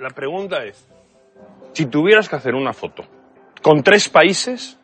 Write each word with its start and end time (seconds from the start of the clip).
La 0.00 0.08
pregunta 0.08 0.64
es, 0.64 0.88
si 1.74 1.84
tuvieras 1.84 2.26
que 2.26 2.36
hacer 2.36 2.54
una 2.54 2.72
foto 2.72 3.04
con 3.60 3.82
tres 3.82 4.08
países 4.08 4.80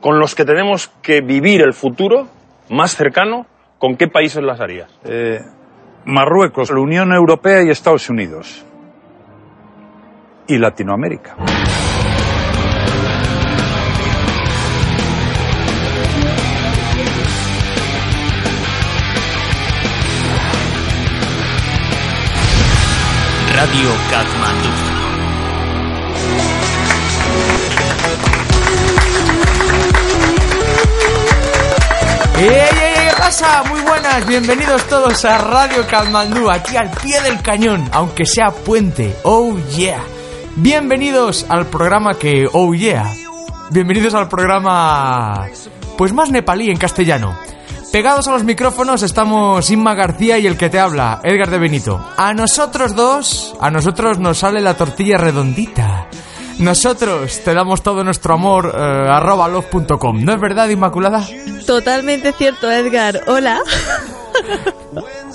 con 0.00 0.18
los 0.18 0.34
que 0.34 0.46
tenemos 0.46 0.88
que 1.02 1.20
vivir 1.20 1.60
el 1.60 1.74
futuro 1.74 2.28
más 2.70 2.96
cercano, 2.96 3.44
¿con 3.78 3.98
qué 3.98 4.08
países 4.08 4.42
las 4.42 4.60
harías? 4.60 4.88
Eh, 5.04 5.38
Marruecos, 6.06 6.70
la 6.70 6.80
Unión 6.80 7.12
Europea 7.12 7.62
y 7.62 7.68
Estados 7.68 8.08
Unidos. 8.08 8.64
Y 10.46 10.56
Latinoamérica. 10.56 11.36
Radio 23.54 23.90
Katmandú. 24.10 24.33
¡Ey, 32.44 32.50
ey, 32.50 32.58
ey! 32.58 33.08
¿Qué 33.08 33.16
pasa? 33.16 33.64
Muy 33.70 33.80
buenas, 33.80 34.26
bienvenidos 34.26 34.86
todos 34.86 35.24
a 35.24 35.38
Radio 35.38 35.86
Kalmandú, 35.88 36.50
aquí 36.50 36.76
al 36.76 36.90
pie 36.90 37.18
del 37.22 37.40
cañón, 37.40 37.88
aunque 37.90 38.26
sea 38.26 38.50
puente. 38.50 39.16
¡Oh, 39.22 39.56
yeah! 39.74 40.04
Bienvenidos 40.56 41.46
al 41.48 41.64
programa 41.68 42.18
que, 42.18 42.44
oh, 42.52 42.74
yeah. 42.74 43.10
Bienvenidos 43.70 44.12
al 44.12 44.28
programa, 44.28 45.48
pues 45.96 46.12
más 46.12 46.30
nepalí 46.30 46.68
en 46.68 46.76
castellano. 46.76 47.34
Pegados 47.90 48.28
a 48.28 48.32
los 48.32 48.44
micrófonos 48.44 49.02
estamos 49.02 49.70
Inma 49.70 49.94
García 49.94 50.38
y 50.38 50.46
el 50.46 50.58
que 50.58 50.68
te 50.68 50.78
habla, 50.78 51.22
Edgar 51.24 51.48
de 51.48 51.58
Benito. 51.58 52.06
A 52.18 52.34
nosotros 52.34 52.94
dos, 52.94 53.56
a 53.58 53.70
nosotros 53.70 54.18
nos 54.18 54.36
sale 54.36 54.60
la 54.60 54.76
tortilla 54.76 55.16
redondita. 55.16 56.08
Nosotros 56.58 57.40
te 57.44 57.52
damos 57.54 57.82
todo 57.82 58.04
nuestro 58.04 58.34
amor, 58.34 58.72
eh, 58.76 58.80
arroba 59.10 59.48
love.com. 59.48 60.24
¿No 60.24 60.32
es 60.34 60.40
verdad, 60.40 60.68
Inmaculada? 60.68 61.26
Totalmente 61.66 62.32
cierto, 62.32 62.70
Edgar. 62.70 63.22
Hola. 63.26 63.60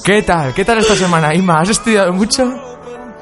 ¿Qué 0.03 0.21
tal? 0.23 0.53
¿Qué 0.53 0.63
tal 0.65 0.77
esta 0.79 0.95
semana, 0.95 1.33
Inma? 1.35 1.59
¿Has 1.61 1.69
estudiado 1.69 2.13
mucho? 2.13 2.49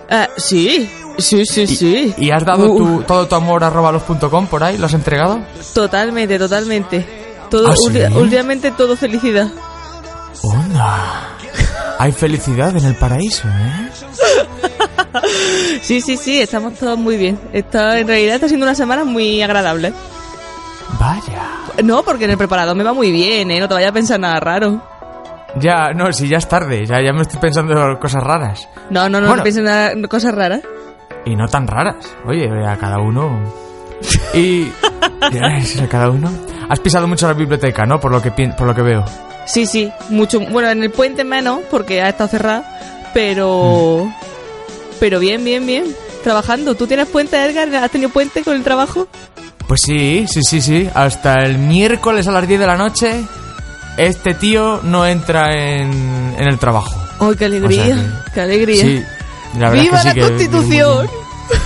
Ah, 0.09 0.29
sí, 0.37 0.89
sí, 1.17 1.45
sí, 1.45 1.67
sí. 1.67 2.13
¿Y 2.17 2.31
has 2.31 2.45
dado 2.45 2.71
Uh, 2.71 2.77
tu- 2.77 3.03
todo 3.03 3.27
tu 3.27 3.35
amor 3.35 3.63
a 3.63 3.67
arroba 3.67 3.91
love.com 3.91 4.47
por 4.47 4.63
ahí? 4.63 4.77
¿Lo 4.77 4.85
has 4.85 4.93
entregado? 4.93 5.39
Totalmente, 5.73 6.37
totalmente. 6.39 7.25
Todo, 7.49 7.69
¿Ah, 7.69 7.75
sí? 7.75 7.89
últimamente 8.15 8.71
todo 8.71 8.95
felicidad. 8.95 9.47
¡Onda! 10.43 11.29
Hay 11.99 12.11
felicidad 12.11 12.75
en 12.77 12.85
el 12.85 12.95
paraíso, 12.95 13.47
¿eh? 13.47 13.89
Sí, 15.81 16.01
sí, 16.01 16.17
sí, 16.17 16.41
estamos 16.41 16.73
todos 16.75 16.97
muy 16.97 17.17
bien. 17.17 17.39
Está, 17.53 17.99
en 17.99 18.07
realidad 18.07 18.35
está 18.35 18.47
siendo 18.47 18.65
una 18.65 18.75
semana 18.75 19.03
muy 19.03 19.41
agradable. 19.41 19.93
Vaya. 20.99 21.43
No, 21.83 22.03
porque 22.03 22.25
en 22.25 22.31
el 22.31 22.37
preparado 22.37 22.73
me 22.75 22.83
va 22.83 22.93
muy 22.93 23.11
bien, 23.11 23.51
¿eh? 23.51 23.59
No 23.59 23.67
te 23.67 23.73
vayas 23.73 23.89
a 23.91 23.93
pensar 23.93 24.19
nada 24.19 24.39
raro. 24.39 24.81
Ya, 25.59 25.91
no, 25.93 26.11
si 26.11 26.27
ya 26.27 26.37
es 26.37 26.47
tarde, 26.47 26.85
ya, 26.85 27.01
ya 27.01 27.13
me 27.13 27.21
estoy 27.21 27.39
pensando 27.39 27.97
cosas 27.99 28.23
raras. 28.23 28.67
No, 28.89 29.09
no, 29.09 29.19
no, 29.19 29.27
Bueno. 29.27 29.37
no 29.37 29.43
pienses 29.43 29.63
nada, 29.63 29.93
cosas 30.07 30.33
raras. 30.33 30.61
Y 31.25 31.35
no 31.35 31.47
tan 31.47 31.67
raras. 31.67 31.95
Oye, 32.25 32.47
a 32.65 32.77
cada 32.77 32.99
uno. 32.99 33.41
Y. 34.33 34.71
a 35.21 35.87
cada 35.89 36.09
uno. 36.09 36.29
Has 36.69 36.79
pisado 36.79 37.07
mucho 37.07 37.27
la 37.27 37.33
biblioteca, 37.33 37.85
¿no? 37.85 37.99
Por 37.99 38.11
lo 38.11 38.21
que, 38.21 38.31
por 38.31 38.67
lo 38.67 38.75
que 38.75 38.81
veo. 38.81 39.05
Sí, 39.45 39.65
sí, 39.65 39.91
mucho. 40.09 40.39
Bueno, 40.39 40.69
en 40.69 40.83
el 40.83 40.91
puente 40.91 41.23
menos, 41.23 41.61
porque 41.71 42.01
ha 42.01 42.09
estado 42.09 42.29
cerrada. 42.29 43.09
Pero. 43.13 44.05
Mm. 44.05 44.13
Pero 44.99 45.19
bien, 45.19 45.43
bien, 45.43 45.65
bien. 45.65 45.85
Trabajando. 46.23 46.75
¿Tú 46.75 46.87
tienes 46.87 47.07
puente, 47.07 47.37
Edgar? 47.43 47.73
¿Has 47.75 47.91
tenido 47.91 48.09
puente 48.09 48.43
con 48.43 48.55
el 48.55 48.63
trabajo? 48.63 49.07
Pues 49.67 49.81
sí, 49.83 50.25
sí, 50.27 50.41
sí, 50.43 50.61
sí. 50.61 50.89
Hasta 50.93 51.35
el 51.43 51.57
miércoles 51.57 52.27
a 52.27 52.31
las 52.31 52.47
10 52.47 52.59
de 52.59 52.67
la 52.67 52.77
noche, 52.77 53.23
este 53.97 54.33
tío 54.33 54.81
no 54.83 55.05
entra 55.05 55.51
en, 55.53 56.35
en 56.37 56.47
el 56.47 56.57
trabajo. 56.59 56.95
¡Ay, 57.19 57.35
qué 57.37 57.45
alegría! 57.45 57.81
O 57.81 57.85
sea 57.85 57.95
que- 57.95 58.31
¡Qué 58.33 58.41
alegría! 58.41 58.81
Sí, 58.81 59.03
la 59.59 59.69
¡Viva 59.71 59.97
es 59.97 60.01
que 60.01 60.07
la 60.07 60.13
sí 60.13 60.19
Constitución! 60.47 61.07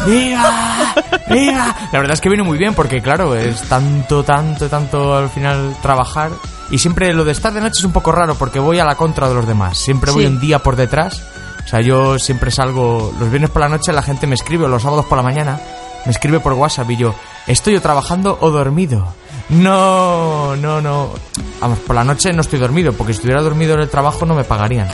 ¡Viva! 0.06 0.94
¡Viva! 1.30 1.76
La 1.92 2.00
verdad 2.00 2.14
es 2.14 2.22
que 2.22 2.30
viene 2.30 2.44
muy 2.44 2.58
bien 2.58 2.74
porque, 2.74 3.02
claro, 3.02 3.36
es 3.36 3.62
tanto, 3.64 4.24
tanto, 4.24 4.70
tanto 4.70 5.16
al 5.16 5.30
final 5.30 5.76
trabajar. 5.82 6.32
Y 6.70 6.78
siempre 6.78 7.14
lo 7.14 7.26
de 7.26 7.34
estar 7.34 7.52
de 7.54 7.60
noche 7.62 7.80
es 7.80 7.84
un 7.84 7.92
poco 7.92 8.12
raro 8.12 8.36
porque 8.36 8.60
voy 8.60 8.80
a 8.80 8.86
la 8.86 8.96
contra 8.96 9.28
de 9.28 9.36
los 9.36 9.46
demás. 9.48 9.78
Siempre 9.78 10.12
voy 10.12 10.24
Sí. 10.24 10.28
un 10.30 10.40
día 10.40 10.60
por 10.60 10.76
detrás. 10.76 11.22
O 11.64 11.68
sea, 11.68 11.82
yo 11.82 12.20
siempre 12.20 12.52
salgo 12.52 13.14
los 13.20 13.30
viernes 13.30 13.50
por 13.50 13.62
la 13.62 13.70
noche, 13.70 13.94
la 13.94 14.02
gente 14.02 14.28
me 14.28 14.36
escribe, 14.36 14.66
o 14.66 14.68
los 14.68 14.82
sábados 14.82 15.06
por 15.06 15.18
la 15.18 15.24
mañana, 15.24 15.60
me 16.06 16.12
escribe 16.12 16.40
por 16.40 16.54
WhatsApp 16.54 16.90
y 16.92 16.98
yo, 16.98 17.16
¿estoy 17.48 17.76
o 17.76 17.82
trabajando 17.82 18.38
o 18.42 18.50
dormido? 18.50 19.14
No, 19.50 20.56
no, 20.56 20.82
no. 20.82 21.12
Vamos, 21.60 21.80
por 21.80 21.96
la 21.96 22.04
noche 22.04 22.32
no 22.34 22.42
estoy 22.42 22.60
dormido, 22.60 22.94
porque 22.94 23.14
si 23.14 23.18
estuviera 23.18 23.42
dormido 23.42 23.74
en 23.74 23.82
el 23.82 23.90
trabajo 23.90 24.26
no 24.26 24.36
me 24.36 24.44
pagarían. 24.44 24.88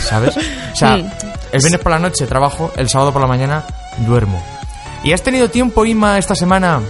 ¿Sabes? 0.00 0.36
O 0.36 0.76
sea, 0.76 0.94
el 1.52 1.60
viernes 1.60 1.80
por 1.80 1.92
la 1.92 1.98
noche 1.98 2.26
trabajo, 2.26 2.72
el 2.76 2.88
sábado 2.88 3.12
por 3.12 3.22
la 3.22 3.28
mañana 3.28 3.64
duermo. 4.06 4.42
¿Y 5.02 5.12
has 5.12 5.22
tenido 5.22 5.50
tiempo, 5.50 5.84
Ima, 5.84 6.18
esta 6.18 6.34
semana 6.34 6.80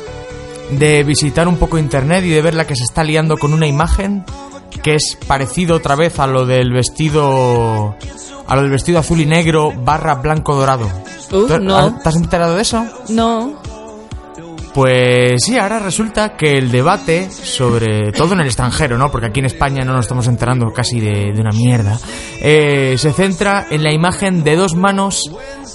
de 0.70 1.02
visitar 1.02 1.48
un 1.48 1.56
poco 1.56 1.78
internet 1.78 2.24
y 2.24 2.30
de 2.30 2.42
ver 2.42 2.54
la 2.54 2.66
que 2.66 2.76
se 2.76 2.84
está 2.84 3.04
liando 3.04 3.36
con 3.36 3.52
una 3.52 3.66
imagen 3.66 4.24
que 4.82 4.94
es 4.94 5.18
parecido 5.26 5.76
otra 5.76 5.94
vez 5.94 6.18
a 6.18 6.26
lo 6.26 6.46
del 6.46 6.72
vestido 6.72 7.96
a 8.46 8.56
lo 8.56 8.62
del 8.62 8.70
vestido 8.70 8.98
azul 8.98 9.20
y 9.20 9.26
negro 9.26 9.72
barra 9.76 10.14
blanco 10.16 10.54
dorado? 10.54 10.86
Uh, 11.32 11.46
¿Tú- 11.46 11.58
no. 11.60 11.98
¿Te 12.02 12.08
has 12.08 12.16
enterado 12.16 12.54
de 12.56 12.62
eso? 12.62 12.84
No. 13.08 13.62
Pues 14.74 15.44
sí, 15.44 15.56
ahora 15.56 15.78
resulta 15.78 16.36
que 16.36 16.58
el 16.58 16.72
debate 16.72 17.30
sobre 17.30 18.10
todo 18.10 18.32
en 18.34 18.40
el 18.40 18.46
extranjero, 18.46 18.98
¿no? 18.98 19.08
Porque 19.08 19.26
aquí 19.28 19.38
en 19.38 19.46
España 19.46 19.84
no 19.84 19.92
nos 19.92 20.04
estamos 20.06 20.26
enterando 20.26 20.72
casi 20.72 20.98
de, 20.98 21.32
de 21.32 21.40
una 21.40 21.52
mierda. 21.52 21.96
eh, 22.40 22.96
se 22.98 23.12
centra 23.12 23.66
en 23.70 23.84
la 23.84 23.92
imagen 23.92 24.42
de 24.42 24.56
dos 24.56 24.74
manos 24.74 25.30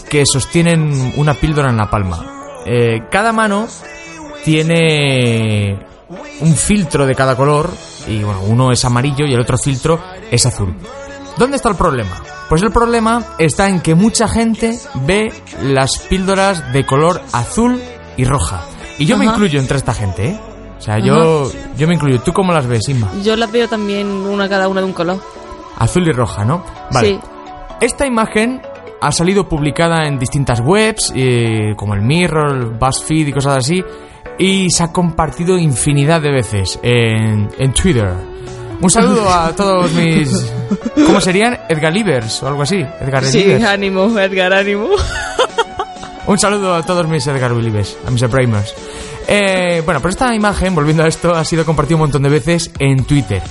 que 0.10 0.26
sostienen 0.26 1.14
una 1.16 1.34
píldora 1.34 1.70
en 1.70 1.78
la 1.78 1.90
palma. 1.90 2.26
Eh, 2.66 3.04
cada 3.10 3.32
mano 3.32 3.68
tiene 4.44 5.80
un 6.42 6.54
filtro 6.56 7.06
de 7.06 7.16
cada 7.16 7.36
color 7.38 7.70
y 8.08 8.22
bueno, 8.24 8.42
uno 8.48 8.72
es 8.72 8.84
amarillo 8.84 9.26
y 9.26 9.34
el 9.34 9.40
otro 9.40 9.58
filtro 9.58 10.00
es 10.30 10.46
azul. 10.46 10.76
¿Dónde 11.40 11.56
está 11.56 11.70
el 11.70 11.76
problema? 11.76 12.22
Pues 12.50 12.62
el 12.64 12.72
problema 12.72 13.24
está 13.38 13.70
en 13.70 13.80
que 13.80 13.96
mucha 13.96 14.28
gente 14.28 14.78
ve 15.06 15.32
las 15.62 16.00
píldoras 16.00 16.74
de 16.74 16.86
color 16.86 17.22
azul 17.32 17.82
y 18.18 18.26
roja. 18.26 18.62
Y 18.98 19.06
yo 19.06 19.18
me 19.18 19.24
incluyo 19.24 19.58
entre 19.58 19.78
esta 19.78 19.94
gente, 19.94 20.32
¿eh? 20.32 20.40
O 20.78 20.82
sea, 20.82 21.00
yo, 21.00 21.50
yo 21.78 21.88
me 21.88 21.96
incluyo. 21.96 22.20
¿Tú 22.22 22.34
cómo 22.34 22.52
las 22.52 22.68
ves, 22.68 22.90
Inma? 22.90 23.10
Yo 23.24 23.38
las 23.38 23.50
veo 23.52 23.70
también 23.70 24.08
una 24.08 24.50
cada 24.50 24.68
una 24.68 24.82
de 24.82 24.88
un 24.88 24.94
color. 24.94 25.22
Azul 25.78 26.08
y 26.10 26.12
roja, 26.12 26.44
¿no? 26.44 26.62
Vale. 26.92 27.08
Sí. 27.08 27.20
Esta 27.80 28.06
imagen 28.06 28.62
ha 29.00 29.12
salido 29.14 29.48
publicada 29.48 30.08
en 30.08 30.20
distintas 30.20 30.60
webs, 30.60 31.14
eh, 31.16 31.74
como 31.78 31.94
el 31.94 32.02
Mirror, 32.02 32.52
el 32.52 32.66
BuzzFeed 32.72 33.28
y 33.28 33.32
cosas 33.32 33.58
así, 33.58 33.82
y 34.38 34.70
se 34.72 34.84
ha 34.84 34.92
compartido 34.92 35.58
infinidad 35.58 36.22
de 36.22 36.32
veces 36.32 36.80
en, 36.84 37.50
en 37.58 37.74
Twitter. 37.74 38.29
Un 38.82 38.90
saludo 38.90 39.30
a 39.30 39.54
todos 39.56 39.92
mis... 39.94 40.30
¿Cómo 41.06 41.20
serían? 41.20 41.60
Edgar 41.68 41.92
Livers 41.92 42.42
o 42.44 42.48
algo 42.48 42.62
así. 42.64 42.78
Edgar 43.02 43.26
Sí, 43.26 43.40
Livers. 43.44 43.66
ánimo, 43.66 44.18
Edgar, 44.20 44.54
ánimo. 44.54 44.90
Un 46.28 46.40
saludo 46.40 46.74
a 46.76 46.84
todos 46.84 47.08
mis 47.08 47.26
Edgar 47.28 47.54
Believers, 47.54 47.98
a 48.08 48.12
mis 48.12 48.22
Bramers. 48.30 48.74
Eh, 49.28 49.82
bueno, 49.86 50.00
pues 50.02 50.14
esta 50.16 50.34
imagen, 50.34 50.74
volviendo 50.76 51.04
a 51.04 51.08
esto, 51.08 51.34
ha 51.36 51.44
sido 51.44 51.66
compartida 51.66 51.96
un 51.96 52.02
montón 52.02 52.24
de 52.24 52.30
veces 52.30 52.72
en 52.80 53.04
Twitter. 53.04 53.42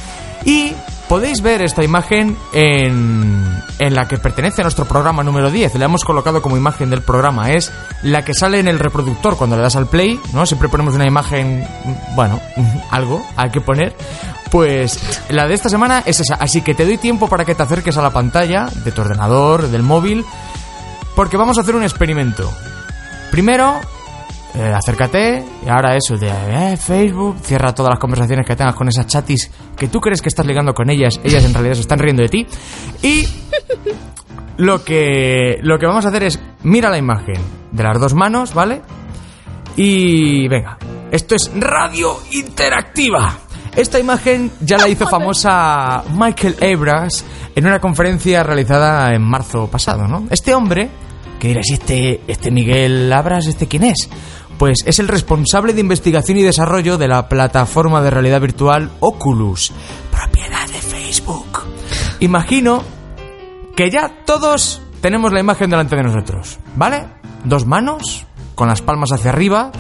Y 0.44 0.72
podéis 1.08 1.40
ver 1.40 1.62
esta 1.62 1.82
imagen 1.82 2.36
en, 2.52 3.62
en 3.78 3.94
la 3.94 4.06
que 4.06 4.18
pertenece 4.18 4.60
a 4.60 4.64
nuestro 4.64 4.84
programa 4.84 5.24
número 5.24 5.50
10. 5.50 5.74
La 5.76 5.86
hemos 5.86 6.04
colocado 6.04 6.42
como 6.42 6.56
imagen 6.56 6.90
del 6.90 7.02
programa. 7.02 7.50
Es 7.50 7.72
la 8.02 8.24
que 8.24 8.34
sale 8.34 8.60
en 8.60 8.68
el 8.68 8.78
reproductor 8.78 9.36
cuando 9.36 9.56
le 9.56 9.62
das 9.62 9.76
al 9.76 9.88
play, 9.88 10.20
¿no? 10.32 10.44
Siempre 10.46 10.68
ponemos 10.68 10.94
una 10.94 11.06
imagen, 11.06 11.66
bueno, 12.14 12.40
algo 12.90 13.24
hay 13.36 13.50
que 13.50 13.60
poner. 13.60 13.96
Pues 14.50 15.20
la 15.30 15.46
de 15.46 15.54
esta 15.54 15.68
semana 15.68 16.02
es 16.06 16.20
esa. 16.20 16.34
Así 16.34 16.62
que 16.62 16.74
te 16.74 16.84
doy 16.84 16.98
tiempo 16.98 17.28
para 17.28 17.44
que 17.44 17.54
te 17.54 17.62
acerques 17.62 17.96
a 17.96 18.02
la 18.02 18.10
pantalla 18.10 18.68
de 18.84 18.92
tu 18.92 19.00
ordenador, 19.00 19.68
del 19.68 19.82
móvil, 19.82 20.24
porque 21.14 21.36
vamos 21.36 21.58
a 21.58 21.62
hacer 21.62 21.74
un 21.74 21.82
experimento. 21.82 22.52
Primero, 23.30 23.80
eh, 24.54 24.72
acércate 24.74 25.44
y 25.64 25.68
ahora 25.68 25.96
eso 25.96 26.16
de 26.16 26.28
eh, 26.28 26.76
Facebook, 26.76 27.36
cierra 27.42 27.74
todas 27.74 27.90
las 27.90 27.98
conversaciones 27.98 28.46
que 28.46 28.56
tengas 28.56 28.74
con 28.74 28.88
esas 28.88 29.06
chatis 29.06 29.50
que 29.76 29.88
tú 29.88 30.00
crees 30.00 30.22
que 30.22 30.28
estás 30.28 30.46
ligando 30.46 30.72
con 30.72 30.90
ellas, 30.90 31.20
ellas 31.22 31.44
en 31.44 31.52
realidad 31.52 31.74
se 31.74 31.82
están 31.82 31.98
riendo 31.98 32.22
de 32.22 32.28
ti. 32.28 32.46
Y 33.02 33.26
lo 34.56 34.84
que, 34.84 35.58
lo 35.62 35.78
que 35.78 35.86
vamos 35.86 36.04
a 36.04 36.08
hacer 36.08 36.24
es, 36.24 36.40
mira 36.62 36.90
la 36.90 36.98
imagen 36.98 37.40
de 37.72 37.82
las 37.82 38.00
dos 38.00 38.14
manos, 38.14 38.54
¿vale? 38.54 38.82
Y 39.76 40.48
venga, 40.48 40.78
esto 41.10 41.36
es 41.36 41.50
radio 41.54 42.18
interactiva. 42.32 43.38
Esta 43.76 44.00
imagen 44.00 44.50
ya 44.60 44.76
la 44.78 44.88
hizo 44.88 45.06
famosa 45.06 46.02
Michael 46.12 46.56
Abrams 46.60 47.24
en 47.54 47.66
una 47.66 47.78
conferencia 47.78 48.42
realizada 48.42 49.14
en 49.14 49.22
marzo 49.22 49.68
pasado, 49.68 50.08
¿no? 50.08 50.26
Este 50.30 50.52
hombre, 50.54 50.90
que 51.38 51.48
dirás, 51.48 51.68
¿y 51.70 51.74
este, 51.74 52.20
este 52.26 52.50
Miguel 52.50 53.12
Abras, 53.12 53.46
este 53.46 53.66
quién 53.66 53.84
es? 53.84 54.08
Pues 54.58 54.78
es 54.86 54.98
el 54.98 55.08
responsable 55.08 55.72
de 55.72 55.80
investigación 55.80 56.38
y 56.38 56.42
desarrollo 56.42 56.98
de 56.98 57.08
la 57.08 57.28
plataforma 57.28 58.02
de 58.02 58.10
realidad 58.10 58.40
virtual 58.40 58.90
Oculus, 59.00 59.72
propiedad 60.10 60.66
de 60.66 60.80
Facebook. 60.80 61.62
Imagino 62.20 62.82
que 63.76 63.90
ya 63.90 64.24
todos 64.24 64.82
tenemos 65.00 65.32
la 65.32 65.40
imagen 65.40 65.70
delante 65.70 65.94
de 65.94 66.02
nosotros, 66.02 66.58
¿vale? 66.74 67.06
Dos 67.44 67.66
manos, 67.66 68.26
con 68.56 68.66
las 68.66 68.82
palmas 68.82 69.12
hacia 69.12 69.30
arriba, 69.30 69.70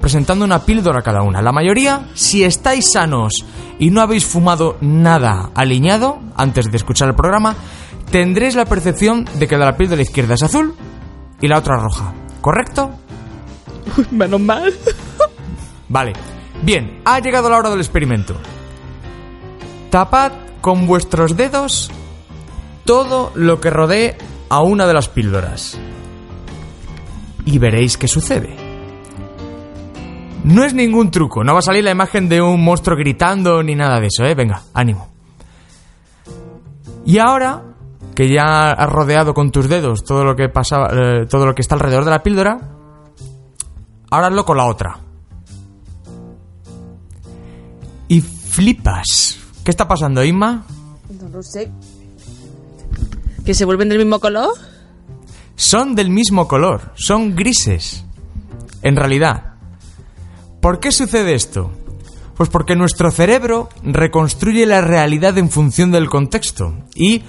presentando 0.00 0.44
una 0.44 0.64
píldora 0.64 1.02
cada 1.02 1.22
una. 1.22 1.40
La 1.40 1.52
mayoría, 1.52 2.08
si 2.14 2.42
estáis 2.42 2.86
sanos 2.92 3.32
y 3.78 3.90
no 3.90 4.00
habéis 4.00 4.26
fumado 4.26 4.76
nada 4.80 5.50
aliñado 5.54 6.18
antes 6.36 6.70
de 6.70 6.76
escuchar 6.76 7.08
el 7.08 7.14
programa, 7.14 7.54
tendréis 8.10 8.56
la 8.56 8.66
percepción 8.66 9.24
de 9.38 9.46
que 9.46 9.56
la 9.56 9.76
piel 9.76 9.90
de 9.90 9.96
la 9.96 10.02
izquierda 10.02 10.34
es 10.34 10.42
azul 10.42 10.74
y 11.40 11.48
la 11.48 11.58
otra 11.58 11.76
roja. 11.76 12.12
¿Correcto? 12.40 12.90
Menos 14.10 14.40
mal. 14.40 14.72
Vale. 15.88 16.12
Bien, 16.62 17.00
ha 17.04 17.18
llegado 17.20 17.50
la 17.50 17.58
hora 17.58 17.70
del 17.70 17.80
experimento. 17.80 18.34
Tapad 19.90 20.32
con 20.60 20.86
vuestros 20.86 21.36
dedos 21.36 21.90
todo 22.84 23.32
lo 23.34 23.60
que 23.60 23.70
rodee 23.70 24.16
a 24.48 24.60
una 24.60 24.86
de 24.86 24.94
las 24.94 25.08
píldoras. 25.08 25.78
Y 27.44 27.58
veréis 27.58 27.98
qué 27.98 28.08
sucede. 28.08 28.56
No 30.44 30.64
es 30.64 30.74
ningún 30.74 31.10
truco, 31.10 31.42
no 31.42 31.54
va 31.54 31.60
a 31.60 31.62
salir 31.62 31.84
la 31.84 31.90
imagen 31.90 32.28
de 32.28 32.42
un 32.42 32.62
monstruo 32.62 32.96
gritando 32.96 33.62
ni 33.62 33.74
nada 33.74 33.98
de 33.98 34.08
eso, 34.08 34.24
¿eh? 34.24 34.34
Venga, 34.34 34.62
ánimo. 34.74 35.08
Y 37.06 37.18
ahora 37.18 37.62
que 38.14 38.28
ya 38.28 38.70
has 38.70 38.88
rodeado 38.90 39.34
con 39.34 39.50
tus 39.50 39.68
dedos 39.68 40.04
todo 40.04 40.24
lo 40.24 40.36
que 40.36 40.48
pasa, 40.48 40.86
eh, 40.92 41.26
todo 41.28 41.46
lo 41.46 41.54
que 41.54 41.62
está 41.62 41.74
alrededor 41.74 42.04
de 42.04 42.10
la 42.10 42.22
píldora, 42.22 42.58
ahora 44.10 44.28
hazlo 44.28 44.44
con 44.44 44.56
la 44.56 44.66
otra. 44.66 44.98
Y 48.08 48.20
flipas. 48.20 49.38
¿Qué 49.64 49.70
está 49.70 49.88
pasando, 49.88 50.22
Inma? 50.22 50.64
No 51.20 51.28
lo 51.28 51.42
sé. 51.42 51.70
¿Que 53.44 53.54
se 53.54 53.64
vuelven 53.64 53.88
del 53.88 53.98
mismo 53.98 54.20
color? 54.20 54.50
Son 55.56 55.94
del 55.94 56.10
mismo 56.10 56.48
color, 56.48 56.92
son 56.94 57.34
grises. 57.34 58.04
En 58.82 58.96
realidad. 58.96 59.54
¿Por 60.60 60.80
qué 60.80 60.92
sucede 60.92 61.34
esto? 61.34 61.70
Pues 62.36 62.48
porque 62.48 62.74
nuestro 62.74 63.10
cerebro 63.10 63.68
reconstruye 63.82 64.66
la 64.66 64.80
realidad 64.80 65.38
en 65.38 65.50
función 65.50 65.92
del 65.92 66.08
contexto. 66.08 66.74
Y 66.94 67.22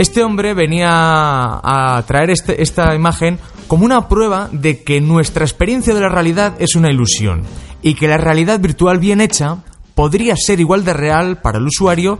este 0.00 0.22
hombre 0.24 0.54
venía 0.54 0.88
a 0.90 2.02
traer 2.06 2.30
este- 2.30 2.62
esta 2.62 2.94
imagen 2.94 3.38
como 3.68 3.84
una 3.84 4.08
prueba 4.08 4.48
de 4.52 4.82
que 4.82 5.00
nuestra 5.00 5.44
experiencia 5.44 5.94
de 5.94 6.00
la 6.00 6.08
realidad 6.08 6.54
es 6.58 6.74
una 6.74 6.90
ilusión 6.90 7.42
y 7.82 7.94
que 7.94 8.08
la 8.08 8.16
realidad 8.16 8.58
virtual 8.60 8.98
bien 8.98 9.20
hecha 9.20 9.58
podría 9.94 10.34
ser 10.36 10.60
igual 10.60 10.84
de 10.84 10.92
real 10.94 11.38
para 11.38 11.58
el 11.58 11.66
usuario 11.66 12.18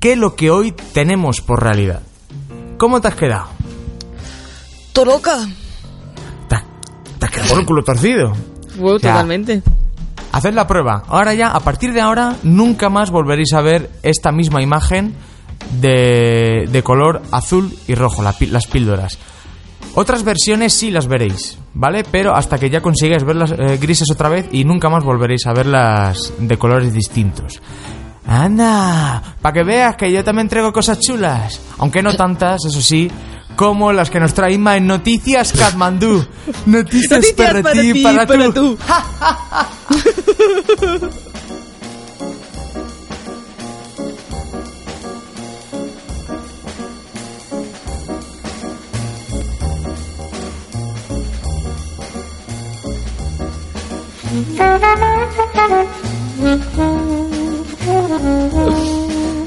que 0.00 0.16
lo 0.16 0.36
que 0.36 0.50
hoy 0.50 0.72
tenemos 0.92 1.40
por 1.40 1.62
realidad. 1.62 2.00
¿Cómo 2.78 3.00
te 3.00 3.08
has 3.08 3.14
quedado? 3.14 3.46
¡Toroca! 4.92 5.38
Te, 6.48 6.54
has- 6.54 6.64
te 7.18 7.26
has 7.26 7.30
quedado 7.32 7.48
con 7.50 7.60
el 7.60 7.66
culo 7.66 7.82
torcido. 7.84 8.32
Wow, 8.78 8.98
sea, 8.98 9.12
totalmente. 9.12 9.62
Haced 10.32 10.54
la 10.54 10.66
prueba. 10.66 11.02
Ahora 11.08 11.34
ya, 11.34 11.48
a 11.48 11.60
partir 11.60 11.92
de 11.92 12.00
ahora, 12.00 12.36
nunca 12.42 12.88
más 12.90 13.10
volveréis 13.10 13.52
a 13.54 13.60
ver 13.62 13.90
esta 14.02 14.32
misma 14.32 14.62
imagen 14.62 15.14
de, 15.80 16.68
de 16.70 16.82
color 16.82 17.22
azul 17.30 17.72
y 17.86 17.94
rojo, 17.94 18.22
la 18.22 18.34
las 18.50 18.66
píldoras. 18.66 19.18
Otras 19.94 20.24
versiones 20.24 20.74
sí 20.74 20.90
las 20.90 21.06
veréis, 21.08 21.58
¿vale? 21.72 22.04
Pero 22.10 22.34
hasta 22.36 22.58
que 22.58 22.68
ya 22.68 22.82
consigáis 22.82 23.24
verlas 23.24 23.52
eh, 23.52 23.78
grises 23.80 24.10
otra 24.10 24.28
vez 24.28 24.46
y 24.52 24.64
nunca 24.64 24.90
más 24.90 25.02
volveréis 25.02 25.46
a 25.46 25.54
verlas 25.54 26.34
de 26.38 26.58
colores 26.58 26.92
distintos. 26.92 27.62
Anda, 28.26 29.22
para 29.40 29.54
que 29.54 29.64
veas 29.64 29.96
que 29.96 30.12
yo 30.12 30.22
también 30.22 30.48
traigo 30.48 30.72
cosas 30.72 30.98
chulas, 31.00 31.60
aunque 31.78 32.02
no 32.02 32.14
tantas, 32.14 32.64
eso 32.66 32.82
sí, 32.82 33.10
como 33.56 33.92
las 33.92 34.10
que 34.10 34.20
nos 34.20 34.34
trae 34.34 34.52
Inma 34.52 34.76
en 34.76 34.86
Noticias 34.86 35.52
Katmandú. 35.52 36.26
Noticias, 36.66 37.10
Noticias 37.12 37.32
para, 37.32 37.62
para 37.62 37.80
ti, 37.80 37.92
ti, 37.94 38.02
para, 38.02 38.26
para 38.26 38.52
tú. 38.52 38.76
tú. 38.76 38.78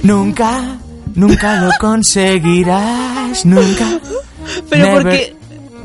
Nunca, 0.04 0.80
nunca 1.16 1.62
lo 1.62 1.72
conseguirás, 1.80 3.46
nunca. 3.46 4.00
Pero 4.70 4.86
Never. 4.86 5.04
porque... 5.04 5.36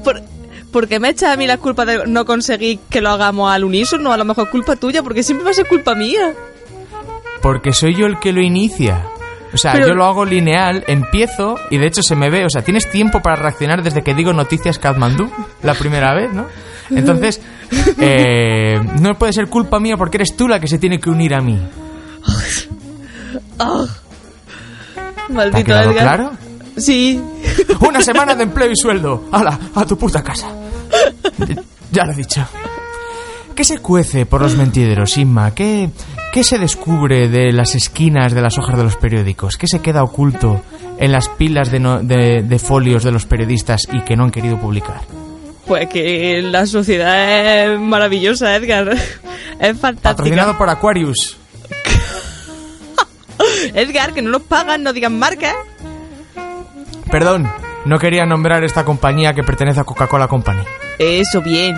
Por, 0.02 0.22
porque 0.70 0.98
me 0.98 1.10
echa 1.10 1.32
a 1.32 1.36
mí 1.36 1.46
la 1.46 1.58
culpa 1.58 1.84
de 1.84 2.06
no 2.06 2.24
conseguir 2.24 2.80
que 2.90 3.00
lo 3.00 3.10
hagamos 3.10 3.52
al 3.52 3.64
unísono, 3.64 4.12
a 4.12 4.16
lo 4.16 4.24
mejor 4.24 4.50
culpa 4.50 4.76
tuya, 4.76 5.02
porque 5.02 5.22
siempre 5.22 5.44
va 5.44 5.50
a 5.50 5.54
ser 5.54 5.68
culpa 5.68 5.94
mía. 5.94 6.34
Porque 7.40 7.72
soy 7.72 7.94
yo 7.94 8.06
el 8.06 8.18
que 8.18 8.32
lo 8.32 8.40
inicia. 8.40 9.06
O 9.54 9.56
sea, 9.56 9.72
Pero- 9.72 9.88
yo 9.88 9.94
lo 9.94 10.04
hago 10.04 10.24
lineal, 10.24 10.84
empiezo 10.88 11.56
y 11.70 11.78
de 11.78 11.86
hecho 11.86 12.02
se 12.02 12.16
me 12.16 12.28
ve. 12.28 12.44
O 12.44 12.50
sea, 12.50 12.62
tienes 12.62 12.90
tiempo 12.90 13.20
para 13.22 13.36
reaccionar 13.36 13.82
desde 13.82 14.02
que 14.02 14.12
digo 14.14 14.32
noticias 14.32 14.78
Kathmandú 14.78 15.30
la 15.62 15.74
primera 15.74 16.12
vez, 16.14 16.32
¿no? 16.32 16.46
Entonces, 16.90 17.40
eh, 18.00 18.78
no 19.00 19.14
puede 19.16 19.32
ser 19.32 19.46
culpa 19.49 19.78
mía 19.80 19.96
porque 19.96 20.16
eres 20.18 20.37
tú 20.37 20.49
la 20.49 20.58
que 20.61 20.66
se 20.68 20.78
tiene 20.78 20.99
que 20.99 21.08
unir 21.08 21.34
a 21.34 21.40
mí. 21.40 21.58
¿Te 23.56 23.62
ha 23.62 25.32
Maldito 25.32 25.64
quedado 25.64 25.90
Edgar. 25.92 26.02
claro? 26.16 26.32
Sí. 26.76 27.23
Una 27.80 28.00
semana 28.00 28.34
de 28.34 28.42
empleo 28.42 28.70
y 28.70 28.76
sueldo. 28.76 29.25
¡Hala! 29.32 29.58
A 29.75 29.84
tu 29.87 29.96
puta 29.96 30.23
casa. 30.23 30.49
Ya 31.90 32.04
lo 32.04 32.12
he 32.12 32.16
dicho. 32.16 32.44
¿Qué 33.54 33.64
se 33.64 33.78
cuece 33.78 34.26
por 34.26 34.40
los 34.42 34.56
mentideros, 34.56 35.16
Inma? 35.16 35.54
¿Qué, 35.54 35.88
¿Qué 36.32 36.42
se 36.42 36.58
descubre 36.58 37.28
de 37.28 37.52
las 37.52 37.75
esquinas 37.76 38.32
de 38.34 38.42
las 38.42 38.58
hojas 38.58 38.76
de 38.76 38.82
los 38.84 38.96
periódicos? 38.96 39.56
¿Qué 39.56 39.66
se 39.68 39.80
queda 39.80 40.02
oculto 40.02 40.61
en 40.99 41.12
las 41.12 41.28
pilas 41.28 41.70
de, 41.70 41.78
no- 41.80 42.00
de- 42.00 42.42
de 42.42 42.58
folios 42.58 43.04
de 43.04 43.12
los 43.12 43.26
periodistas 43.26 43.82
y 43.92 44.00
que 44.02 44.16
no 44.16 44.25
han 44.25 44.30
querido 44.32 44.58
publicar? 44.58 45.02
Pues 45.66 45.88
que 45.88 46.42
la 46.42 46.66
sociedad 46.66 47.73
es 47.73 47.78
maravillosa, 47.80 48.54
Edgar. 48.56 48.88
Es 48.90 49.78
fantástica. 49.78 50.02
Patrocinado 50.02 50.58
por 50.58 50.68
Aquarius. 50.68 51.37
Edgar, 53.75 54.12
que 54.12 54.20
no 54.23 54.30
nos 54.30 54.42
pagan, 54.42 54.82
no 54.82 54.92
digan 54.92 55.18
marcas. 55.18 55.54
Perdón, 57.11 57.49
no 57.84 57.99
quería 57.99 58.26
nombrar 58.26 58.64
esta 58.64 58.84
compañía 58.84 59.32
que 59.32 59.42
pertenece 59.44 59.80
a 59.80 59.84
Coca-Cola 59.84 60.26
Company. 60.28 60.62
Eso, 60.99 61.40
bien. 61.40 61.76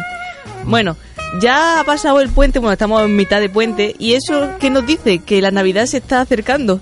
Bueno, 0.65 0.97
ya 1.41 1.81
ha 1.81 1.85
pasado 1.85 2.21
el 2.21 2.29
puente, 2.29 2.59
bueno, 2.59 2.73
estamos 2.73 3.03
en 3.03 3.17
mitad 3.17 3.41
de 3.41 3.49
puente, 3.49 3.95
y 3.99 4.15
eso, 4.15 4.51
¿qué 4.59 4.71
nos 4.71 4.87
dice? 4.87 5.19
Que 5.19 5.41
la 5.41 5.51
Navidad 5.51 5.87
se 5.87 5.99
está 5.99 6.21
acercando. 6.21 6.81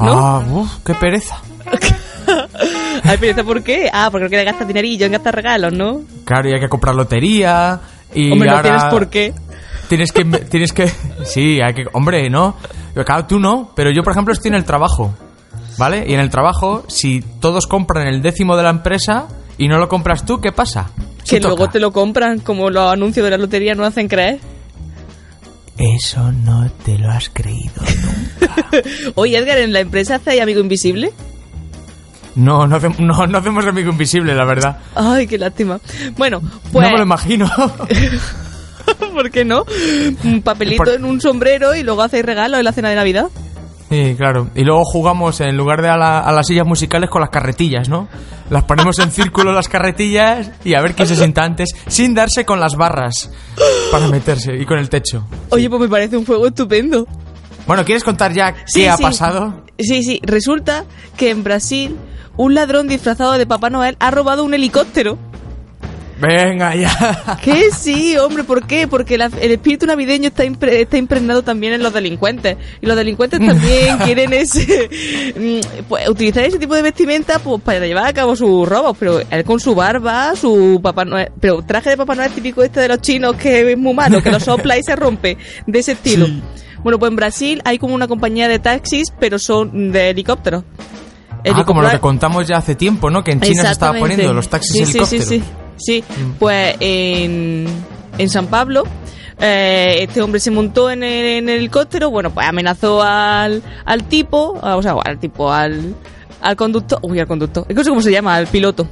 ¿No? 0.00 0.18
Ah, 0.18 0.44
uf, 0.48 0.78
qué 0.84 0.94
pereza. 0.94 1.40
Ay, 3.04 3.16
pero 3.20 3.44
¿por 3.44 3.62
qué? 3.62 3.90
Ah, 3.92 4.08
porque 4.10 4.24
no 4.24 4.28
quiere 4.28 4.44
gastar 4.44 4.66
dinerillo 4.66 5.06
en 5.06 5.12
gastar 5.12 5.34
regalos, 5.34 5.72
¿no? 5.72 6.02
Claro, 6.24 6.48
y 6.48 6.52
hay 6.52 6.60
que 6.60 6.68
comprar 6.68 6.94
lotería. 6.94 7.80
Y 8.14 8.32
Hombre, 8.32 8.50
no 8.50 8.62
tienes 8.62 8.84
por 8.84 9.08
qué. 9.08 9.34
Tienes 9.88 10.12
que, 10.12 10.24
tienes 10.24 10.72
que, 10.72 10.90
sí, 11.24 11.60
hay 11.62 11.72
que, 11.72 11.84
hombre, 11.94 12.28
¿no? 12.28 12.56
Claro, 12.94 13.26
tú 13.26 13.38
no, 13.38 13.72
pero 13.74 13.90
yo, 13.90 14.02
por 14.02 14.12
ejemplo, 14.12 14.34
estoy 14.34 14.50
en 14.50 14.56
el 14.56 14.64
trabajo, 14.64 15.14
¿vale? 15.78 16.04
Y 16.06 16.12
en 16.12 16.20
el 16.20 16.28
trabajo, 16.28 16.84
si 16.88 17.22
todos 17.22 17.66
compran 17.66 18.06
el 18.06 18.20
décimo 18.20 18.56
de 18.56 18.64
la 18.64 18.70
empresa 18.70 19.28
y 19.56 19.66
no 19.68 19.78
lo 19.78 19.88
compras 19.88 20.26
tú, 20.26 20.40
¿qué 20.40 20.52
pasa? 20.52 20.90
Que 21.28 21.40
luego 21.40 21.68
te 21.68 21.80
lo 21.80 21.92
compran, 21.92 22.38
como 22.40 22.70
los 22.70 22.90
anuncios 22.92 23.24
de 23.24 23.30
la 23.30 23.38
lotería 23.38 23.74
no 23.74 23.84
hacen 23.84 24.08
creer. 24.08 24.38
Eso 25.76 26.32
no 26.32 26.68
te 26.84 26.98
lo 26.98 27.10
has 27.10 27.28
creído 27.32 27.72
nunca. 28.40 28.54
Oye, 29.14 29.38
Edgar, 29.38 29.58
¿en 29.58 29.72
la 29.72 29.80
empresa 29.80 30.16
hace 30.16 30.40
amigo 30.40 30.60
invisible? 30.60 31.12
No, 32.34 32.66
no, 32.66 32.76
hacemos- 32.76 32.98
no, 33.00 33.26
no 33.26 33.38
hacemos 33.38 33.66
amigo 33.66 33.90
invisible, 33.92 34.34
la 34.34 34.44
verdad. 34.44 34.78
Ay, 34.94 35.26
qué 35.26 35.38
lástima. 35.38 35.80
Bueno, 36.16 36.40
pues... 36.72 36.84
No 36.86 36.90
me 36.92 36.96
lo 36.98 37.02
imagino. 37.04 37.50
¿Por 39.12 39.30
qué 39.30 39.44
no? 39.44 39.64
Un 40.24 40.42
papelito 40.42 40.84
Por- 40.84 40.94
en 40.94 41.04
un 41.04 41.20
sombrero 41.20 41.74
y 41.74 41.82
luego 41.82 42.02
hacéis 42.02 42.24
regalos 42.24 42.58
en 42.58 42.64
la 42.64 42.72
cena 42.72 42.88
de 42.90 42.96
Navidad. 42.96 43.26
Sí, 43.88 44.14
claro. 44.18 44.48
Y 44.54 44.64
luego 44.64 44.82
jugamos 44.84 45.40
en 45.40 45.56
lugar 45.56 45.80
de 45.80 45.88
a, 45.88 45.96
la- 45.96 46.20
a 46.20 46.30
las 46.32 46.46
sillas 46.46 46.66
musicales 46.66 47.08
con 47.08 47.22
las 47.22 47.30
carretillas, 47.30 47.88
¿no? 47.88 48.06
Las 48.50 48.64
ponemos 48.64 48.98
en 48.98 49.10
círculo 49.10 49.52
las 49.52 49.68
carretillas 49.68 50.50
y 50.64 50.74
a 50.74 50.80
ver 50.82 50.94
quién 50.94 51.08
se 51.08 51.16
sienta 51.16 51.42
antes, 51.42 51.70
sin 51.86 52.14
darse 52.14 52.44
con 52.44 52.60
las 52.60 52.76
barras 52.76 53.30
para 53.90 54.08
meterse 54.08 54.56
y 54.56 54.66
con 54.66 54.78
el 54.78 54.88
techo. 54.90 55.24
Oye, 55.50 55.68
pues 55.70 55.80
me 55.80 55.88
parece 55.88 56.16
un 56.18 56.26
juego 56.26 56.46
estupendo. 56.46 57.06
Bueno, 57.66 57.84
¿quieres 57.84 58.04
contar 58.04 58.32
ya 58.32 58.52
qué 58.52 58.60
Sí, 58.66 58.86
ha 58.86 58.96
sí. 58.96 59.02
pasado? 59.02 59.62
Sí, 59.78 60.02
sí, 60.02 60.20
resulta 60.22 60.84
que 61.16 61.30
en 61.30 61.42
Brasil 61.44 61.96
un 62.36 62.54
ladrón 62.54 62.88
disfrazado 62.88 63.32
de 63.32 63.46
Papá 63.46 63.70
Noel 63.70 63.96
ha 64.00 64.10
robado 64.10 64.44
un 64.44 64.52
helicóptero. 64.54 65.18
Venga, 66.20 66.74
ya. 66.74 67.38
¿Qué? 67.42 67.70
Sí, 67.70 68.16
hombre, 68.16 68.42
¿por 68.44 68.66
qué? 68.66 68.88
Porque 68.88 69.16
la- 69.16 69.30
el 69.40 69.52
espíritu 69.52 69.86
navideño 69.86 70.28
está, 70.28 70.44
impre- 70.44 70.72
está 70.80 70.96
impregnado 70.98 71.42
también 71.42 71.72
en 71.74 71.82
los 71.82 71.92
delincuentes. 71.92 72.56
Y 72.80 72.86
los 72.86 72.96
delincuentes 72.96 73.38
también 73.38 73.98
quieren 74.04 74.32
ese, 74.32 74.90
mm, 75.36 75.84
pues, 75.88 76.08
utilizar 76.08 76.44
ese 76.44 76.58
tipo 76.58 76.74
de 76.74 76.82
vestimenta 76.82 77.38
pues, 77.38 77.62
para 77.62 77.86
llevar 77.86 78.06
a 78.06 78.12
cabo 78.12 78.34
sus 78.34 78.68
robos. 78.68 78.96
Pero 78.98 79.20
él 79.30 79.44
con 79.44 79.60
su 79.60 79.74
barba, 79.74 80.34
su 80.34 80.80
Papá 80.82 81.04
Noel. 81.04 81.30
Pero 81.40 81.62
traje 81.62 81.90
de 81.90 81.96
Papá 81.96 82.14
Noel 82.16 82.32
típico 82.32 82.62
este 82.62 82.80
de 82.80 82.88
los 82.88 83.00
chinos 83.00 83.36
que 83.36 83.70
es 83.72 83.78
muy 83.78 83.94
malo, 83.94 84.20
que 84.22 84.30
lo 84.30 84.40
sopla 84.40 84.76
y 84.76 84.82
se 84.82 84.96
rompe. 84.96 85.36
De 85.66 85.78
ese 85.78 85.92
estilo. 85.92 86.26
Bueno, 86.82 86.98
pues 86.98 87.10
en 87.10 87.16
Brasil 87.16 87.62
hay 87.64 87.78
como 87.78 87.94
una 87.94 88.08
compañía 88.08 88.48
de 88.48 88.58
taxis, 88.58 89.12
pero 89.20 89.38
son 89.38 89.92
de 89.92 90.10
helicópteros. 90.10 90.64
Ah, 91.54 91.64
como 91.64 91.80
lo 91.82 91.88
que 91.90 92.00
contamos 92.00 92.46
ya 92.48 92.56
hace 92.56 92.74
tiempo, 92.74 93.10
¿no? 93.10 93.22
Que 93.22 93.30
en 93.32 93.40
China 93.40 93.62
se 93.62 93.70
estaba 93.72 93.92
poniendo 94.00 94.32
los 94.34 94.48
taxis 94.48 94.72
sí, 94.72 94.84
sí, 94.86 94.90
helicópteros. 94.98 95.26
Mm. 95.26 95.28
Sí, 95.30 95.38
sí, 95.40 95.44
sí. 95.78 96.04
Pues 96.38 96.76
en, 96.80 97.66
en 98.18 98.28
San 98.28 98.46
Pablo, 98.46 98.84
eh, 99.40 99.98
este 100.00 100.20
hombre 100.22 100.40
se 100.40 100.50
montó 100.50 100.90
en 100.90 101.02
el, 101.02 101.48
helicóptero, 101.48 102.10
bueno, 102.10 102.30
pues 102.30 102.46
amenazó 102.46 103.02
al, 103.02 103.62
al 103.84 104.04
tipo, 104.04 104.58
a- 104.62 104.76
o 104.76 104.82
sea, 104.82 104.94
al 105.04 105.18
tipo, 105.18 105.52
al, 105.52 105.94
al 106.40 106.56
conductor, 106.56 106.98
uy, 107.02 107.20
al 107.20 107.26
conductor, 107.26 107.66
cómo 107.86 108.00
se 108.00 108.10
llama, 108.12 108.34
al 108.36 108.46
piloto. 108.46 108.88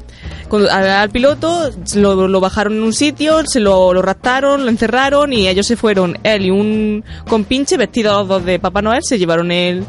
Al, 0.70 0.88
al 0.88 1.10
piloto 1.10 1.70
lo, 1.96 2.28
lo 2.28 2.40
bajaron 2.40 2.74
en 2.74 2.82
un 2.84 2.92
sitio, 2.92 3.44
se 3.46 3.58
lo, 3.58 3.92
lo 3.92 4.00
raptaron, 4.00 4.62
lo 4.64 4.70
encerraron 4.70 5.32
y 5.32 5.48
ellos 5.48 5.66
se 5.66 5.74
fueron, 5.76 6.18
él 6.22 6.46
y 6.46 6.50
un 6.52 7.04
compinche 7.28 7.76
vestidos 7.76 8.12
los 8.20 8.28
dos 8.28 8.44
de 8.44 8.60
Papá 8.60 8.80
Noel, 8.80 9.00
se 9.02 9.18
llevaron 9.18 9.50
el, 9.50 9.84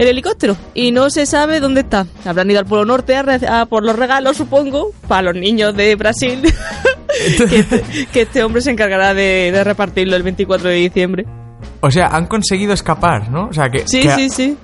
el 0.00 0.08
helicóptero 0.08 0.56
y 0.74 0.92
no 0.92 1.10
se 1.10 1.26
sabe 1.26 1.60
dónde 1.60 1.82
está. 1.82 2.06
Habrán 2.24 2.50
ido 2.50 2.58
al 2.60 2.66
Polo 2.66 2.84
Norte 2.84 3.14
a, 3.16 3.60
a 3.60 3.66
por 3.66 3.84
los 3.84 3.96
regalos, 3.96 4.36
supongo, 4.36 4.90
para 5.06 5.22
los 5.32 5.34
niños 5.36 5.76
de 5.76 5.94
Brasil. 5.96 6.40
que, 7.48 7.58
este, 7.58 7.82
que 8.12 8.22
este 8.22 8.42
hombre 8.42 8.62
se 8.62 8.70
encargará 8.70 9.14
de, 9.14 9.50
de 9.52 9.62
repartirlo 9.64 10.16
el 10.16 10.22
24 10.22 10.68
de 10.68 10.74
diciembre. 10.76 11.26
O 11.80 11.90
sea, 11.90 12.06
han 12.08 12.26
conseguido 12.26 12.72
escapar, 12.72 13.30
¿no? 13.30 13.48
O 13.48 13.52
sea, 13.52 13.68
que, 13.70 13.86
Sí, 13.86 14.00
que 14.02 14.10
sí, 14.14 14.30
sí. 14.30 14.56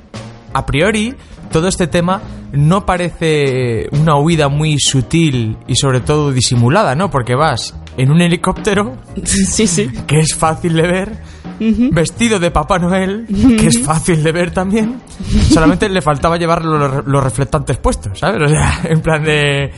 a 0.52 0.64
priori 0.66 1.14
todo 1.52 1.68
este 1.68 1.86
tema 1.86 2.20
no 2.52 2.84
parece 2.86 3.88
una 3.92 4.16
huida 4.18 4.48
muy 4.48 4.78
sutil 4.78 5.56
y 5.66 5.76
sobre 5.76 6.00
todo 6.00 6.32
disimulada, 6.32 6.94
¿no? 6.94 7.10
Porque 7.10 7.34
vas 7.34 7.74
en 7.96 8.10
un 8.10 8.20
helicóptero, 8.20 8.96
Sí, 9.24 9.66
sí. 9.66 9.88
que 10.06 10.18
es 10.20 10.34
fácil 10.34 10.74
de 10.74 10.82
ver, 10.82 11.12
vestido 11.58 12.38
de 12.38 12.50
Papá 12.50 12.78
Noel, 12.78 13.26
que 13.58 13.66
es 13.66 13.80
fácil 13.80 14.22
de 14.22 14.32
ver 14.32 14.50
también. 14.52 15.00
Solamente 15.52 15.88
le 15.88 16.02
faltaba 16.02 16.36
llevar 16.36 16.64
los, 16.64 17.06
los 17.06 17.24
reflectantes 17.24 17.78
puestos, 17.78 18.18
¿sabes? 18.18 18.42
O 18.42 18.48
sea, 18.48 18.80
en 18.84 19.00
plan 19.00 19.24
de... 19.24 19.70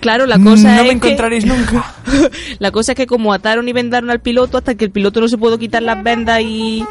Claro, 0.00 0.26
la 0.26 0.38
cosa 0.38 0.74
no 0.76 0.80
es 0.80 0.86
me 0.86 0.92
encontraréis 0.92 1.44
que, 1.44 1.50
nunca. 1.50 1.94
La 2.58 2.70
cosa 2.70 2.92
es 2.92 2.96
que 2.96 3.06
como 3.06 3.32
ataron 3.34 3.68
y 3.68 3.72
vendaron 3.72 4.10
al 4.10 4.20
piloto 4.20 4.56
hasta 4.58 4.74
que 4.74 4.84
el 4.86 4.90
piloto 4.90 5.20
no 5.20 5.28
se 5.28 5.36
pudo 5.38 5.58
quitar 5.58 5.82
las 5.82 6.02
vendas 6.02 6.40
y 6.42 6.84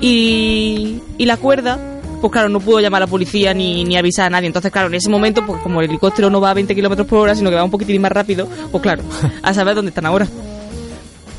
y, 0.00 1.02
y 1.18 1.24
la 1.26 1.36
cuerda, 1.36 1.78
pues 2.20 2.32
claro, 2.32 2.48
no 2.48 2.60
pudo 2.60 2.80
llamar 2.80 3.02
a 3.02 3.06
la 3.06 3.10
policía 3.10 3.52
ni, 3.54 3.84
ni 3.84 3.96
avisar 3.96 4.26
a 4.26 4.30
nadie. 4.30 4.46
Entonces, 4.46 4.70
claro, 4.72 4.88
en 4.88 4.94
ese 4.94 5.10
momento, 5.10 5.44
pues 5.44 5.60
como 5.62 5.80
el 5.80 5.88
helicóptero 5.88 6.30
no 6.30 6.40
va 6.40 6.50
a 6.50 6.54
20 6.54 6.74
kilómetros 6.74 7.06
por 7.06 7.18
hora, 7.20 7.34
sino 7.34 7.50
que 7.50 7.56
va 7.56 7.64
un 7.64 7.70
poquitín 7.70 8.00
más 8.00 8.12
rápido, 8.12 8.48
pues 8.70 8.82
claro, 8.82 9.02
a 9.42 9.54
saber 9.54 9.74
dónde 9.74 9.90
están 9.90 10.06
ahora. 10.06 10.26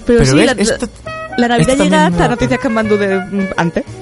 Pero, 0.06 0.20
Pero 0.20 0.32
sí, 0.32 0.38
ves, 0.38 0.46
la, 0.46 0.52
esto- 0.54 0.90
la 1.38 1.48
Navidad 1.48 1.70
esto 1.70 1.84
llega 1.84 2.06
hasta 2.08 2.28
noticias 2.28 2.60
que 2.60 2.70
mandó 2.70 2.98
de 2.98 3.20
mm, 3.20 3.48
antes. 3.58 3.86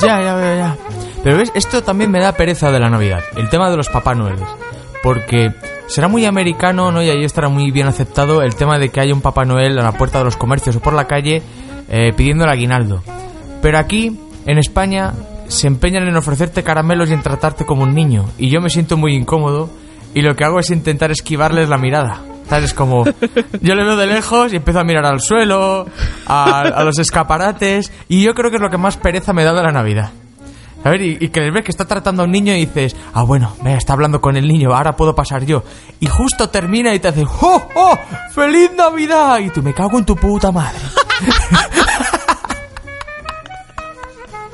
Ya, 0.00 0.18
ya, 0.20 0.40
ya, 0.40 0.56
ya. 0.56 0.76
Pero 1.22 1.36
ves, 1.36 1.52
esto 1.54 1.82
también 1.82 2.10
me 2.10 2.20
da 2.20 2.32
pereza 2.32 2.70
de 2.70 2.78
la 2.78 2.88
Navidad, 2.88 3.20
el 3.36 3.50
tema 3.50 3.70
de 3.70 3.76
los 3.76 3.88
Papá 3.88 4.14
Noeles. 4.14 4.48
Porque 5.02 5.52
será 5.88 6.08
muy 6.08 6.24
americano, 6.24 6.90
¿no? 6.90 7.02
Y 7.02 7.10
ahí 7.10 7.24
estará 7.24 7.48
muy 7.48 7.70
bien 7.70 7.86
aceptado 7.86 8.40
el 8.42 8.54
tema 8.54 8.78
de 8.78 8.88
que 8.88 9.00
haya 9.00 9.12
un 9.12 9.20
Papá 9.20 9.44
Noel 9.44 9.78
a 9.78 9.82
la 9.82 9.92
puerta 9.92 10.18
de 10.18 10.24
los 10.24 10.36
comercios 10.36 10.76
o 10.76 10.80
por 10.80 10.94
la 10.94 11.06
calle 11.06 11.42
eh, 11.88 12.12
pidiendo 12.16 12.44
el 12.44 12.50
aguinaldo. 12.50 13.02
Pero 13.60 13.78
aquí, 13.78 14.18
en 14.46 14.58
España, 14.58 15.12
se 15.48 15.66
empeñan 15.66 16.06
en 16.06 16.16
ofrecerte 16.16 16.62
caramelos 16.62 17.10
y 17.10 17.14
en 17.14 17.22
tratarte 17.22 17.66
como 17.66 17.82
un 17.82 17.94
niño. 17.94 18.26
Y 18.38 18.48
yo 18.48 18.60
me 18.60 18.70
siento 18.70 18.96
muy 18.96 19.14
incómodo 19.14 19.68
y 20.14 20.22
lo 20.22 20.34
que 20.34 20.44
hago 20.44 20.60
es 20.60 20.70
intentar 20.70 21.10
esquivarles 21.10 21.68
la 21.68 21.76
mirada. 21.76 22.22
¿Sabes? 22.50 22.74
Como 22.74 23.04
yo 23.62 23.74
le 23.74 23.84
veo 23.84 23.96
de 23.96 24.06
lejos 24.06 24.52
y 24.52 24.56
empiezo 24.56 24.80
a 24.80 24.84
mirar 24.84 25.06
al 25.06 25.20
suelo, 25.20 25.86
a, 26.26 26.60
a 26.60 26.84
los 26.84 26.98
escaparates, 26.98 27.92
y 28.08 28.24
yo 28.24 28.34
creo 28.34 28.50
que 28.50 28.56
es 28.56 28.62
lo 28.62 28.68
que 28.68 28.76
más 28.76 28.96
pereza 28.96 29.32
me 29.32 29.44
da 29.44 29.52
de 29.54 29.62
la 29.62 29.70
Navidad. 29.70 30.10
A 30.82 30.90
ver, 30.90 31.02
y, 31.02 31.18
y 31.20 31.28
que 31.28 31.48
ves 31.50 31.62
que 31.64 31.70
está 31.70 31.84
tratando 31.84 32.22
a 32.22 32.24
un 32.24 32.32
niño 32.32 32.52
y 32.54 32.66
dices, 32.66 32.96
ah, 33.12 33.22
bueno, 33.22 33.54
venga, 33.62 33.76
está 33.76 33.92
hablando 33.92 34.20
con 34.20 34.36
el 34.36 34.48
niño, 34.48 34.74
ahora 34.74 34.96
puedo 34.96 35.14
pasar 35.14 35.44
yo. 35.44 35.62
Y 36.00 36.06
justo 36.06 36.48
termina 36.48 36.94
y 36.94 36.98
te 36.98 37.08
hace, 37.08 37.24
¡oh, 37.24 37.62
oh! 37.74 37.98
¡Feliz 38.34 38.70
Navidad! 38.76 39.38
Y 39.38 39.50
tú 39.50 39.62
me 39.62 39.72
cago 39.72 39.98
en 39.98 40.04
tu 40.04 40.16
puta 40.16 40.50
madre. 40.50 40.78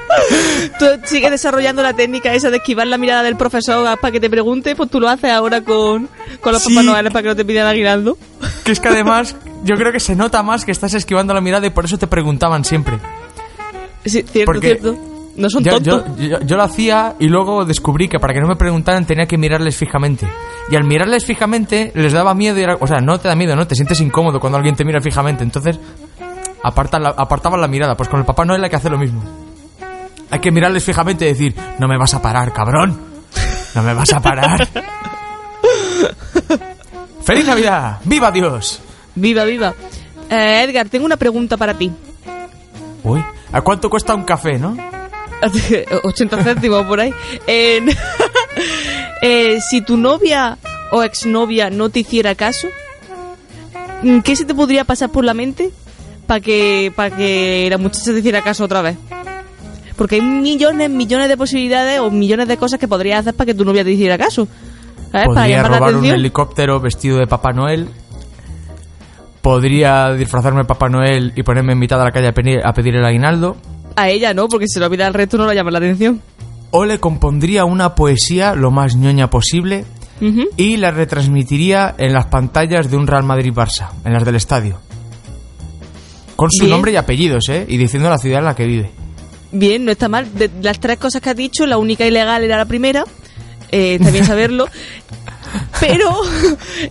Tú 0.78 0.86
sigues 1.04 1.30
desarrollando 1.30 1.82
la 1.82 1.92
técnica 1.94 2.32
esa 2.34 2.50
de 2.50 2.58
esquivar 2.58 2.86
la 2.86 2.98
mirada 2.98 3.22
del 3.22 3.36
profesor 3.36 3.98
para 3.98 4.12
que 4.12 4.20
te 4.20 4.30
pregunte, 4.30 4.75
pues 4.76 4.90
tú 4.90 5.00
lo 5.00 5.08
haces 5.08 5.30
ahora 5.32 5.62
con, 5.62 6.08
con 6.40 6.52
los 6.52 6.62
Sí. 6.62 6.75
Papá 6.75 6.84
Noel 6.84 7.10
para 7.10 7.22
que 7.22 7.28
no 7.28 7.36
te 7.36 7.44
pidan 7.44 7.66
aguinaldo. 7.66 8.16
Que 8.64 8.72
es 8.72 8.80
que 8.80 8.88
además, 8.88 9.36
yo 9.64 9.76
creo 9.76 9.92
que 9.92 10.00
se 10.00 10.14
nota 10.16 10.42
más 10.42 10.64
que 10.64 10.72
estás 10.72 10.94
esquivando 10.94 11.34
la 11.34 11.40
mirada 11.40 11.66
y 11.66 11.70
por 11.70 11.84
eso 11.84 11.98
te 11.98 12.06
preguntaban 12.06 12.64
siempre. 12.64 12.98
Sí, 14.04 14.22
cierto, 14.22 14.52
Porque 14.52 14.66
cierto. 14.78 14.96
No 15.36 15.50
son 15.50 15.62
Yo, 15.64 15.72
tontos. 15.72 16.04
yo, 16.18 16.26
yo- 16.28 16.40
yo 16.40 16.56
lo 16.56 16.62
hacía 16.62 17.14
y 17.18 17.26
luego 17.28 17.64
descubrí 17.66 18.08
que 18.08 18.18
para 18.18 18.32
que 18.32 18.40
no 18.40 18.46
me 18.48 18.56
preguntaran 18.56 19.04
tenía 19.04 19.26
que 19.26 19.36
mirarles 19.36 19.76
fijamente. 19.76 20.26
Y 20.70 20.76
al 20.76 20.84
mirarles 20.84 21.26
fijamente 21.26 21.92
les 21.94 22.12
daba 22.14 22.32
miedo 22.34 22.58
y 22.58 22.62
era, 22.62 22.76
o 22.80 22.86
sea, 22.86 23.00
no 23.00 23.18
te 23.18 23.28
da 23.28 23.34
miedo, 23.36 23.54
¿no? 23.54 23.66
Te 23.66 23.75
sientes 23.75 24.00
incómodo 24.00 24.40
cuando 24.40 24.56
alguien 24.56 24.76
te 24.76 24.84
mira 24.84 25.00
fijamente. 25.00 25.44
Entonces, 25.44 25.78
apartan 26.62 27.02
la, 27.02 27.10
apartaban 27.10 27.60
la 27.60 27.68
mirada. 27.68 27.94
Pues 27.96 28.08
con 28.08 28.18
el 28.20 28.25
Papá 28.25 28.44
Noel 28.46 28.64
hay 28.64 28.70
que 28.70 28.76
hacer 28.76 28.90
lo 28.92 28.98
mismo. 28.98 29.22
Hay 30.30 30.40
que 30.40 30.50
mirarles 30.50 30.85
fijamente 30.85 31.25
y 31.25 31.28
decir, 31.28 31.54
no 31.78 31.87
me 31.88 31.97
vas 31.97 32.14
a 32.14 32.23
parar, 32.23 32.52
cabrón. 32.52 33.00
No 33.75 33.83
me 33.83 33.95
vas 33.95 34.12
a 34.12 34.21
parar. 34.21 34.68
¡Feliz 37.23 37.47
Navidad! 37.47 37.99
¡Viva 38.04 38.30
Dios! 38.30 38.80
Viva, 39.14 39.45
viva. 39.45 39.75
Eh, 40.30 40.62
Edgar, 40.64 40.88
tengo 40.88 41.06
una 41.06 41.16
pregunta 41.16 41.56
para 41.56 41.75
ti. 41.75 41.90
Uy, 43.02 43.25
¿a 43.52 43.61
cuánto 43.61 43.88
cuesta 43.88 44.14
un 44.14 44.25
café, 44.25 44.59
no? 44.59 44.76
80 46.04 46.42
céntimos 46.42 46.87
por 46.87 47.00
ahí. 47.00 47.12
Eh, 49.23 49.61
si 49.62 49.80
tu 49.80 49.97
novia 49.97 50.59
o 50.90 51.02
exnovia 51.02 51.71
no 51.71 51.88
te 51.88 52.00
hiciera 52.00 52.35
caso, 52.35 52.68
¿qué 54.23 54.37
se 54.37 54.45
te 54.45 54.54
podría 54.54 54.85
pasar 54.85 55.11
por 55.11 55.25
la 55.25 55.33
mente 55.33 55.71
para 56.26 56.40
que, 56.40 56.92
para 56.95 57.16
que 57.16 57.66
la 57.71 57.78
muchacha 57.78 58.12
te 58.12 58.18
hiciera 58.18 58.42
caso 58.42 58.64
otra 58.64 58.83
vez? 58.83 58.99
Porque 59.96 60.16
hay 60.16 60.20
millones, 60.20 60.90
millones 60.90 61.28
de 61.28 61.36
posibilidades 61.36 62.00
o 62.00 62.10
millones 62.10 62.48
de 62.48 62.56
cosas 62.56 62.78
que 62.78 62.88
podrías 62.88 63.20
hacer 63.20 63.34
para 63.34 63.46
que 63.46 63.54
tu 63.54 63.64
novia 63.64 63.82
te 63.82 63.92
hiciera 63.92 64.18
caso. 64.18 64.46
¿Sabes? 65.10 65.28
Para 65.28 65.40
Podría 65.40 65.62
la 65.62 65.68
robar 65.68 65.94
un 65.96 66.04
helicóptero 66.04 66.80
vestido 66.80 67.18
de 67.18 67.26
Papá 67.26 67.52
Noel. 67.52 67.88
Podría 69.40 70.12
disfrazarme 70.12 70.60
de 70.60 70.64
Papá 70.66 70.88
Noel 70.88 71.32
y 71.36 71.42
ponerme 71.42 71.72
en 71.72 71.78
mitad 71.78 71.98
de 71.98 72.04
la 72.04 72.10
calle 72.10 72.28
a 72.28 72.32
pedir, 72.32 72.60
a 72.64 72.72
pedir 72.72 72.96
el 72.96 73.04
aguinaldo. 73.04 73.56
A 73.94 74.10
ella 74.10 74.34
no, 74.34 74.48
porque 74.48 74.66
si 74.66 74.74
se 74.74 74.80
lo 74.80 74.86
olvida 74.86 75.06
al 75.06 75.14
resto 75.14 75.38
no 75.38 75.46
le 75.46 75.54
llama 75.54 75.70
la 75.70 75.78
atención. 75.78 76.20
O 76.72 76.84
le 76.84 76.98
compondría 76.98 77.64
una 77.64 77.94
poesía 77.94 78.54
lo 78.54 78.70
más 78.70 78.96
ñoña 78.96 79.30
posible 79.30 79.84
y 80.56 80.76
la 80.78 80.90
retransmitiría 80.90 81.94
en 81.96 82.12
las 82.12 82.26
pantallas 82.26 82.90
de 82.90 82.96
un 82.96 83.06
Real 83.06 83.22
Madrid-Barça, 83.22 83.90
en 84.04 84.12
las 84.12 84.24
del 84.24 84.36
estadio. 84.36 84.78
Con 86.34 86.50
su 86.50 86.64
Bien. 86.64 86.70
nombre 86.70 86.92
y 86.92 86.96
apellidos, 86.96 87.48
¿eh? 87.48 87.64
Y 87.68 87.76
diciendo 87.76 88.10
la 88.10 88.18
ciudad 88.18 88.40
en 88.40 88.44
la 88.44 88.54
que 88.54 88.66
vive. 88.66 88.90
Bien, 89.58 89.84
no 89.84 89.92
está 89.92 90.08
mal. 90.08 90.32
De 90.34 90.50
las 90.62 90.78
tres 90.80 90.98
cosas 90.98 91.20
que 91.22 91.30
has 91.30 91.36
dicho, 91.36 91.66
la 91.66 91.78
única 91.78 92.06
ilegal 92.06 92.44
era 92.44 92.56
la 92.56 92.64
primera. 92.66 93.04
Eh, 93.72 93.96
está 94.00 94.10
bien 94.10 94.25
saberlo. 94.25 94.66
Pero 95.80 96.10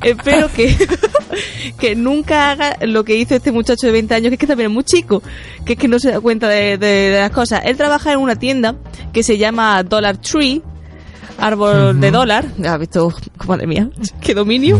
espero 0.03 0.47
que, 0.51 0.75
que 1.79 1.95
nunca 1.95 2.51
haga 2.51 2.77
lo 2.81 3.03
que 3.03 3.15
hizo 3.15 3.35
este 3.35 3.51
muchacho 3.51 3.85
de 3.87 3.91
20 3.93 4.15
años, 4.15 4.29
que 4.29 4.35
es 4.35 4.39
que 4.39 4.47
también 4.47 4.69
es 4.71 4.73
muy 4.73 4.83
chico, 4.83 5.21
que 5.65 5.73
es 5.73 5.79
que 5.79 5.87
no 5.87 5.99
se 5.99 6.11
da 6.11 6.19
cuenta 6.21 6.47
de, 6.47 6.77
de- 6.77 6.87
de 7.11 7.19
las 7.19 7.31
cosas. 7.31 7.61
Él 7.65 7.77
trabaja 7.77 8.13
en 8.13 8.19
una 8.19 8.35
tienda 8.37 8.75
que 9.13 9.23
se 9.23 9.37
llama 9.37 9.81
Dollar 9.83 10.17
Tree, 10.17 10.61
árbol 11.37 11.99
de 11.99 12.11
dólar. 12.11 12.45
¿Has 12.65 12.79
visto? 12.79 13.13
Madre 13.47 13.67
mía, 13.67 13.89
qué 14.21 14.33
dominio. 14.33 14.79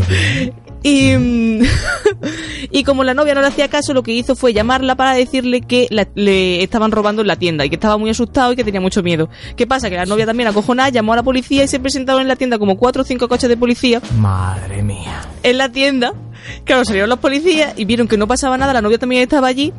Y, 0.88 1.15
y 2.72 2.84
como 2.84 3.04
la 3.04 3.15
novia 3.15 3.34
no 3.34 3.42
le 3.42 3.48
hacía 3.48 3.68
caso, 3.70 3.92
lo 3.94 4.04
que 4.04 4.12
hizo 4.13 4.36
fue 4.36 4.54
llamarla 4.54 4.94
para 4.96 5.13
decirle 5.15 5.62
que 5.62 5.88
la- 5.89 6.08
le 6.13 6.62
estaban 6.62 6.92
robando 6.92 7.22
en 7.24 7.27
la 7.27 7.36
tienda 7.38 7.65
y 7.65 7.70
que 7.70 7.75
estaba 7.75 7.98
muy 7.98 8.12
asustado 8.12 8.54
y 8.54 8.56
que 8.56 8.63
tenía 8.63 8.82
mucho 8.82 9.01
miedo. 9.01 9.27
¿Qué 9.56 9.65
pasa? 9.65 9.89
Que 9.89 9.96
la 9.96 10.06
novia 10.06 10.27
también 10.27 10.48
acojonada 10.48 10.89
llamó 10.89 11.13
a 11.13 11.15
la 11.15 11.24
policía 11.24 11.63
y 11.63 11.68
se 11.68 11.80
presentaron 11.80 12.22
en 12.22 12.27
la 12.27 12.36
tienda 12.36 12.60
como 12.60 12.77
cuatro 12.77 13.01
o 13.01 13.06
cinco 13.06 13.27
coches 13.27 13.50
de 13.50 13.58
policía 13.58 14.00
Madre 14.20 14.84
mía. 14.84 15.22
en 15.42 15.58
la 15.58 15.70
tienda. 15.70 16.13
Claro, 16.65 16.86
salieron 16.86 17.10
los 17.10 17.18
policías 17.20 17.74
y 17.75 17.86
vieron 17.86 18.08
que 18.08 18.18
no 18.18 18.27
pasaba 18.27 18.56
nada, 18.58 18.72
la 18.74 18.82
novia 18.84 19.00
también 19.00 19.24
estaba 19.24 19.48
allí. 19.48 19.74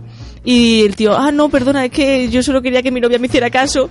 Y 0.45 0.81
el 0.85 0.97
tío, 0.97 1.17
ah, 1.17 1.31
no, 1.31 1.49
perdona, 1.49 1.85
es 1.85 1.93
que 1.93 2.29
yo 2.29 2.43
solo 2.43 2.63
quería 2.63 2.83
que 2.83 2.91
mi 2.91 3.01
novia 3.01 3.19
me 3.21 3.27
hiciera 3.29 3.49
caso. 3.51 3.89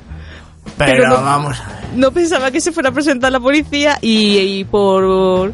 Pero, 0.77 0.91
Pero 1.03 1.07
no- 1.09 1.15
vamos 1.23 1.57
a 1.61 1.67
ver. 1.67 1.75
No 1.95 2.11
pensaba 2.11 2.51
que 2.51 2.59
se 2.59 2.73
fuera 2.73 2.89
a 2.89 2.91
presentar 2.91 3.31
la 3.31 3.39
policía 3.39 3.97
y, 4.01 4.37
y 4.37 4.63
por 4.65 5.53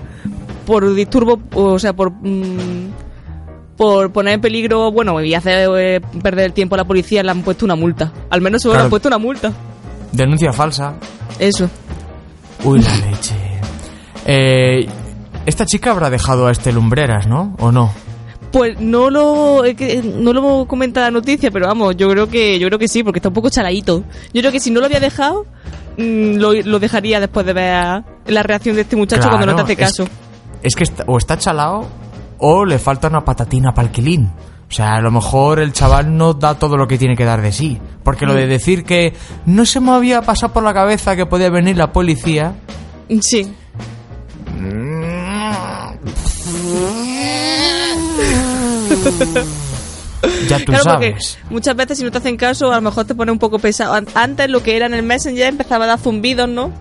por 0.66 0.94
disturbo, 0.94 1.40
o 1.54 1.80
sea, 1.80 1.94
por 1.94 2.12
mm, 2.12 2.92
por 3.78 4.12
poner 4.12 4.36
en 4.36 4.42
peligro, 4.42 4.92
bueno, 4.92 5.20
y 5.22 5.34
hacer 5.34 5.68
eh, 5.76 6.02
perder 6.22 6.46
el 6.46 6.54
tiempo 6.54 6.76
a 6.76 6.78
la 6.78 6.86
policía, 6.86 7.24
le 7.24 7.32
han 7.32 7.42
puesto 7.42 7.66
una 7.66 7.76
multa. 7.76 8.12
Al 8.30 8.40
menos 8.40 8.62
solo 8.62 8.76
le 8.76 8.82
han 8.82 8.90
puesto 8.90 9.08
una 9.08 9.18
multa. 9.18 9.52
Denuncia 10.12 10.54
falsa. 10.54 10.94
Eso. 11.40 11.68
Uy, 12.64 12.80
la 12.80 12.96
leche. 12.98 13.36
Eh, 14.26 14.88
esta 15.48 15.66
chica 15.66 15.92
habrá 15.92 16.10
dejado 16.10 16.46
a 16.46 16.52
este 16.52 16.72
lumbreras, 16.72 17.26
¿no? 17.26 17.56
¿O 17.60 17.72
no? 17.72 17.92
Pues 18.52 18.80
no 18.80 19.10
lo 19.10 19.64
no 20.04 20.34
lo 20.34 20.66
comenta 20.68 21.02
la 21.02 21.12
noticia, 21.12 21.50
pero 21.50 21.68
vamos, 21.68 21.96
yo 21.96 22.10
creo 22.10 22.28
que 22.28 22.60
yo 22.60 22.68
creo 22.68 22.78
que 22.78 22.88
sí, 22.88 23.02
porque 23.02 23.20
está 23.20 23.30
un 23.30 23.34
poco 23.34 23.50
chaladito. 23.50 24.04
Yo 24.34 24.42
creo 24.42 24.52
que 24.52 24.60
si 24.60 24.70
no 24.70 24.82
lo 24.82 24.88
había 24.88 25.00
dejado 25.00 25.46
mm, 25.98 26.36
lo, 26.36 26.54
lo 26.54 26.80
dejaría 26.80 27.20
después 27.20 27.46
de 27.46 27.54
ver 27.54 28.04
la 28.28 28.44
reacción 28.44 28.76
de 28.76 28.82
este 28.82 28.96
muchacho 28.96 29.30
cuando 29.30 29.48
no 29.48 29.56
te 29.56 29.62
hace 29.62 29.76
caso. 29.76 30.04
Es, 30.04 30.10
que 30.76 30.84
está- 30.84 31.04
o 31.08 31.18
está 31.18 31.38
chalado 31.38 31.86
o 32.38 32.66
le 32.66 32.80
falta 32.80 33.08
una 33.08 33.24
patatina 33.26 33.74
para 33.74 33.88
el 33.88 33.94
quilín. 33.94 34.32
O 34.70 34.74
sea, 34.74 34.96
a 34.96 35.02
lo 35.02 35.12
mejor 35.12 35.60
el 35.60 35.74
chaval 35.74 36.16
no 36.16 36.34
da 36.34 36.56
todo 36.56 36.78
lo 36.78 36.88
que 36.88 36.98
tiene 36.98 37.16
que 37.18 37.26
dar 37.26 37.42
de 37.42 37.52
sí. 37.52 37.78
Porque 38.04 38.26
Mm. 38.26 38.30
lo 38.30 38.36
de 38.36 38.48
decir 38.48 38.86
que 38.86 39.14
no 39.46 39.66
se 39.66 39.80
me 39.82 39.92
había 39.92 40.22
pasado 40.22 40.54
por 40.54 40.64
la 40.64 40.74
cabeza 40.74 41.16
que 41.16 41.26
podía 41.26 41.50
venir 41.50 41.76
la 41.78 41.92
policía. 41.92 42.56
Sí. 43.22 43.54
Ya 50.48 50.60
tú 50.60 50.66
Claro, 50.66 50.84
porque 50.84 51.12
sabes. 51.12 51.38
muchas 51.50 51.76
veces 51.76 51.98
si 51.98 52.04
no 52.04 52.12
te 52.12 52.20
hacen 52.20 52.38
caso, 52.38 52.72
a 52.72 52.76
lo 52.76 52.82
mejor 52.82 53.06
te 53.06 53.16
pone 53.16 53.32
un 53.32 53.40
poco 53.40 53.58
pesado. 53.60 53.94
An- 53.94 54.08
Antes 54.14 54.50
lo 54.50 54.62
que 54.62 54.76
era 54.76 54.86
en 54.86 54.94
el 54.94 55.04
Messenger 55.04 55.48
empezaba 55.48 55.86
a 55.86 55.88
dar 55.88 56.00
zumbidos, 56.00 56.48
¿no? 56.48 56.72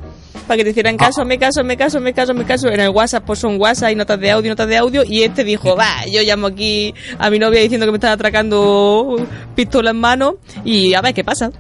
Para 0.50 0.58
que 0.58 0.64
te 0.64 0.70
hicieran 0.70 0.96
caso, 0.96 1.24
me 1.24 1.38
caso, 1.38 1.62
me 1.62 1.76
caso, 1.76 2.00
me 2.00 2.12
caso, 2.12 2.34
me 2.34 2.44
caso. 2.44 2.66
En 2.70 2.80
el 2.80 2.88
WhatsApp 2.88 3.22
pues 3.24 3.38
son 3.38 3.60
WhatsApp 3.60 3.92
y 3.92 3.94
notas 3.94 4.18
de 4.18 4.32
audio, 4.32 4.50
notas 4.50 4.66
de 4.66 4.78
audio. 4.78 5.04
Y 5.06 5.22
este 5.22 5.44
dijo, 5.44 5.76
va, 5.76 6.04
yo 6.12 6.20
llamo 6.22 6.48
aquí 6.48 6.92
a 7.20 7.30
mi 7.30 7.38
novia 7.38 7.60
diciendo 7.60 7.86
que 7.86 7.92
me 7.92 7.98
están 7.98 8.10
atracando 8.10 9.14
pistola 9.54 9.90
en 9.90 10.00
mano 10.00 10.38
y 10.64 10.92
a 10.94 11.02
ver 11.02 11.14
qué 11.14 11.22
pasa. 11.22 11.52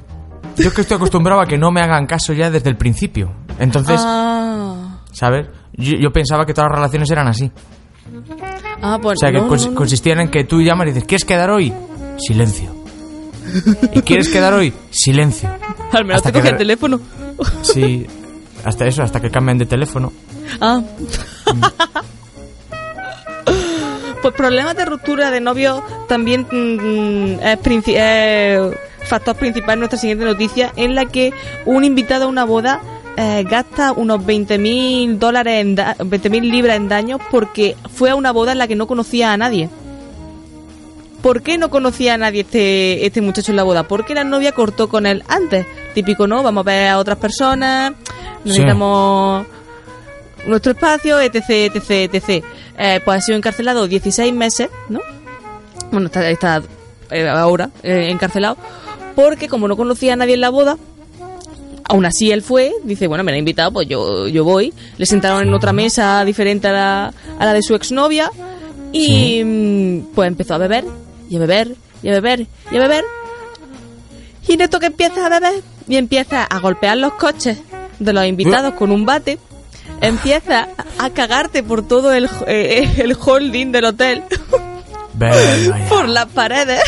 Yo 0.56 0.74
que 0.74 0.80
estoy 0.80 0.96
acostumbrado 0.96 1.40
a 1.40 1.46
que 1.46 1.56
no 1.56 1.70
me 1.70 1.80
hagan 1.80 2.04
caso 2.06 2.32
ya 2.32 2.50
desde 2.50 2.68
el 2.68 2.76
principio. 2.76 3.32
Entonces, 3.60 3.94
ah, 4.00 4.98
¿sabes? 5.12 5.46
Yo, 5.74 5.96
yo 5.96 6.10
pensaba 6.10 6.44
que 6.44 6.52
todas 6.52 6.70
las 6.70 6.78
relaciones 6.80 7.08
eran 7.12 7.28
así. 7.28 7.48
ah, 8.82 8.98
pues 9.00 9.18
O 9.18 9.20
sea, 9.20 9.30
que 9.30 9.38
no, 9.38 9.46
no, 9.46 9.52
cons- 9.54 9.66
no, 9.66 9.70
no. 9.70 9.76
consistían 9.76 10.18
en 10.18 10.30
que 10.32 10.42
tú 10.42 10.62
llamas 10.62 10.88
y 10.88 10.90
dices, 10.90 11.04
¿quieres 11.06 11.24
quedar 11.24 11.48
hoy? 11.50 11.72
Silencio. 12.18 12.74
¿Y 13.94 14.02
quieres 14.02 14.28
quedar 14.28 14.52
hoy? 14.52 14.72
Silencio. 14.90 15.48
Al 15.92 16.04
menos 16.04 16.16
hasta 16.16 16.32
te 16.32 16.40
coge 16.40 16.50
el 16.50 16.56
teléfono. 16.58 17.00
Sí, 17.62 18.06
hasta 18.64 18.86
eso, 18.86 19.02
hasta 19.02 19.20
que 19.20 19.30
cambien 19.30 19.58
de 19.58 19.66
teléfono. 19.66 20.12
Ah. 20.60 20.80
pues 24.22 24.34
problemas 24.34 24.76
de 24.76 24.84
ruptura 24.84 25.30
de 25.30 25.40
novio 25.40 25.82
también 26.08 26.42
mm, 26.50 27.40
es, 27.42 27.58
princi- 27.60 28.76
factor 29.04 29.34
principal 29.36 29.74
en 29.74 29.78
nuestra 29.80 29.98
siguiente 29.98 30.24
noticia, 30.24 30.72
en 30.76 30.94
la 30.94 31.06
que 31.06 31.32
un 31.64 31.84
invitado 31.84 32.24
a 32.24 32.28
una 32.28 32.44
boda 32.44 32.80
eh, 33.16 33.44
gasta 33.48 33.92
unos 33.92 34.20
20.000 34.20 35.18
dólares, 35.18 35.60
en 35.62 35.74
da- 35.74 35.96
20.000 35.96 36.40
libras 36.50 36.76
en 36.76 36.88
daños 36.88 37.20
porque 37.30 37.76
fue 37.94 38.10
a 38.10 38.14
una 38.14 38.30
boda 38.30 38.52
en 38.52 38.58
la 38.58 38.68
que 38.68 38.76
no 38.76 38.86
conocía 38.86 39.32
a 39.32 39.36
nadie. 39.36 39.68
¿Por 41.22 41.42
qué 41.42 41.58
no 41.58 41.68
conocía 41.68 42.14
a 42.14 42.18
nadie 42.18 42.42
este, 42.42 43.04
este 43.04 43.20
muchacho 43.20 43.52
en 43.52 43.56
la 43.56 43.62
boda? 43.62 43.82
Porque 43.88 44.14
la 44.14 44.24
novia 44.24 44.52
cortó 44.52 44.88
con 44.88 45.04
él 45.04 45.22
antes. 45.28 45.66
Típico, 45.94 46.26
¿no? 46.26 46.42
Vamos 46.42 46.62
a 46.62 46.70
ver 46.70 46.88
a 46.88 46.98
otras 46.98 47.18
personas, 47.18 47.92
necesitamos 48.44 49.46
nuestro 50.46 50.72
espacio, 50.72 51.20
etc, 51.20 51.74
etc, 51.74 52.14
etc. 52.14 52.44
Eh, 52.78 53.00
pues 53.04 53.18
ha 53.18 53.20
sido 53.20 53.36
encarcelado 53.36 53.86
16 53.86 54.32
meses, 54.32 54.68
¿no? 54.88 55.00
Bueno, 55.90 56.06
está, 56.06 56.28
está 56.30 56.62
eh, 57.10 57.28
ahora 57.28 57.70
eh, 57.82 58.08
encarcelado, 58.10 58.56
porque 59.14 59.48
como 59.48 59.68
no 59.68 59.76
conocía 59.76 60.14
a 60.14 60.16
nadie 60.16 60.34
en 60.34 60.40
la 60.40 60.50
boda, 60.50 60.76
aún 61.84 62.06
así 62.06 62.30
él 62.30 62.42
fue, 62.42 62.72
dice, 62.84 63.06
bueno, 63.06 63.24
me 63.24 63.32
han 63.32 63.38
invitado, 63.38 63.72
pues 63.72 63.88
yo, 63.88 64.28
yo 64.28 64.44
voy. 64.44 64.72
Le 64.96 65.06
sentaron 65.06 65.42
en 65.42 65.52
otra 65.52 65.72
mesa 65.72 66.24
diferente 66.24 66.68
a 66.68 66.72
la, 66.72 67.14
a 67.38 67.44
la 67.44 67.52
de 67.52 67.62
su 67.62 67.74
exnovia 67.74 68.30
y 68.92 69.42
mm, 69.44 70.14
pues 70.14 70.28
empezó 70.28 70.54
a 70.54 70.58
beber, 70.58 70.84
y 71.28 71.36
a 71.36 71.40
beber, 71.40 71.74
y 72.02 72.08
a 72.08 72.12
beber, 72.12 72.46
y 72.70 72.76
a 72.76 72.80
beber. 72.80 73.04
Y 74.46 74.54
en 74.54 74.62
esto 74.62 74.80
que 74.80 74.86
empieza 74.86 75.26
a 75.26 75.28
beber 75.28 75.62
y 75.86 75.96
empieza 75.96 76.44
a 76.44 76.58
golpear 76.58 76.96
los 76.96 77.12
coches 77.14 77.58
de 78.00 78.12
los 78.12 78.26
invitados 78.26 78.74
con 78.74 78.90
un 78.90 79.06
bate, 79.06 79.38
empieza 80.00 80.68
a 80.98 81.10
cagarte 81.10 81.62
por 81.62 81.86
todo 81.86 82.12
el, 82.12 82.28
eh, 82.46 82.90
el 82.98 83.16
holding 83.18 83.70
del 83.70 83.84
hotel, 83.84 84.24
por 85.88 86.08
las 86.08 86.26
paredes. 86.26 86.82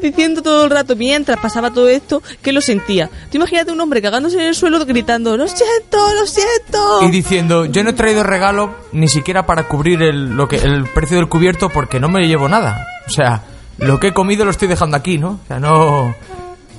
Diciendo 0.00 0.42
todo 0.42 0.64
el 0.64 0.70
rato, 0.70 0.94
mientras 0.94 1.38
pasaba 1.40 1.70
todo 1.70 1.88
esto, 1.88 2.22
que 2.42 2.52
lo 2.52 2.60
sentía. 2.60 3.08
Tú 3.30 3.38
imagínate 3.38 3.72
un 3.72 3.80
hombre 3.80 4.00
cagándose 4.00 4.36
en 4.36 4.48
el 4.48 4.54
suelo 4.54 4.84
gritando, 4.84 5.36
lo 5.36 5.48
siento, 5.48 5.98
lo 6.14 6.26
siento. 6.26 7.02
Y 7.02 7.10
diciendo, 7.10 7.64
yo 7.64 7.82
no 7.82 7.90
he 7.90 7.92
traído 7.92 8.22
regalo 8.22 8.74
ni 8.92 9.08
siquiera 9.08 9.46
para 9.46 9.68
cubrir 9.68 10.02
el, 10.02 10.36
lo 10.36 10.48
que, 10.48 10.56
el 10.56 10.84
precio 10.84 11.16
del 11.16 11.28
cubierto 11.28 11.70
porque 11.70 11.98
no 11.98 12.08
me 12.08 12.26
llevo 12.26 12.48
nada. 12.48 12.86
O 13.06 13.10
sea, 13.10 13.42
lo 13.78 13.98
que 13.98 14.08
he 14.08 14.14
comido 14.14 14.44
lo 14.44 14.50
estoy 14.50 14.68
dejando 14.68 14.96
aquí, 14.96 15.18
¿no? 15.18 15.40
O 15.44 15.46
sea, 15.48 15.58
no... 15.58 16.14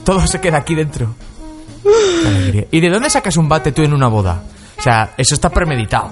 Todo 0.03 0.25
se 0.25 0.39
queda 0.39 0.60
aquí 0.60 0.73
dentro. 0.73 1.15
Qué. 2.52 2.67
¿Y 2.71 2.80
de 2.80 2.89
dónde 2.89 3.10
sacas 3.10 3.38
un 3.38 3.47
bate 3.50 3.71
tú 3.71 3.84
en 3.84 3.93
una 3.93 4.08
boda? 4.08 4.41
O 4.78 4.82
sea, 4.82 5.12
eso 5.17 5.34
está 5.36 5.50
premeditado. 5.50 6.12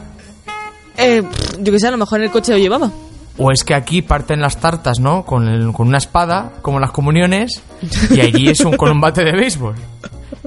Eh, 0.98 1.24
yo 1.60 1.72
que 1.72 1.80
sé, 1.80 1.88
a 1.88 1.92
lo 1.92 1.98
mejor 1.98 2.20
en 2.20 2.26
el 2.26 2.32
coche 2.32 2.52
lo 2.52 2.58
llevaba. 2.58 2.92
O 3.38 3.52
es 3.52 3.64
que 3.66 3.74
aquí 3.76 4.02
parten 4.02 4.40
las 4.40 4.58
tartas, 4.58 5.00
¿no? 5.00 5.26
Con, 5.26 5.48
el- 5.50 5.74
con 5.74 5.88
una 5.90 5.98
espada, 5.98 6.54
como 6.62 6.80
las 6.80 6.92
comuniones, 6.92 7.62
y 8.10 8.22
allí 8.22 8.50
es 8.50 8.62
un, 8.62 8.78
con 8.78 8.90
un 8.90 9.02
bate 9.02 9.24
de 9.26 9.34
béisbol. 9.34 9.76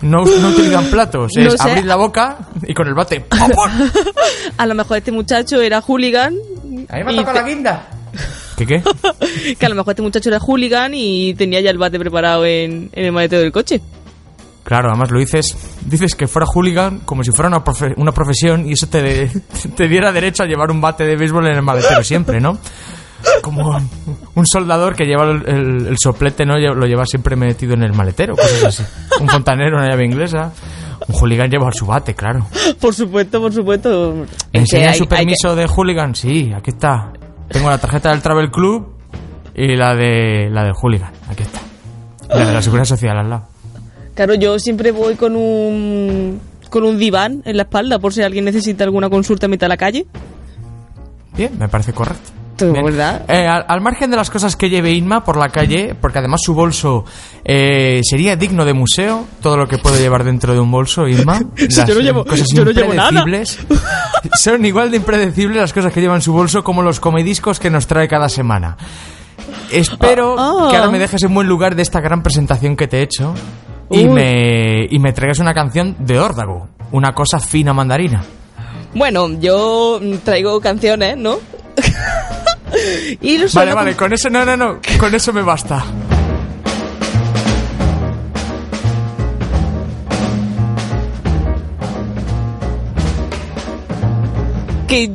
No, 0.01 0.25
no 0.25 0.49
utilizan 0.49 0.87
platos, 0.87 1.33
No 1.37 1.49
es 1.49 1.61
sé. 1.61 1.69
abrir 1.71 1.85
la 1.85 1.97
boca 1.97 2.39
y 2.67 2.73
con 2.73 2.87
el 2.89 2.95
bate. 2.95 3.21
¡pum, 3.21 3.39
pum! 3.51 3.91
A 4.57 4.65
lo 4.67 4.75
mejor 4.75 4.97
este 4.99 5.13
muchacho 5.13 5.61
era 5.61 5.81
hooligan. 5.83 6.35
A 6.89 6.97
mí 6.97 7.05
me 7.05 7.13
y 7.13 7.17
toca 7.17 7.33
te- 7.35 7.41
la 7.41 7.47
guinda. 7.49 7.87
¿Qué 8.57 8.65
qué? 8.67 8.83
Que 9.59 9.67
a 9.67 9.69
lo 9.69 9.75
mejor 9.75 9.93
este 9.93 10.03
muchacho 10.03 10.31
era 10.31 10.39
hooligan 10.41 10.93
y 10.95 11.35
tenía 11.35 11.61
ya 11.61 11.71
el 11.71 11.79
bate 11.79 11.99
preparado 11.99 12.47
en, 12.47 12.89
en 12.93 13.05
el 13.05 13.13
maletero 13.13 13.43
del 13.43 13.53
coche. 13.53 13.81
Claro, 14.69 14.91
además 14.91 15.11
lo 15.11 15.19
dices, 15.19 15.57
dices 15.87 16.15
que 16.15 16.29
fuera 16.29 16.45
hooligan 16.47 16.99
como 17.07 17.25
si 17.25 17.31
fuera 17.31 17.49
una, 17.49 17.65
profe- 17.65 17.95
una 17.97 18.13
profesión 18.13 18.69
y 18.69 18.73
eso 18.73 18.87
te, 18.87 19.31
te 19.77 19.89
diera 19.89 20.13
derecho 20.13 20.43
a 20.43 20.47
llevar 20.47 20.71
un 20.71 20.83
bate 20.83 21.05
de 21.05 21.17
béisbol 21.17 21.47
en 21.47 21.55
el 21.57 21.63
maletero 21.63 22.05
siempre, 22.05 22.39
¿no? 22.39 22.59
Como 23.41 23.81
un 24.35 24.47
soldador 24.47 24.95
que 24.95 25.05
lleva 25.07 25.25
el, 25.25 25.43
el- 25.49 25.87
el 25.87 25.97
soplete, 25.99 26.45
¿no? 26.45 26.59
Lo 26.59 26.85
lleva 26.87 27.07
siempre 27.07 27.35
metido 27.35 27.73
en 27.73 27.83
el 27.83 27.95
maletero, 27.95 28.37
cosas 28.37 28.65
así. 28.65 28.83
Un 29.23 29.29
fontanero, 29.31 29.79
una 29.79 29.89
llave 29.89 30.05
inglesa. 30.05 30.53
Un 31.09 31.15
hooligan 31.15 31.49
lleva 31.51 31.73
su 31.73 31.87
bate, 31.87 32.15
claro. 32.15 32.47
Por 32.79 32.95
supuesto, 32.95 33.41
por 33.41 33.51
supuesto. 33.55 34.27
¿Enseña 34.53 34.93
su 34.93 35.05
que- 35.07 35.17
permiso 35.17 35.57
de 35.57 35.67
hooligan? 35.67 36.15
Sí, 36.15 36.53
aquí 36.55 36.73
está. 36.73 37.11
Tengo 37.49 37.71
la 37.71 37.79
tarjeta 37.79 38.11
del 38.11 38.21
Travel 38.21 38.51
Club 38.51 38.99
y 39.55 39.75
la 39.77 39.95
de 39.95 40.51
la 40.51 40.65
del 40.65 40.75
hooligan. 40.75 41.11
Aquí 41.31 41.43
está. 41.45 41.61
La 42.29 42.45
de 42.45 42.53
la 42.53 42.61
Seguridad 42.61 42.85
Social 42.85 43.17
al 43.17 43.31
lado. 43.31 43.49
Claro, 44.19 44.35
yo 44.35 44.59
siempre 44.59 44.91
voy 44.91 45.15
con 45.15 45.37
un 45.37 46.41
con 46.71 46.83
un 46.83 46.99
diván 46.99 47.41
en 47.45 47.57
la 47.57 47.63
espalda 47.63 48.01
por 48.01 48.13
si 48.13 48.21
alguien 48.21 48.45
necesita 48.47 48.83
alguna 48.83 49.09
consulta 49.09 49.47
a 49.47 49.49
mitad 49.49 49.67
de 49.67 49.69
la 49.69 49.77
calle. 49.77 50.07
Bien, 51.37 51.53
me 51.57 51.69
parece 51.69 51.93
correcto. 51.93 52.33
¿verdad? 52.61 53.23
Eh, 53.29 53.47
al, 53.47 53.65
al 53.69 53.81
margen 53.81 54.11
de 54.11 54.17
las 54.17 54.29
cosas 54.29 54.57
que 54.57 54.69
lleve 54.69 54.91
Inma 54.91 55.23
por 55.23 55.37
la 55.37 55.51
calle, 55.51 55.95
porque 55.95 56.19
además 56.19 56.41
su 56.43 56.53
bolso 56.53 57.05
eh, 57.45 58.01
sería 58.03 58.35
digno 58.35 58.65
de 58.65 58.73
museo, 58.75 59.25
todo 59.41 59.57
lo 59.57 59.69
que 59.69 59.79
puede 59.79 60.01
llevar 60.01 60.25
dentro 60.25 60.53
de 60.53 60.59
un 60.59 60.69
bolso, 60.73 61.07
Inma. 61.07 61.39
Si 61.57 61.77
las 61.77 61.87
yo 61.89 61.95
no 61.95 62.01
llevo- 62.01 62.25
cosas 62.27 62.49
yo 62.53 62.65
no 62.65 62.73
llevo 62.73 62.95
nada. 62.95 63.21
impredecibles. 63.21 63.59
Son 64.35 64.67
igual 64.67 64.91
de 64.91 64.97
impredecibles 64.97 65.59
las 65.59 65.73
cosas 65.73 65.93
que 65.93 66.01
lleva 66.01 66.17
en 66.17 66.23
su 66.23 66.33
bolso 66.33 66.65
como 66.65 66.83
los 66.83 66.99
comediscos 66.99 67.61
que 67.61 67.71
nos 67.71 67.87
trae 67.87 68.09
cada 68.09 68.29
semana. 68.29 68.77
Espero 69.71 70.35
Ah, 70.37 70.53
ah. 70.63 70.69
que 70.73 70.77
ahora 70.77 70.91
me 70.91 70.99
dejes 70.99 71.23
en 71.23 71.33
buen 71.33 71.47
lugar 71.47 71.77
de 71.77 71.83
esta 71.83 72.01
gran 72.01 72.25
presentación 72.25 72.75
que 72.75 72.89
te 72.89 72.99
he 72.99 73.03
hecho. 73.03 73.35
Y 73.91 74.07
Uy. 74.07 74.09
me, 74.09 74.87
y 74.91 74.99
me 74.99 75.13
traigas 75.13 75.39
una 75.39 75.55
canción 75.55 75.97
de 75.99 76.19
órdago, 76.19 76.69
una 76.93 77.15
cosa 77.15 77.39
fina 77.41 77.73
mandarina. 77.73 78.23
Bueno, 78.95 79.29
yo 79.39 80.01
traigo 80.25 80.61
canciones, 80.61 81.17
¿no? 81.17 81.39
y 83.21 83.39
lo 83.39 83.47
Vale, 83.53 83.75
vale, 83.75 83.97
con 83.97 84.13
eso, 84.13 84.29
no, 84.31 84.45
no, 84.45 84.57
no, 84.57 84.81
con 84.99 85.15
eso 85.15 85.33
me 85.33 85.43
basta. 85.43 85.85
que 94.89 95.11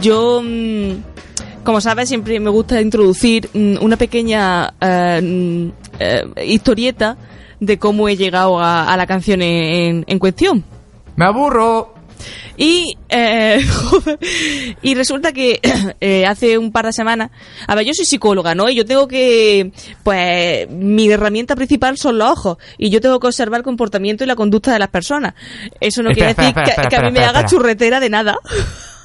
yo, 0.00 0.40
mm, 0.42 1.62
como 1.62 1.80
sabes, 1.80 2.08
siempre 2.08 2.40
me 2.40 2.50
gusta 2.50 2.80
introducir 2.80 3.48
mm, 3.52 3.76
una 3.82 3.96
pequeña 3.96 4.72
eh, 4.80 5.20
mm, 5.22 5.68
eh, 6.00 6.24
historieta 6.46 7.16
de 7.60 7.78
cómo 7.78 8.08
he 8.08 8.16
llegado 8.16 8.58
a, 8.60 8.92
a 8.92 8.96
la 8.96 9.06
canción 9.06 9.42
en, 9.42 10.04
en 10.06 10.18
cuestión. 10.18 10.64
Me 11.16 11.24
aburro. 11.24 11.94
Y, 12.56 12.96
eh, 13.08 13.64
joder, 13.84 14.18
y 14.82 14.94
resulta 14.96 15.32
que 15.32 15.60
eh, 16.00 16.26
hace 16.26 16.58
un 16.58 16.72
par 16.72 16.86
de 16.86 16.92
semanas, 16.92 17.30
a 17.66 17.74
ver, 17.76 17.86
yo 17.86 17.92
soy 17.94 18.04
psicóloga, 18.04 18.54
¿no? 18.56 18.68
Y 18.68 18.74
yo 18.74 18.84
tengo 18.84 19.06
que, 19.06 19.70
pues, 20.02 20.68
mi 20.68 21.08
herramienta 21.08 21.54
principal 21.54 21.96
son 21.96 22.18
los 22.18 22.28
ojos. 22.30 22.58
Y 22.76 22.90
yo 22.90 23.00
tengo 23.00 23.20
que 23.20 23.28
observar 23.28 23.58
el 23.58 23.64
comportamiento 23.64 24.24
y 24.24 24.26
la 24.26 24.34
conducta 24.34 24.72
de 24.72 24.80
las 24.80 24.88
personas. 24.88 25.34
Eso 25.80 26.02
no 26.02 26.10
Espera, 26.10 26.34
quiere 26.34 26.48
decir 26.52 26.58
espera, 26.64 26.82
que, 26.82 26.88
que 26.88 26.96
a 26.96 27.02
mí 27.02 27.12
me 27.12 27.20
haga 27.24 27.46
churretera 27.46 28.00
de 28.00 28.10
nada. 28.10 28.36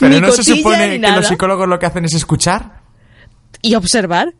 Pero 0.00 0.08
Ni 0.08 0.20
no 0.20 0.32
se 0.32 0.42
supone 0.42 0.90
que 0.90 0.98
nada. 0.98 1.16
los 1.16 1.28
psicólogos 1.28 1.68
lo 1.68 1.78
que 1.78 1.86
hacen 1.86 2.04
es 2.04 2.14
escuchar. 2.14 2.80
Y 3.62 3.74
observar. 3.76 4.34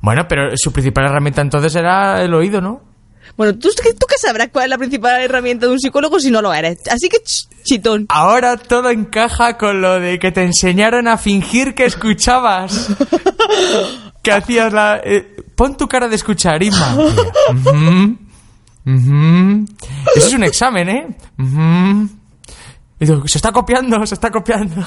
Bueno, 0.00 0.26
pero 0.28 0.50
su 0.56 0.72
principal 0.72 1.06
herramienta 1.06 1.40
entonces 1.42 1.74
era 1.74 2.22
el 2.22 2.32
oído, 2.34 2.60
¿no? 2.60 2.82
Bueno, 3.36 3.52
¿tú, 3.58 3.68
tú 3.68 4.06
qué 4.08 4.16
sabrás 4.18 4.48
cuál 4.52 4.64
es 4.64 4.70
la 4.70 4.78
principal 4.78 5.20
herramienta 5.20 5.66
de 5.66 5.72
un 5.72 5.78
psicólogo 5.78 6.18
si 6.18 6.30
no 6.30 6.42
lo 6.42 6.52
eres? 6.52 6.80
Así 6.90 7.08
que, 7.08 7.18
ch- 7.18 7.46
chitón. 7.62 8.06
Ahora 8.08 8.56
todo 8.56 8.90
encaja 8.90 9.56
con 9.58 9.80
lo 9.80 10.00
de 10.00 10.18
que 10.18 10.32
te 10.32 10.42
enseñaron 10.42 11.06
a 11.06 11.16
fingir 11.18 11.74
que 11.74 11.84
escuchabas. 11.84 12.88
que 14.22 14.32
hacías 14.32 14.72
la... 14.72 15.00
eh, 15.04 15.36
pon 15.54 15.76
tu 15.76 15.86
cara 15.86 16.08
de 16.08 16.16
escuchar, 16.16 16.62
Isma. 16.62 16.94
Ujú, 17.50 18.16
ujú. 18.86 19.64
Eso 20.16 20.26
es 20.26 20.32
un 20.32 20.42
examen, 20.44 20.88
¿eh? 20.88 21.06
Y 23.00 23.06
digo, 23.06 23.22
se 23.28 23.38
está 23.38 23.52
copiando, 23.52 24.04
se 24.06 24.14
está 24.14 24.30
copiando. 24.30 24.84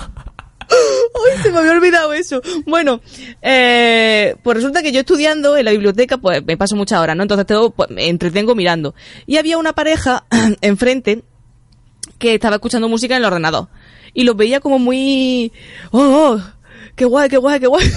Ay, 0.69 1.43
se 1.43 1.51
me 1.51 1.59
había 1.59 1.71
olvidado 1.71 2.13
eso. 2.13 2.41
Bueno, 2.65 3.01
eh, 3.41 4.35
pues 4.43 4.57
resulta 4.57 4.81
que 4.81 4.91
yo 4.91 4.99
estudiando 5.01 5.57
en 5.57 5.65
la 5.65 5.71
biblioteca, 5.71 6.17
pues 6.17 6.43
me 6.45 6.57
paso 6.57 6.75
muchas 6.75 6.99
horas, 6.99 7.15
¿no? 7.15 7.23
Entonces 7.23 7.45
tengo, 7.45 7.71
pues, 7.71 7.89
me 7.89 8.07
entretengo 8.07 8.55
mirando. 8.55 8.95
Y 9.25 9.37
había 9.37 9.57
una 9.57 9.73
pareja 9.73 10.25
enfrente 10.61 11.23
que 12.17 12.35
estaba 12.35 12.55
escuchando 12.55 12.87
música 12.87 13.15
en 13.15 13.21
el 13.21 13.25
ordenador. 13.25 13.67
Y 14.13 14.23
los 14.23 14.35
veía 14.35 14.59
como 14.59 14.79
muy... 14.79 15.51
¡Oh, 15.91 15.99
oh! 15.99 16.41
¡Qué 16.95 17.05
guay, 17.05 17.29
qué 17.29 17.37
guay, 17.37 17.59
qué 17.59 17.67
guay! 17.67 17.89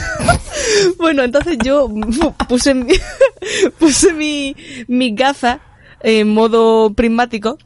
bueno, 0.99 1.23
entonces 1.25 1.59
yo 1.63 1.89
puse 2.49 2.75
mi, 2.75 2.95
puse 3.79 4.13
mi, 4.13 4.57
mis 4.87 5.15
gafas 5.15 5.59
en 6.01 6.33
modo 6.33 6.93
prismático 6.95 7.59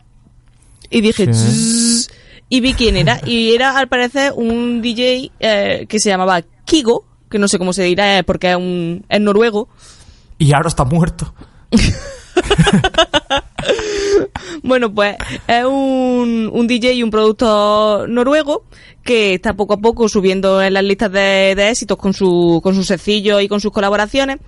y 0.90 1.00
dije... 1.00 1.32
Sí. 1.32 1.87
Y 2.48 2.60
vi 2.60 2.74
quién 2.74 2.96
era. 2.96 3.20
Y 3.26 3.54
era, 3.54 3.78
al 3.78 3.88
parecer, 3.88 4.32
un 4.34 4.80
DJ 4.80 5.30
eh, 5.40 5.86
que 5.88 5.98
se 5.98 6.10
llamaba 6.10 6.42
Kigo, 6.64 7.04
que 7.30 7.38
no 7.38 7.48
sé 7.48 7.58
cómo 7.58 7.72
se 7.72 7.82
dirá 7.82 8.18
eh, 8.18 8.24
porque 8.24 8.50
es, 8.50 8.56
un, 8.56 9.04
es 9.08 9.20
noruego. 9.20 9.68
Y 10.38 10.52
ahora 10.52 10.68
está 10.68 10.84
muerto. 10.84 11.34
Bueno, 14.62 14.92
pues 14.92 15.16
es 15.46 15.64
un, 15.64 16.50
un 16.52 16.66
DJ 16.66 16.94
y 16.94 17.02
un 17.02 17.10
productor 17.10 18.08
noruego 18.08 18.64
que 19.02 19.34
está 19.34 19.54
poco 19.54 19.74
a 19.74 19.78
poco 19.78 20.08
subiendo 20.08 20.60
en 20.62 20.74
las 20.74 20.84
listas 20.84 21.10
de, 21.12 21.54
de 21.56 21.70
éxitos 21.70 21.96
con 21.96 22.12
su, 22.12 22.60
con 22.62 22.74
sus 22.74 22.86
sencillos 22.86 23.42
y 23.42 23.48
con 23.48 23.60
sus 23.60 23.72
colaboraciones. 23.72 24.38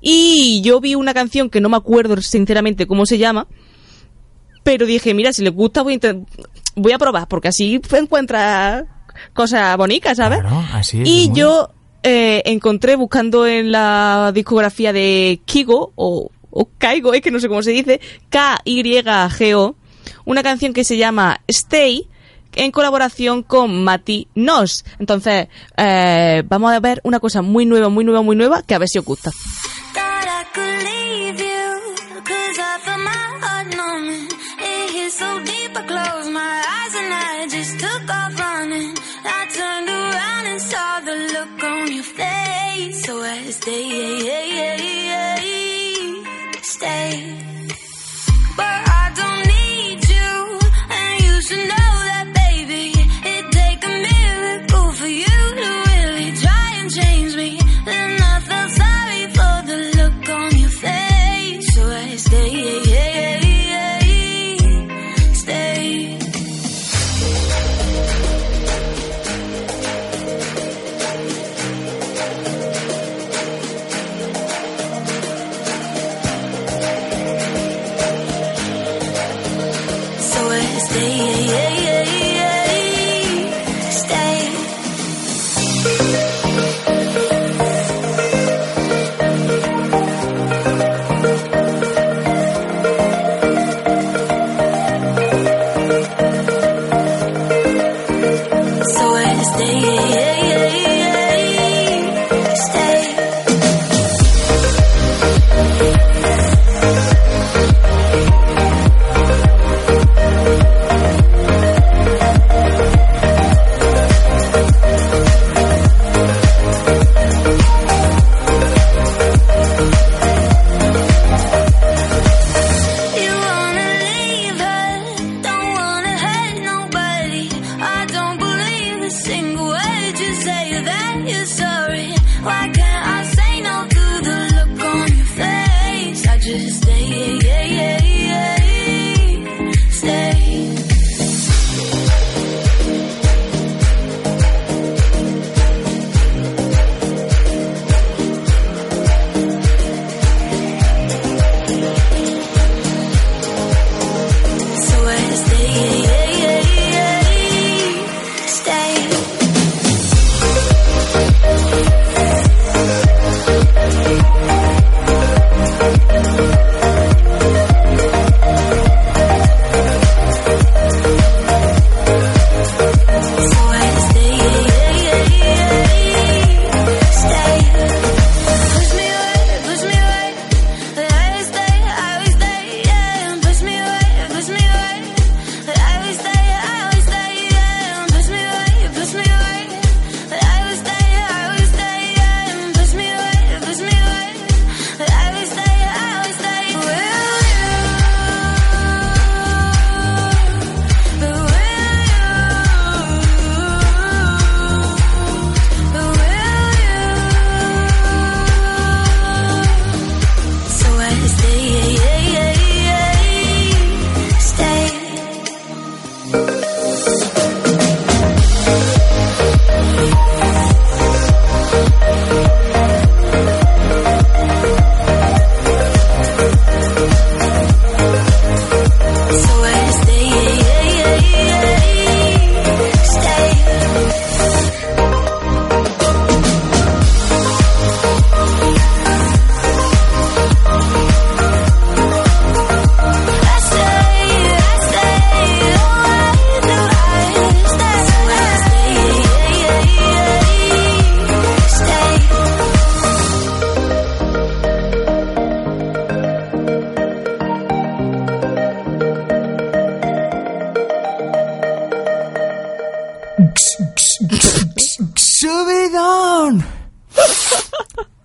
Y 0.00 0.60
yo 0.62 0.80
vi 0.80 0.94
una 0.94 1.14
canción 1.14 1.50
que 1.50 1.60
no 1.60 1.68
me 1.68 1.76
acuerdo 1.76 2.20
sinceramente 2.20 2.86
cómo 2.86 3.06
se 3.06 3.18
llama, 3.18 3.46
pero 4.64 4.84
dije, 4.86 5.14
mira, 5.14 5.32
si 5.32 5.42
les 5.42 5.52
gusta 5.54 5.82
voy 5.82 5.92
a, 5.94 5.96
intent- 5.98 6.26
voy 6.74 6.90
a 6.92 6.98
probar, 6.98 7.28
porque 7.28 7.48
así 7.48 7.80
encuentra 7.92 8.84
cosas 9.32 9.76
bonitas, 9.76 10.16
¿sabes? 10.16 10.40
Claro, 10.40 10.64
así 10.72 11.02
es, 11.02 11.08
y 11.08 11.28
muy- 11.28 11.38
yo 11.38 11.68
eh, 12.02 12.42
encontré 12.46 12.96
buscando 12.96 13.46
en 13.46 13.70
la 13.70 14.32
discografía 14.34 14.92
de 14.92 15.40
Kigo, 15.44 15.92
o, 15.94 16.30
o 16.50 16.68
Kaigo, 16.78 17.14
es 17.14 17.20
que 17.22 17.30
no 17.30 17.38
sé 17.40 17.48
cómo 17.48 17.62
se 17.62 17.70
dice, 17.70 18.00
K-Y-G-O, 18.30 19.76
una 20.24 20.42
canción 20.42 20.72
que 20.72 20.84
se 20.84 20.96
llama 20.96 21.40
Stay, 21.48 22.08
en 22.56 22.70
colaboración 22.70 23.42
con 23.42 23.82
Mati 23.84 24.28
Nos. 24.36 24.84
Entonces, 25.00 25.48
eh, 25.76 26.42
vamos 26.46 26.72
a 26.72 26.78
ver 26.80 27.00
una 27.04 27.18
cosa 27.20 27.42
muy 27.42 27.66
nueva, 27.66 27.88
muy 27.88 28.04
nueva, 28.04 28.22
muy 28.22 28.36
nueva, 28.36 28.62
que 28.62 28.74
a 28.74 28.78
ver 28.78 28.88
si 28.88 28.98
os 28.98 29.04
gusta. 29.04 29.30
So 43.04 43.20
I 43.20 43.50
stay, 43.50 43.80
stay. 46.62 47.36
But 48.56 48.80
I 49.00 49.12
don't 49.20 49.46
need 49.46 50.00
you, 50.08 50.58
and 50.88 51.20
you 51.22 51.42
should 51.42 51.68
know 51.68 51.83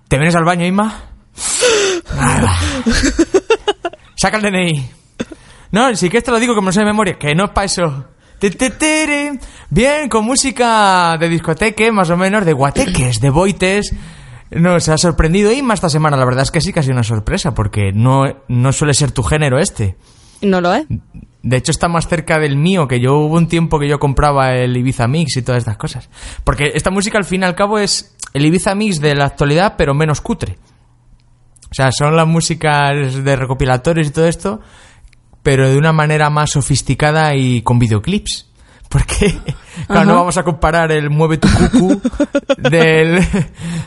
¿Te 0.10 0.18
vienes 0.18 0.36
al 0.36 0.44
baño, 0.44 0.66
Inma? 0.66 1.04
Nada. 2.16 2.58
Saca 4.16 4.38
el 4.38 4.44
DNI. 4.44 4.90
No, 5.72 5.96
sí 5.96 6.10
que 6.10 6.24
te 6.24 6.32
lo 6.32 6.40
digo 6.40 6.56
como 6.56 6.70
no 6.70 6.72
sé 6.72 6.80
de 6.80 6.88
memoria, 6.88 7.20
que 7.20 7.36
no 7.36 7.46
es 7.46 7.52
para 7.52 7.66
eso. 7.66 8.06
Te, 8.40 8.50
te, 8.50 8.72
tere. 8.72 9.40
Bien, 9.70 10.10
con 10.10 10.26
música 10.26 11.16
de 11.20 11.30
discoteque, 11.30 11.92
más 11.92 12.10
o 12.10 12.18
menos, 12.18 12.44
de 12.44 12.54
guateques, 12.54 13.22
de 13.22 13.30
boites. 13.30 13.94
Nos 14.50 14.90
ha 14.90 14.98
sorprendido 14.98 15.52
Inma 15.52 15.76
esta 15.76 15.90
semana, 15.90 16.18
la 16.18 16.26
verdad 16.26 16.42
es 16.42 16.50
que 16.50 16.62
sí 16.62 16.74
que 16.74 16.80
ha 16.80 16.84
sido 16.84 16.96
una 16.96 17.04
sorpresa, 17.04 17.54
porque 17.54 17.92
no, 17.94 18.24
no 18.48 18.74
suele 18.74 18.96
ser 18.96 19.12
tu 19.12 19.22
género 19.22 19.60
este. 19.60 19.96
No 20.42 20.60
lo 20.60 20.74
es. 20.74 20.88
De 21.44 21.58
hecho, 21.58 21.70
está 21.70 21.88
más 21.88 22.08
cerca 22.08 22.40
del 22.40 22.58
mío, 22.58 22.88
que 22.88 23.00
yo 23.00 23.16
hubo 23.20 23.36
un 23.36 23.48
tiempo 23.48 23.78
que 23.78 23.88
yo 23.88 24.00
compraba 24.00 24.56
el 24.56 24.76
Ibiza 24.76 25.08
Mix 25.08 25.38
y 25.38 25.44
todas 25.44 25.60
estas 25.60 25.78
cosas. 25.78 26.10
Porque 26.44 26.72
esta 26.74 26.90
música, 26.90 27.20
al 27.20 27.26
fin 27.26 27.44
y 27.44 27.46
al 27.46 27.54
cabo, 27.54 27.78
es 27.78 28.16
el 28.34 28.46
Ibiza 28.46 28.76
Mix 28.76 29.00
de 29.00 29.16
la 29.16 29.26
actualidad, 29.26 29.76
pero 29.78 29.94
menos 29.94 30.22
cutre. 30.22 30.58
O 31.72 31.74
sea, 31.74 31.92
son 31.92 32.16
las 32.16 32.28
músicas 32.28 33.24
de 33.24 33.36
recopilatorios 33.36 34.08
y 34.08 34.12
todo 34.12 34.28
esto, 34.28 34.60
pero 35.44 35.70
de 35.70 35.78
una 35.78 35.94
manera 35.94 36.30
más 36.30 36.52
sofisticada 36.52 37.36
y 37.36 37.62
con 37.62 37.78
videoclips. 37.80 38.48
Porque, 38.90 39.38
claro, 39.86 40.06
no 40.06 40.16
vamos 40.16 40.38
a 40.40 40.44
comparar 40.44 40.92
el 40.92 41.12
Mueve 41.12 41.38
tu 41.38 41.48
cucu 41.48 42.02
del, 42.58 43.24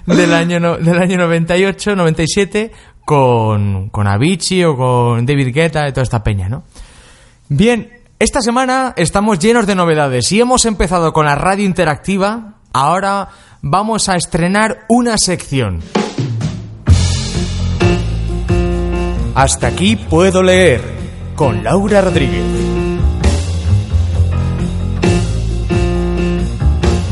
del, 0.07 0.33
año, 0.33 0.61
no- 0.61 0.77
del 0.77 0.97
año 0.97 1.19
98, 1.19 1.97
97 1.97 2.71
con, 3.05 3.89
con 3.91 4.07
Avicii 4.07 4.63
o 4.63 4.77
con 4.77 5.27
David 5.27 5.53
Guetta 5.53 5.89
y 5.89 5.93
toda 5.93 6.05
esta 6.05 6.23
peña, 6.23 6.49
¿no? 6.49 6.63
Bien, 7.49 7.91
esta 8.21 8.41
semana 8.41 8.95
estamos 8.97 9.41
llenos 9.41 9.67
de 9.67 9.75
novedades 9.75 10.31
y 10.31 10.41
hemos 10.41 10.65
empezado 10.67 11.13
con 11.13 11.27
la 11.27 11.35
radio 11.35 11.65
interactiva. 11.65 12.55
Ahora 12.73 13.29
vamos 13.63 14.09
a 14.09 14.17
estrenar 14.17 14.85
una 14.89 15.17
sección. 15.17 15.81
Hasta 19.35 19.69
aquí 19.69 19.97
puedo 19.97 20.43
leer 20.43 20.83
con 21.37 21.63
Laura 21.63 22.03
Rodríguez. 22.03 22.45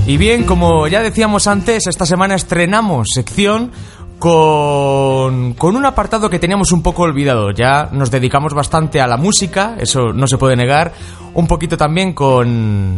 Y 0.06 0.16
bien, 0.16 0.42
como 0.42 0.88
ya 0.88 1.02
decíamos 1.02 1.46
antes, 1.46 1.86
esta 1.86 2.04
semana 2.04 2.34
estrenamos 2.34 3.08
sección 3.14 3.70
con, 4.20 5.54
con 5.54 5.76
un 5.76 5.84
apartado 5.86 6.30
que 6.30 6.38
teníamos 6.38 6.72
un 6.72 6.82
poco 6.82 7.02
olvidado. 7.02 7.50
Ya 7.50 7.88
nos 7.90 8.10
dedicamos 8.10 8.54
bastante 8.54 9.00
a 9.00 9.06
la 9.06 9.16
música, 9.16 9.76
eso 9.80 10.12
no 10.12 10.26
se 10.26 10.38
puede 10.38 10.56
negar. 10.56 10.92
Un 11.34 11.46
poquito 11.46 11.76
también 11.76 12.12
con, 12.12 12.96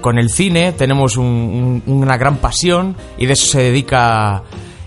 con 0.00 0.18
el 0.18 0.30
cine, 0.30 0.72
tenemos 0.72 1.16
un- 1.16 1.82
un- 1.86 2.02
una 2.02 2.16
gran 2.16 2.36
pasión 2.36 2.96
y 3.18 3.26
de 3.26 3.32
eso 3.32 3.46
se 3.46 3.62
dedica 3.62 4.42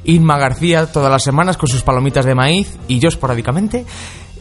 Inma 0.05 0.38
García 0.38 0.86
todas 0.91 1.12
las 1.12 1.23
semanas 1.23 1.57
con 1.57 1.67
sus 1.69 1.81
palomitas 1.81 2.25
de 2.25 2.36
maíz 2.36 2.77
y 2.88 2.99
yo 2.99 3.09
esporádicamente. 3.09 3.86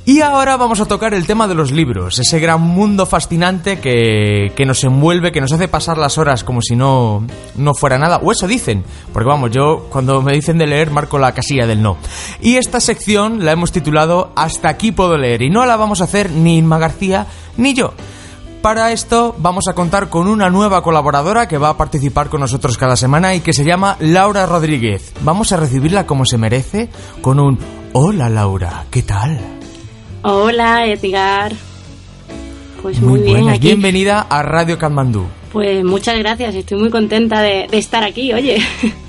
Y 0.05 0.21
ahora 0.21 0.57
vamos 0.57 0.81
a 0.81 0.87
tocar 0.87 1.15
el 1.15 1.29
tema 1.29 1.47
de 1.47 1.55
los 1.55 1.71
libros, 1.71 2.19
ese 2.19 2.41
gran 2.41 2.61
mundo 2.61 3.07
fascinante 3.07 3.79
que, 3.79 4.53
que 4.57 4.67
nos 4.67 4.83
envuelve, 4.83 5.31
que 5.31 5.41
nos 5.41 5.53
hace 5.53 5.69
pasar 5.69 5.97
las 5.97 6.19
horas 6.19 6.43
como 6.43 6.61
si 6.61 6.75
no, 6.75 7.25
no 7.55 7.73
fuera 7.73 7.99
nada. 7.99 8.17
O 8.17 8.33
eso 8.33 8.49
dicen, 8.49 8.83
porque 9.13 9.29
vamos, 9.29 9.53
yo 9.53 9.87
cuando 9.91 10.21
me 10.21 10.33
dicen 10.33 10.59
de 10.59 10.67
leer 10.67 10.91
marco 10.91 11.21
la 11.21 11.33
casilla 11.33 11.69
del 11.69 11.83
no. 11.83 11.99
Y 12.41 12.57
esta 12.57 12.81
sección 12.81 13.45
la 13.45 13.53
hemos 13.53 13.71
titulado 13.71 14.33
Hasta 14.35 14.69
aquí 14.69 14.91
puedo 14.91 15.17
leer 15.17 15.41
y 15.41 15.51
no 15.51 15.65
la 15.67 15.77
vamos 15.77 16.01
a 16.01 16.05
hacer 16.05 16.33
ni 16.33 16.59
Inma 16.59 16.79
García 16.79 17.29
ni 17.57 17.73
yo. 17.73 17.93
Para 18.61 18.91
esto 18.91 19.37
vamos 19.39 19.69
a 19.69 19.75
contar 19.75 20.09
con 20.09 20.27
una 20.27 20.51
nueva 20.51 20.83
colaboradora 20.83 21.47
que 21.47 21.59
va 21.59 21.69
a 21.69 21.77
participar 21.77 22.29
con 22.29 22.41
nosotros 22.41 22.77
cada 22.77 22.97
semana 22.97 23.37
y 23.37 23.41
que 23.41 23.53
se 23.53 23.65
llama 23.65 23.97
Laura 24.01 24.47
Rodríguez. 24.47 25.13
Vamos 25.23 25.53
a 25.53 25.59
recibirla 25.59 26.07
como 26.07 26.25
se 26.27 26.39
merece 26.39 26.89
con 27.21 27.39
un 27.39 27.59
Hola 27.93 28.29
Laura, 28.29 28.87
¿qué 28.91 29.03
tal? 29.03 29.62
Hola, 30.23 30.87
Edgar. 30.87 31.53
Pues 32.81 33.01
muy, 33.01 33.21
bien 33.21 33.49
aquí. 33.49 33.69
Bienvenida 33.69 34.27
a 34.29 34.43
Radio 34.43 34.79
Katmandú. 34.79 35.27
Pues 35.53 35.85
muchas 35.85 36.19
gracias, 36.19 36.55
estoy 36.55 36.79
muy 36.79 36.91
contenta 36.91 37.43
de, 37.43 37.67
de 37.71 37.79
estar 37.79 38.03
aquí, 38.03 38.33
oye. 38.33 38.59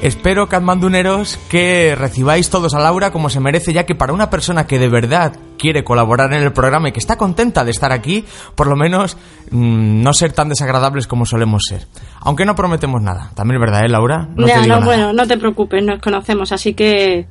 Espero, 0.00 0.48
Katmanduneros, 0.48 1.38
que 1.50 1.96
recibáis 1.98 2.50
todos 2.50 2.72
a 2.74 2.78
Laura 2.78 3.10
como 3.10 3.30
se 3.30 3.40
merece, 3.40 3.72
ya 3.72 3.84
que 3.84 3.96
para 3.96 4.12
una 4.12 4.30
persona 4.30 4.64
que 4.64 4.78
de 4.78 4.88
verdad 4.88 5.32
quiere 5.58 5.82
colaborar 5.82 6.32
en 6.32 6.42
el 6.42 6.52
programa 6.52 6.88
y 6.88 6.92
que 6.92 7.00
está 7.00 7.16
contenta 7.16 7.64
de 7.64 7.72
estar 7.72 7.90
aquí, 7.90 8.24
por 8.54 8.68
lo 8.68 8.76
menos 8.76 9.16
mm, 9.50 10.00
no 10.00 10.12
ser 10.12 10.32
tan 10.32 10.50
desagradables 10.50 11.08
como 11.08 11.26
solemos 11.26 11.64
ser. 11.68 11.88
Aunque 12.20 12.44
no 12.44 12.54
prometemos 12.54 13.02
nada. 13.02 13.32
También 13.34 13.56
es 13.56 13.60
verdad, 13.60 13.84
¿eh, 13.84 13.88
Laura? 13.88 14.28
No 14.36 14.46
Ya, 14.46 14.62
te 14.62 14.68
no, 14.68 14.82
bueno, 14.82 15.12
no 15.12 15.26
te 15.26 15.36
preocupes, 15.36 15.82
nos 15.82 16.00
conocemos, 16.00 16.52
así 16.52 16.74
que 16.74 17.26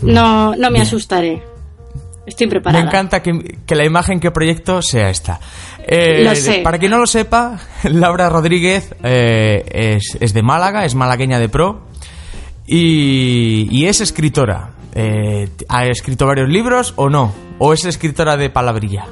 no, 0.00 0.56
no 0.56 0.70
me 0.70 0.80
asustaré. 0.80 1.42
Estoy 2.26 2.48
preparada. 2.48 2.82
Me 2.82 2.88
encanta 2.88 3.22
que, 3.22 3.56
que 3.64 3.74
la 3.76 3.84
imagen 3.84 4.18
que 4.18 4.30
proyecto 4.32 4.82
sea 4.82 5.08
esta. 5.10 5.38
Eh, 5.86 6.24
Lo 6.24 6.34
sé. 6.34 6.60
Para 6.62 6.78
quien 6.78 6.90
no 6.90 6.98
lo 6.98 7.06
sepa, 7.06 7.58
Laura 7.84 8.28
Rodríguez 8.28 8.94
eh, 9.04 9.64
es, 9.96 10.18
es 10.20 10.34
de 10.34 10.42
Málaga, 10.42 10.84
es 10.84 10.94
malagueña 10.94 11.38
de 11.38 11.48
pro 11.48 11.86
y, 12.66 13.68
y 13.70 13.86
es 13.86 14.00
escritora. 14.00 14.72
Eh, 14.94 15.48
¿Ha 15.68 15.86
escrito 15.86 16.26
varios 16.26 16.48
libros 16.48 16.94
o 16.96 17.08
no? 17.08 17.32
¿O 17.58 17.72
es 17.72 17.84
escritora 17.84 18.36
de 18.36 18.50
palabrilla? 18.50 19.06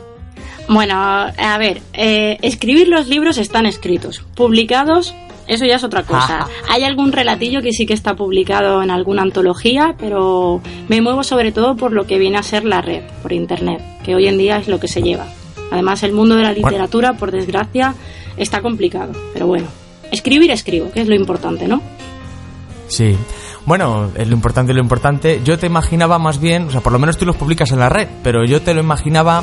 Bueno, 0.68 0.94
a 0.96 1.58
ver, 1.58 1.82
escribir 1.92 2.88
los 2.88 3.06
libros 3.06 3.36
están 3.36 3.66
escritos. 3.66 4.24
Publicados, 4.34 5.14
eso 5.46 5.64
ya 5.64 5.76
es 5.76 5.84
otra 5.84 6.02
cosa. 6.02 6.42
Ajá. 6.42 6.48
Hay 6.68 6.84
algún 6.84 7.12
relatillo 7.12 7.62
que 7.62 7.72
sí 7.72 7.86
que 7.86 7.94
está 7.94 8.14
publicado 8.14 8.82
en 8.82 8.90
alguna 8.90 9.22
antología, 9.22 9.94
pero 9.98 10.60
me 10.88 11.00
muevo 11.00 11.22
sobre 11.22 11.52
todo 11.52 11.76
por 11.76 11.92
lo 11.92 12.06
que 12.06 12.18
viene 12.18 12.38
a 12.38 12.42
ser 12.42 12.64
la 12.64 12.80
red, 12.80 13.02
por 13.22 13.32
internet, 13.32 13.82
que 14.04 14.14
hoy 14.14 14.26
en 14.26 14.38
día 14.38 14.58
es 14.58 14.68
lo 14.68 14.80
que 14.80 14.88
se 14.88 15.02
lleva. 15.02 15.26
Además, 15.70 16.02
el 16.02 16.12
mundo 16.12 16.36
de 16.36 16.42
la 16.42 16.52
literatura, 16.52 17.14
por 17.14 17.30
desgracia, 17.30 17.94
está 18.36 18.62
complicado. 18.62 19.12
Pero 19.32 19.46
bueno, 19.46 19.66
escribir 20.10 20.50
escribo, 20.50 20.90
que 20.90 21.00
es 21.00 21.08
lo 21.08 21.14
importante, 21.14 21.66
¿no? 21.68 21.82
Sí. 22.88 23.16
Bueno, 23.66 24.10
es 24.14 24.28
lo 24.28 24.34
importante, 24.34 24.74
lo 24.74 24.80
importante. 24.80 25.40
Yo 25.44 25.58
te 25.58 25.66
imaginaba 25.66 26.18
más 26.18 26.40
bien, 26.40 26.68
o 26.68 26.70
sea, 26.70 26.80
por 26.80 26.92
lo 26.92 26.98
menos 26.98 27.16
tú 27.16 27.24
los 27.24 27.36
publicas 27.36 27.72
en 27.72 27.78
la 27.78 27.88
red, 27.88 28.08
pero 28.22 28.44
yo 28.44 28.60
te 28.60 28.74
lo 28.74 28.80
imaginaba 28.80 29.42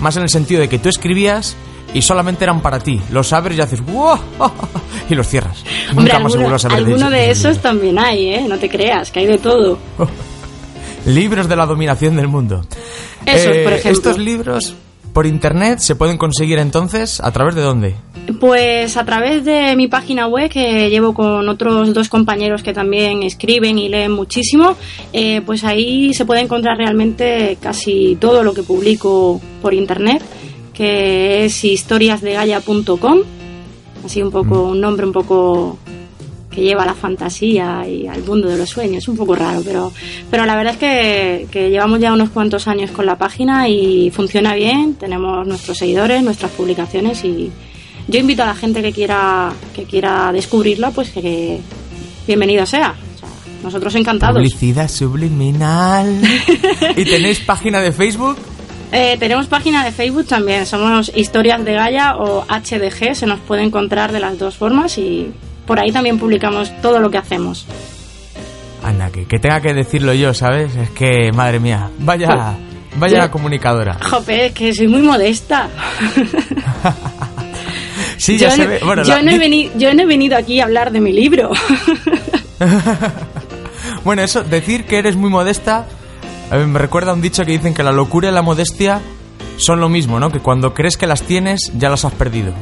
más 0.00 0.16
en 0.16 0.22
el 0.22 0.28
sentido 0.28 0.60
de 0.60 0.68
que 0.68 0.78
tú 0.78 0.88
escribías 0.88 1.56
y 1.94 2.02
solamente 2.02 2.44
eran 2.44 2.60
para 2.60 2.78
ti. 2.78 3.00
Los 3.10 3.32
abres 3.32 3.58
y 3.58 3.60
haces 3.60 3.80
¡wow! 3.84 4.18
y 5.08 5.14
los 5.14 5.26
cierras. 5.28 5.64
Hombre, 5.90 6.04
Nunca 6.04 6.18
más 6.18 6.32
alguno, 6.32 6.42
vuelvas 6.42 6.64
a 6.64 6.68
ver 6.68 6.78
alguno 6.78 7.10
de 7.10 7.30
ese 7.30 7.50
esos 7.50 7.62
también 7.62 7.98
hay, 7.98 8.34
¿eh? 8.34 8.44
No 8.48 8.58
te 8.58 8.68
creas, 8.68 9.10
que 9.10 9.20
hay 9.20 9.26
de 9.26 9.38
todo. 9.38 9.78
Libros 11.06 11.48
de 11.48 11.56
la 11.56 11.66
dominación 11.66 12.16
del 12.16 12.28
mundo. 12.28 12.64
Eh, 13.26 13.32
Esos, 13.34 13.56
por 13.58 13.72
ejemplo. 13.72 13.90
Estos 13.90 14.18
libros 14.18 14.76
por 15.12 15.26
internet 15.26 15.78
se 15.78 15.94
pueden 15.94 16.16
conseguir 16.16 16.58
entonces 16.58 17.20
a 17.20 17.30
través 17.32 17.54
de 17.54 17.62
dónde? 17.62 17.94
Pues 18.40 18.96
a 18.96 19.04
través 19.04 19.44
de 19.44 19.76
mi 19.76 19.88
página 19.88 20.26
web, 20.26 20.48
que 20.48 20.88
llevo 20.90 21.12
con 21.12 21.48
otros 21.48 21.92
dos 21.92 22.08
compañeros 22.08 22.62
que 22.62 22.72
también 22.72 23.22
escriben 23.22 23.78
y 23.78 23.88
leen 23.88 24.12
muchísimo, 24.12 24.76
eh, 25.12 25.42
pues 25.44 25.64
ahí 25.64 26.14
se 26.14 26.24
puede 26.24 26.40
encontrar 26.40 26.78
realmente 26.78 27.58
casi 27.60 28.16
todo 28.20 28.42
lo 28.42 28.54
que 28.54 28.62
publico 28.62 29.40
por 29.60 29.74
internet, 29.74 30.22
que 30.72 31.44
es 31.44 31.64
historiasdegaya.com, 31.64 33.18
así 34.04 34.22
un 34.22 34.30
poco, 34.30 34.62
un 34.62 34.80
nombre 34.80 35.06
un 35.06 35.12
poco 35.12 35.78
que 36.50 36.60
lleva 36.60 36.82
a 36.82 36.86
la 36.86 36.94
fantasía 36.94 37.86
y 37.88 38.06
al 38.06 38.22
mundo 38.24 38.48
de 38.48 38.58
los 38.58 38.68
sueños, 38.68 39.08
un 39.08 39.16
poco 39.16 39.34
raro, 39.34 39.62
pero, 39.64 39.92
pero 40.30 40.44
la 40.44 40.54
verdad 40.54 40.74
es 40.74 40.78
que, 40.78 41.46
que 41.50 41.70
llevamos 41.70 41.98
ya 41.98 42.12
unos 42.12 42.30
cuantos 42.30 42.68
años 42.68 42.90
con 42.90 43.06
la 43.06 43.16
página 43.16 43.68
y 43.68 44.10
funciona 44.10 44.54
bien, 44.54 44.94
tenemos 44.94 45.46
nuestros 45.46 45.78
seguidores, 45.78 46.22
nuestras 46.22 46.52
publicaciones 46.52 47.24
y 47.24 47.50
yo 48.08 48.18
invito 48.18 48.42
a 48.42 48.46
la 48.46 48.54
gente 48.54 48.82
que 48.82 48.92
quiera, 48.92 49.52
que 49.74 49.84
quiera 49.84 50.32
descubrirla, 50.32 50.90
pues 50.90 51.10
que 51.10 51.60
bienvenido 52.26 52.66
sea. 52.66 52.94
O 53.14 53.18
sea, 53.18 53.28
nosotros 53.62 53.94
encantados. 53.94 54.36
Publicidad 54.36 54.88
subliminal. 54.88 56.20
¿Y 56.96 57.04
tenéis 57.04 57.40
página 57.40 57.80
de 57.80 57.92
Facebook? 57.92 58.36
Eh, 58.92 59.16
tenemos 59.18 59.46
página 59.46 59.84
de 59.84 59.90
Facebook 59.90 60.26
también, 60.26 60.66
somos 60.66 61.10
Historias 61.14 61.64
de 61.64 61.72
Gaia 61.72 62.16
o 62.16 62.44
HDG, 62.46 63.14
se 63.14 63.26
nos 63.26 63.40
puede 63.40 63.62
encontrar 63.62 64.12
de 64.12 64.20
las 64.20 64.38
dos 64.38 64.56
formas 64.56 64.98
y 64.98 65.32
por 65.66 65.80
ahí 65.80 65.90
también 65.90 66.18
publicamos 66.18 66.70
todo 66.82 66.98
lo 67.00 67.10
que 67.10 67.16
hacemos. 67.18 67.66
Anda, 68.84 69.10
que, 69.10 69.24
que 69.26 69.38
tenga 69.38 69.60
que 69.60 69.72
decirlo 69.72 70.12
yo, 70.12 70.34
¿sabes? 70.34 70.74
Es 70.76 70.90
que, 70.90 71.30
madre 71.32 71.58
mía, 71.60 71.88
vaya, 72.00 72.54
vaya 72.96 73.14
Yo- 73.14 73.18
la 73.22 73.30
comunicadora. 73.30 73.96
Jope, 74.10 74.46
es 74.46 74.52
que 74.52 74.74
soy 74.74 74.88
muy 74.88 75.02
modesta. 75.02 75.68
Sí, 78.18 78.38
ya 78.38 78.50
yo, 78.50 78.54
se 78.56 78.62
no, 78.64 78.68
ve. 78.70 78.80
Bueno, 78.84 79.02
yo 79.02 79.16
la- 79.16 79.22
no 79.22 79.30
he 79.32 79.38
veni- 79.38 79.70
yo 79.76 79.92
no 79.94 80.02
he 80.02 80.06
venido 80.06 80.36
aquí 80.36 80.60
a 80.60 80.64
hablar 80.64 80.92
de 80.92 81.00
mi 81.00 81.12
libro. 81.12 81.50
Bueno, 84.04 84.22
eso, 84.22 84.42
decir 84.44 84.84
que 84.84 84.98
eres 84.98 85.14
muy 85.16 85.30
modesta, 85.30 85.86
a 86.52 86.56
me 86.58 86.78
recuerda 86.78 87.14
un 87.14 87.22
dicho 87.22 87.44
que 87.44 87.52
dicen 87.52 87.72
que 87.72 87.82
la 87.82 87.92
locura 87.92 88.28
y 88.28 88.32
la 88.32 88.42
modestia 88.42 89.00
son 89.56 89.80
lo 89.80 89.88
mismo, 89.88 90.20
¿no? 90.20 90.30
Que 90.30 90.40
cuando 90.40 90.74
crees 90.74 90.98
que 90.98 91.06
las 91.06 91.22
tienes, 91.22 91.72
ya 91.78 91.88
las 91.88 92.04
has 92.04 92.12
perdido. 92.12 92.52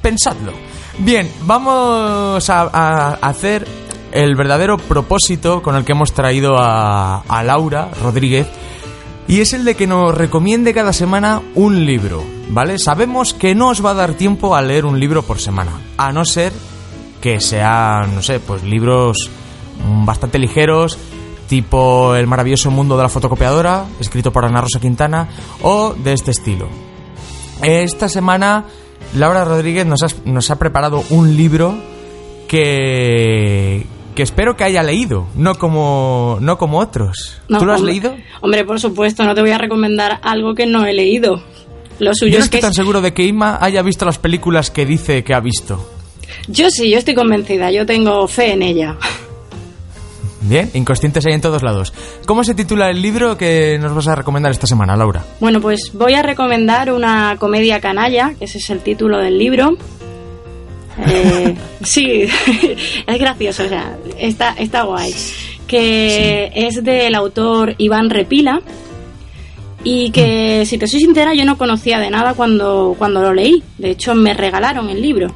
Pensadlo. 0.00 0.52
Bien, 0.98 1.28
vamos 1.42 2.48
a, 2.48 3.14
hacer 3.14 3.66
el 4.12 4.36
verdadero 4.36 4.78
propósito 4.78 5.62
con 5.62 5.74
el 5.74 5.84
que 5.84 5.92
hemos 5.92 6.12
traído 6.12 6.58
a, 6.58 7.22
a 7.22 7.42
Laura 7.42 7.90
Rodríguez 8.00 8.46
y 9.26 9.40
es 9.40 9.52
el 9.52 9.64
de 9.64 9.74
que 9.74 9.88
nos 9.88 10.14
recomiende 10.14 10.72
cada 10.72 10.92
semana 10.92 11.42
un 11.56 11.84
libro, 11.84 12.22
¿vale? 12.50 12.78
Sabemos 12.78 13.34
que 13.34 13.56
no 13.56 13.70
os 13.70 13.84
va 13.84 13.90
a 13.90 13.94
dar 13.94 14.14
tiempo 14.14 14.54
a 14.54 14.62
leer 14.62 14.86
un 14.86 15.00
libro 15.00 15.24
por 15.24 15.40
semana, 15.40 15.72
a 15.96 16.12
no 16.12 16.24
ser 16.24 16.52
que 17.20 17.40
sean, 17.40 18.14
no 18.14 18.22
sé, 18.22 18.38
pues 18.38 18.62
libros 18.62 19.28
mm, 19.84 20.06
bastante 20.06 20.38
ligeros, 20.38 20.96
tipo 21.48 22.14
El 22.16 22.26
maravilloso 22.26 22.70
mundo 22.70 22.96
de 22.96 23.02
la 23.04 23.08
fotocopiadora, 23.08 23.84
escrito 24.00 24.32
por 24.32 24.44
Ana 24.44 24.60
Rosa 24.60 24.80
Quintana, 24.80 25.28
o 25.62 25.94
de 25.94 26.12
este 26.12 26.30
estilo. 26.32 26.68
Esta 27.62 28.08
semana 28.08 28.64
Laura 29.14 29.44
Rodríguez 29.44 29.86
nos 29.86 30.02
ha, 30.02 30.06
nos 30.24 30.50
ha 30.50 30.58
preparado 30.58 31.02
un 31.10 31.36
libro 31.36 31.74
que, 32.48 33.86
que 34.14 34.22
espero 34.22 34.56
que 34.56 34.64
haya 34.64 34.82
leído, 34.82 35.26
no 35.36 35.54
como, 35.56 36.38
no 36.40 36.58
como 36.58 36.78
otros. 36.78 37.38
No, 37.48 37.58
¿Tú 37.58 37.64
lo 37.66 37.72
has 37.72 37.78
hombre- 37.80 37.92
leído? 37.92 38.16
Hombre, 38.40 38.64
por 38.64 38.80
supuesto, 38.80 39.24
no 39.24 39.34
te 39.34 39.40
voy 39.40 39.50
a 39.50 39.58
recomendar 39.58 40.20
algo 40.22 40.54
que 40.54 40.66
no 40.66 40.84
he 40.86 40.92
leído. 40.92 41.42
Lo 41.98 42.14
suyo 42.14 42.32
Yo 42.32 42.38
no 42.38 42.40
es 42.40 42.44
estoy 42.46 42.58
que 42.58 42.62
tan 42.62 42.70
es- 42.72 42.76
seguro 42.76 43.00
de 43.00 43.12
que 43.14 43.24
Inma 43.24 43.58
haya 43.60 43.82
visto 43.82 44.04
las 44.04 44.18
películas 44.18 44.70
que 44.70 44.84
dice 44.86 45.24
que 45.24 45.34
ha 45.34 45.40
visto. 45.40 45.92
Yo 46.48 46.70
sí, 46.70 46.90
yo 46.90 46.98
estoy 46.98 47.14
convencida, 47.14 47.70
yo 47.70 47.86
tengo 47.86 48.26
fe 48.28 48.52
en 48.52 48.62
ella. 48.62 48.96
Bien, 50.48 50.70
inconscientes 50.74 51.26
hay 51.26 51.32
en 51.32 51.40
todos 51.40 51.62
lados. 51.62 51.92
¿Cómo 52.26 52.44
se 52.44 52.54
titula 52.54 52.88
el 52.90 53.02
libro 53.02 53.36
que 53.36 53.78
nos 53.80 53.94
vas 53.94 54.06
a 54.08 54.14
recomendar 54.14 54.52
esta 54.52 54.66
semana, 54.66 54.96
Laura? 54.96 55.24
Bueno, 55.40 55.60
pues 55.60 55.90
voy 55.92 56.14
a 56.14 56.22
recomendar 56.22 56.92
una 56.92 57.36
comedia 57.38 57.80
canalla, 57.80 58.34
que 58.38 58.44
ese 58.44 58.58
es 58.58 58.70
el 58.70 58.80
título 58.80 59.18
del 59.18 59.38
libro. 59.38 59.76
Eh, 61.06 61.56
sí, 61.82 62.22
es 63.06 63.18
gracioso, 63.18 63.64
o 63.64 63.68
sea, 63.68 63.96
está, 64.18 64.54
está 64.58 64.82
guay. 64.82 65.12
Que 65.66 66.52
es 66.54 66.84
del 66.84 67.14
autor 67.16 67.74
Iván 67.78 68.10
Repila. 68.10 68.60
Y 69.82 70.10
que, 70.10 70.64
si 70.66 70.78
te 70.78 70.86
soy 70.86 71.00
sincera, 71.00 71.34
yo 71.34 71.44
no 71.44 71.58
conocía 71.58 71.98
de 71.98 72.10
nada 72.10 72.34
cuando, 72.34 72.94
cuando 72.98 73.20
lo 73.22 73.32
leí. 73.34 73.62
De 73.78 73.90
hecho, 73.90 74.14
me 74.14 74.34
regalaron 74.34 74.90
el 74.90 75.00
libro. 75.02 75.28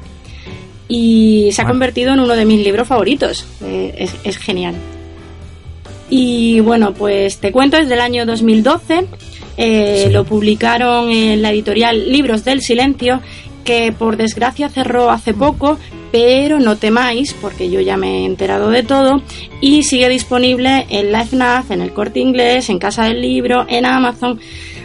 Y 0.89 1.51
se 1.53 1.63
ha 1.63 1.65
Bueno. 1.65 1.75
convertido 1.75 2.13
en 2.15 2.21
uno 2.21 2.35
de 2.35 2.45
mis 2.45 2.65
libros 2.65 2.87
favoritos. 2.89 3.47
Eh, 3.63 3.95
es, 3.99 4.15
es 4.25 4.39
genial. 4.39 4.75
Y 6.11 6.61
bueno, 6.61 6.93
pues 6.93 7.39
te 7.39 7.53
cuento, 7.53 7.77
es 7.77 7.89
del 7.89 8.01
año 8.01 8.27
2012. 8.27 9.07
eh, 9.57 10.05
Sí. 10.07 10.13
Lo 10.13 10.25
publicaron 10.25 11.11
en 11.11 11.41
la 11.43 11.51
editorial 11.51 12.11
Libros 12.11 12.45
del 12.45 12.61
Silencio, 12.63 13.21
que 13.65 13.93
por 13.93 14.17
desgracia 14.17 14.69
cerró 14.69 15.11
hace 15.11 15.35
poco, 15.35 15.79
pero 16.13 16.59
no 16.59 16.77
temáis, 16.77 17.35
porque 17.35 17.71
yo 17.71 17.81
ya 17.81 17.97
me 17.97 18.23
he 18.23 18.25
enterado 18.27 18.71
de 18.71 18.83
todo. 18.83 19.23
Y 19.61 19.85
sigue 19.85 20.09
disponible 20.09 20.87
en 20.91 21.13
la 21.13 21.25
FNAC, 21.25 21.71
en 21.71 21.83
el 21.83 21.93
corte 21.93 22.21
inglés, 22.21 22.69
en 22.71 22.79
Casa 22.79 23.05
del 23.05 23.21
Libro, 23.21 23.67
en 23.69 23.87
Amazon. 23.87 24.41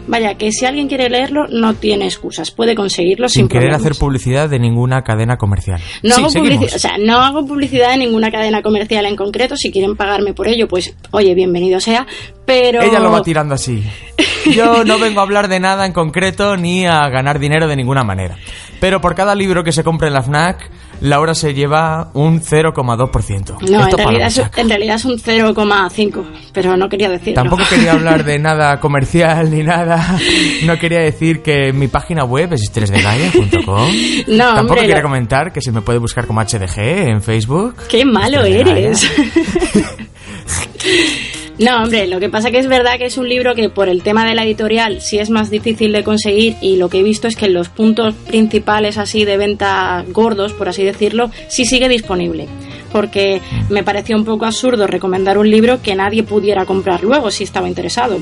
Vaya, 0.07 0.35
que 0.35 0.51
si 0.51 0.65
alguien 0.65 0.87
quiere 0.87 1.09
leerlo, 1.09 1.47
no 1.49 1.73
tiene 1.73 2.05
excusas, 2.05 2.51
puede 2.51 2.75
conseguirlo 2.75 3.27
sin, 3.27 3.41
Sin 3.41 3.47
querer 3.49 3.69
problemas. 3.69 3.81
hacer 3.81 3.99
publicidad 3.99 4.49
de 4.49 4.59
ninguna 4.59 5.01
cadena 5.03 5.37
comercial. 5.37 5.79
No, 6.03 6.15
Sí, 6.15 6.21
hago 6.21 6.29
publici- 6.31 6.75
o 6.75 6.79
sea, 6.79 6.97
no 6.99 7.17
hago 7.21 7.45
publicidad 7.45 7.89
de 7.91 7.97
ninguna 7.97 8.31
cadena 8.31 8.61
comercial 8.61 9.05
en 9.05 9.15
concreto. 9.15 9.57
Si 9.57 9.71
quieren 9.71 9.95
pagarme 9.95 10.33
por 10.33 10.47
ello, 10.47 10.67
pues 10.67 10.95
oye, 11.11 11.33
bienvenido 11.33 11.79
sea. 11.79 12.05
Pero 12.45 12.81
Ella 12.83 12.99
lo 12.99 13.09
va 13.11 13.23
tirando 13.23 13.55
así. 13.55 13.83
Yo 14.53 14.83
no 14.83 14.99
vengo 14.99 15.19
a 15.19 15.23
hablar 15.23 15.47
de 15.47 15.59
nada 15.59 15.85
en 15.87 15.91
concreto 15.93 16.55
ni 16.57 16.85
a 16.85 17.09
ganar 17.09 17.39
dinero 17.39 17.67
de 17.67 17.75
ninguna 17.75 18.03
manera. 18.03 18.37
Pero 18.79 19.01
por 19.01 19.15
cada 19.15 19.33
libro 19.33 19.63
que 19.63 19.71
se 19.71 19.83
compre 19.83 20.09
en 20.09 20.13
la 20.13 20.21
FNAC, 20.21 20.69
Laura 21.01 21.33
se 21.33 21.53
lleva 21.53 22.09
un 22.13 22.41
0,2%. 22.41 23.59
No, 23.61 23.67
en 23.67 23.81
Esto 23.81 23.97
para 23.97 24.09
realidad, 24.09 24.27
es, 24.27 24.57
en 24.57 24.69
realidad 24.69 24.95
es 24.95 25.05
un 25.05 25.17
0,5, 25.17 26.25
pero 26.53 26.77
no 26.77 26.89
quería 26.89 27.09
decirlo. 27.09 27.35
Tampoco 27.35 27.63
quería 27.69 27.91
hablar 27.93 28.23
de 28.23 28.39
nada 28.39 28.79
comercial 28.79 29.51
ni 29.51 29.63
nada. 29.63 30.19
No 30.65 30.77
quería 30.77 30.99
decir 30.99 31.41
que 31.41 31.73
mi 31.73 31.87
página 31.87 32.23
web 32.23 32.53
es 32.53 32.63
historiasdegaya.com. 32.63 33.91
No, 34.27 34.55
Tampoco 34.55 34.73
hombre, 34.73 34.87
quería 34.87 35.01
comentar 35.01 35.51
que 35.51 35.61
se 35.61 35.71
me 35.71 35.81
puede 35.81 35.99
buscar 35.99 36.27
como 36.27 36.41
HDG 36.41 36.79
en 36.79 37.21
Facebook. 37.21 37.75
¡Qué 37.89 38.05
malo 38.05 38.43
eres! 38.43 39.05
No, 41.57 41.83
hombre, 41.83 42.05
lo 42.07 42.19
que 42.19 42.29
pasa 42.29 42.51
que 42.51 42.59
es 42.59 42.67
verdad 42.67 42.97
que 42.97 43.05
es 43.05 43.17
un 43.17 43.29
libro 43.29 43.55
que 43.55 43.69
por 43.69 43.87
el 43.87 44.01
tema 44.03 44.25
de 44.27 44.35
la 44.35 44.43
editorial 44.43 44.99
sí 45.01 45.19
es 45.19 45.29
más 45.29 45.49
difícil 45.49 45.93
de 45.93 46.03
conseguir 46.03 46.57
y 46.61 46.75
lo 46.75 46.89
que 46.89 46.99
he 46.99 47.03
visto 47.03 47.29
es 47.29 47.37
que 47.37 47.45
en 47.45 47.53
los 47.53 47.69
puntos 47.69 48.13
principales 48.27 48.97
así 48.97 49.23
de 49.23 49.37
venta 49.37 50.03
gordos, 50.09 50.51
por 50.51 50.67
así 50.67 50.83
decirlo, 50.83 51.31
sí 51.47 51.63
sigue 51.65 51.87
disponible. 51.87 52.47
Porque 52.91 53.41
me 53.69 53.83
pareció 53.83 54.17
un 54.17 54.25
poco 54.25 54.45
absurdo 54.45 54.85
recomendar 54.87 55.37
un 55.37 55.49
libro 55.49 55.81
que 55.81 55.95
nadie 55.95 56.23
pudiera 56.23 56.65
comprar 56.65 57.03
luego 57.03 57.31
si 57.31 57.45
estaba 57.45 57.67
interesado. 57.69 58.17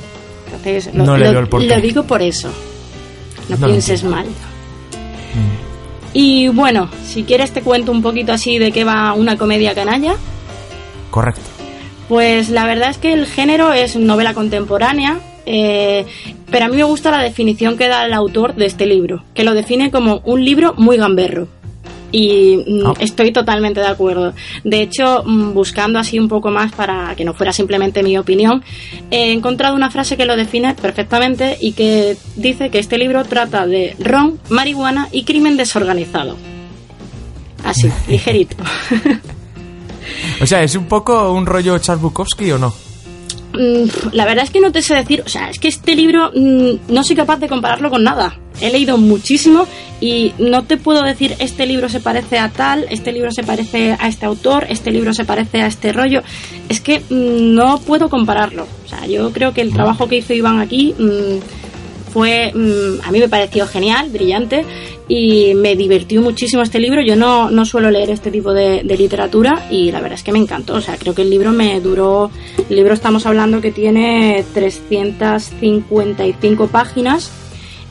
Entonces, 0.46 0.94
lo, 0.94 1.04
No 1.04 1.18
le 1.18 1.32
lo- 1.32 1.82
digo 1.82 2.04
por 2.04 2.22
eso. 2.22 2.50
No, 3.50 3.58
pienses 3.68 4.04
mal. 4.04 4.26
Y 6.14 6.48
bueno, 6.50 6.90
si 7.04 7.24
quieres 7.24 7.52
te 7.52 7.62
cuento 7.62 7.92
un 7.92 8.02
poquito 8.04 8.32
así 8.34 8.60
de 8.60 8.72
qué 8.72 8.84
va 8.84 9.14
una 9.14 9.38
comedia 9.38 9.74
canalla. 9.74 10.16
Correcto. 11.10 11.42
Pues 12.10 12.50
la 12.50 12.66
verdad 12.66 12.90
es 12.90 12.98
que 12.98 13.14
el 13.14 13.26
género 13.26 13.74
es 13.74 13.96
novela 13.96 14.34
contemporánea, 14.34 15.20
eh, 15.46 16.06
pero 16.52 16.66
a 16.66 16.68
mí 16.68 16.76
me 16.78 16.84
gusta 16.84 17.12
la 17.12 17.20
definición 17.20 17.78
que 17.78 17.88
da 17.88 18.06
el 18.06 18.14
autor 18.14 18.56
de 18.56 18.66
este 18.66 18.86
libro, 18.86 19.24
que 19.34 19.44
lo 19.44 19.54
define 19.54 19.90
como 19.92 20.22
un 20.26 20.44
libro 20.44 20.74
muy 20.78 20.98
gamberro. 20.98 21.48
Y 22.12 22.58
mm, 22.68 22.86
Ah. 22.86 22.94
estoy 23.00 23.32
totalmente 23.32 23.80
de 23.80 23.88
acuerdo. 23.88 24.34
De 24.64 24.82
hecho, 24.84 25.24
mm, 25.26 25.54
buscando 25.54 25.98
así 25.98 26.20
un 26.20 26.28
poco 26.28 26.52
más 26.52 26.72
para 26.72 27.16
que 27.16 27.26
no 27.26 27.34
fuera 27.34 27.52
simplemente 27.54 28.04
mi 28.04 28.18
opinión, 28.20 28.64
he 29.10 29.32
encontrado 29.32 29.76
una 29.76 29.90
frase 29.90 30.16
que 30.16 30.26
lo 30.26 30.36
define 30.36 30.76
perfectamente 30.76 31.58
y 31.60 31.72
que 31.72 32.16
dice 32.36 32.70
que 32.70 32.78
este 32.78 33.00
libro 33.00 33.24
trata 33.24 33.66
de 33.66 33.96
ron, 33.98 34.40
marihuana 34.50 35.08
y 35.12 35.24
crimen 35.24 35.58
desorganizado. 35.58 36.38
Así, 37.64 37.90
ligerito. 38.08 38.58
O 40.42 40.46
sea, 40.46 40.64
¿es 40.64 40.76
un 40.76 40.86
poco 40.86 41.32
un 41.32 41.46
rollo 41.46 41.78
Charles 41.80 42.04
o 42.04 42.58
no? 42.58 42.74
Mm, 43.54 44.14
La 44.14 44.26
verdad 44.26 44.46
es 44.46 44.52
que 44.52 44.60
no 44.60 44.72
te 44.72 44.82
sé 44.82 44.96
decir, 44.96 45.24
o 45.26 45.30
sea, 45.30 45.50
es 45.50 45.60
que 45.60 45.68
este 45.68 45.96
libro 45.96 46.32
mm, 46.36 46.92
no 46.94 47.04
soy 47.04 47.16
capaz 47.16 47.38
de 47.38 47.48
compararlo 47.48 47.90
con 47.90 48.04
nada. 48.04 48.38
He 48.62 48.72
leído 48.72 48.98
muchísimo 48.98 49.68
y 50.00 50.34
no 50.38 50.64
te 50.64 50.78
puedo 50.78 51.02
decir 51.04 51.36
este 51.40 51.66
libro 51.66 51.90
se 51.90 52.00
parece 52.00 52.38
a 52.40 52.50
tal, 52.50 52.86
este 52.90 53.12
libro 53.12 53.32
se 53.32 53.44
parece 53.44 53.96
a 54.00 54.08
este 54.08 54.26
autor, 54.26 54.66
este 54.70 54.92
libro 54.92 55.14
se 55.14 55.26
parece 55.26 55.62
a 55.62 55.68
este 55.68 55.94
rollo. 55.94 56.22
Es 56.70 56.82
que 56.82 57.00
mm, 57.00 57.56
no 57.56 57.80
puedo 57.80 58.10
compararlo. 58.10 58.68
O 58.86 58.90
sea, 58.90 59.06
yo 59.06 59.32
creo 59.32 59.54
que 59.54 59.62
el 59.62 59.74
trabajo 59.74 60.08
que 60.08 60.18
hizo 60.18 60.34
Iván 60.34 60.60
aquí 60.60 60.96
fue, 62.14 62.52
mm, 62.54 63.02
a 63.08 63.12
mí 63.12 63.20
me 63.20 63.28
pareció 63.28 63.66
genial, 63.68 64.10
brillante 64.12 64.64
y 65.08 65.54
me 65.56 65.76
divirtió 65.76 66.22
muchísimo 66.22 66.62
este 66.62 66.80
libro. 66.80 67.02
Yo 67.02 67.16
no, 67.16 67.50
no 67.50 67.66
suelo 67.66 67.90
leer 67.90 68.12
este 68.12 68.30
tipo 68.32 68.54
de, 68.54 68.84
de 68.84 68.98
literatura 68.98 69.66
y 69.72 69.92
la 69.92 70.00
verdad 70.00 70.18
es 70.20 70.24
que 70.24 70.32
me 70.32 70.40
encantó. 70.40 70.76
O 70.76 70.82
sea, 70.82 70.98
creo 70.98 71.16
que 71.16 71.24
el 71.24 71.30
libro 71.30 71.52
me 71.52 71.80
duró. 71.82 72.30
El 72.70 72.76
libro 72.76 72.94
estamos 72.94 73.26
hablando 73.26 73.60
que 73.62 73.72
tiene 73.72 74.44
355 74.54 76.68
páginas 76.68 77.32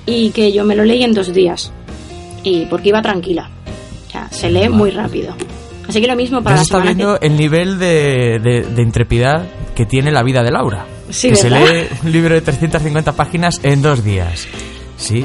y 0.07 0.31
que 0.31 0.53
yo 0.53 0.65
me 0.65 0.77
lo 0.77 0.85
leí 0.85 1.03
en 1.03 1.15
dos 1.15 1.33
días. 1.33 1.73
Y 2.45 2.67
porque 2.67 2.91
iba 2.91 3.03
tranquila. 3.03 3.51
O 4.09 4.11
sea, 4.11 4.29
se 4.31 4.51
lee 4.51 4.69
muy 4.69 4.91
rápido. 4.91 5.35
Así 5.89 6.01
que 6.01 6.07
lo 6.07 6.17
mismo 6.17 6.43
para 6.43 6.57
Ya 6.57 6.61
la 6.61 6.65
se 6.65 6.67
está 6.69 6.77
semana 6.79 6.91
que- 6.91 6.97
viendo 6.97 7.21
el 7.21 7.37
nivel 7.37 7.79
de, 7.79 8.39
de- 8.43 8.63
de 8.75 8.83
intrepidad 8.83 9.47
que 9.75 9.85
tiene 9.85 10.11
la 10.11 10.23
vida 10.23 10.43
de 10.43 10.51
Laura. 10.51 10.87
Sí, 11.13 11.29
que 11.31 11.37
se 11.37 11.51
lee 11.51 11.87
un 12.03 12.11
libro 12.13 12.35
de 12.35 12.41
350 12.41 13.13
páginas 13.13 13.61
en 13.63 13.83
dos 13.83 14.03
días. 14.03 14.49
Sí. 14.97 15.25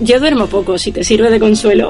Yo 0.00 0.18
duermo 0.20 0.46
poco, 0.46 0.78
si 0.78 0.92
te 0.92 1.02
sirve 1.04 1.28
de 1.30 1.38
consuelo. 1.40 1.88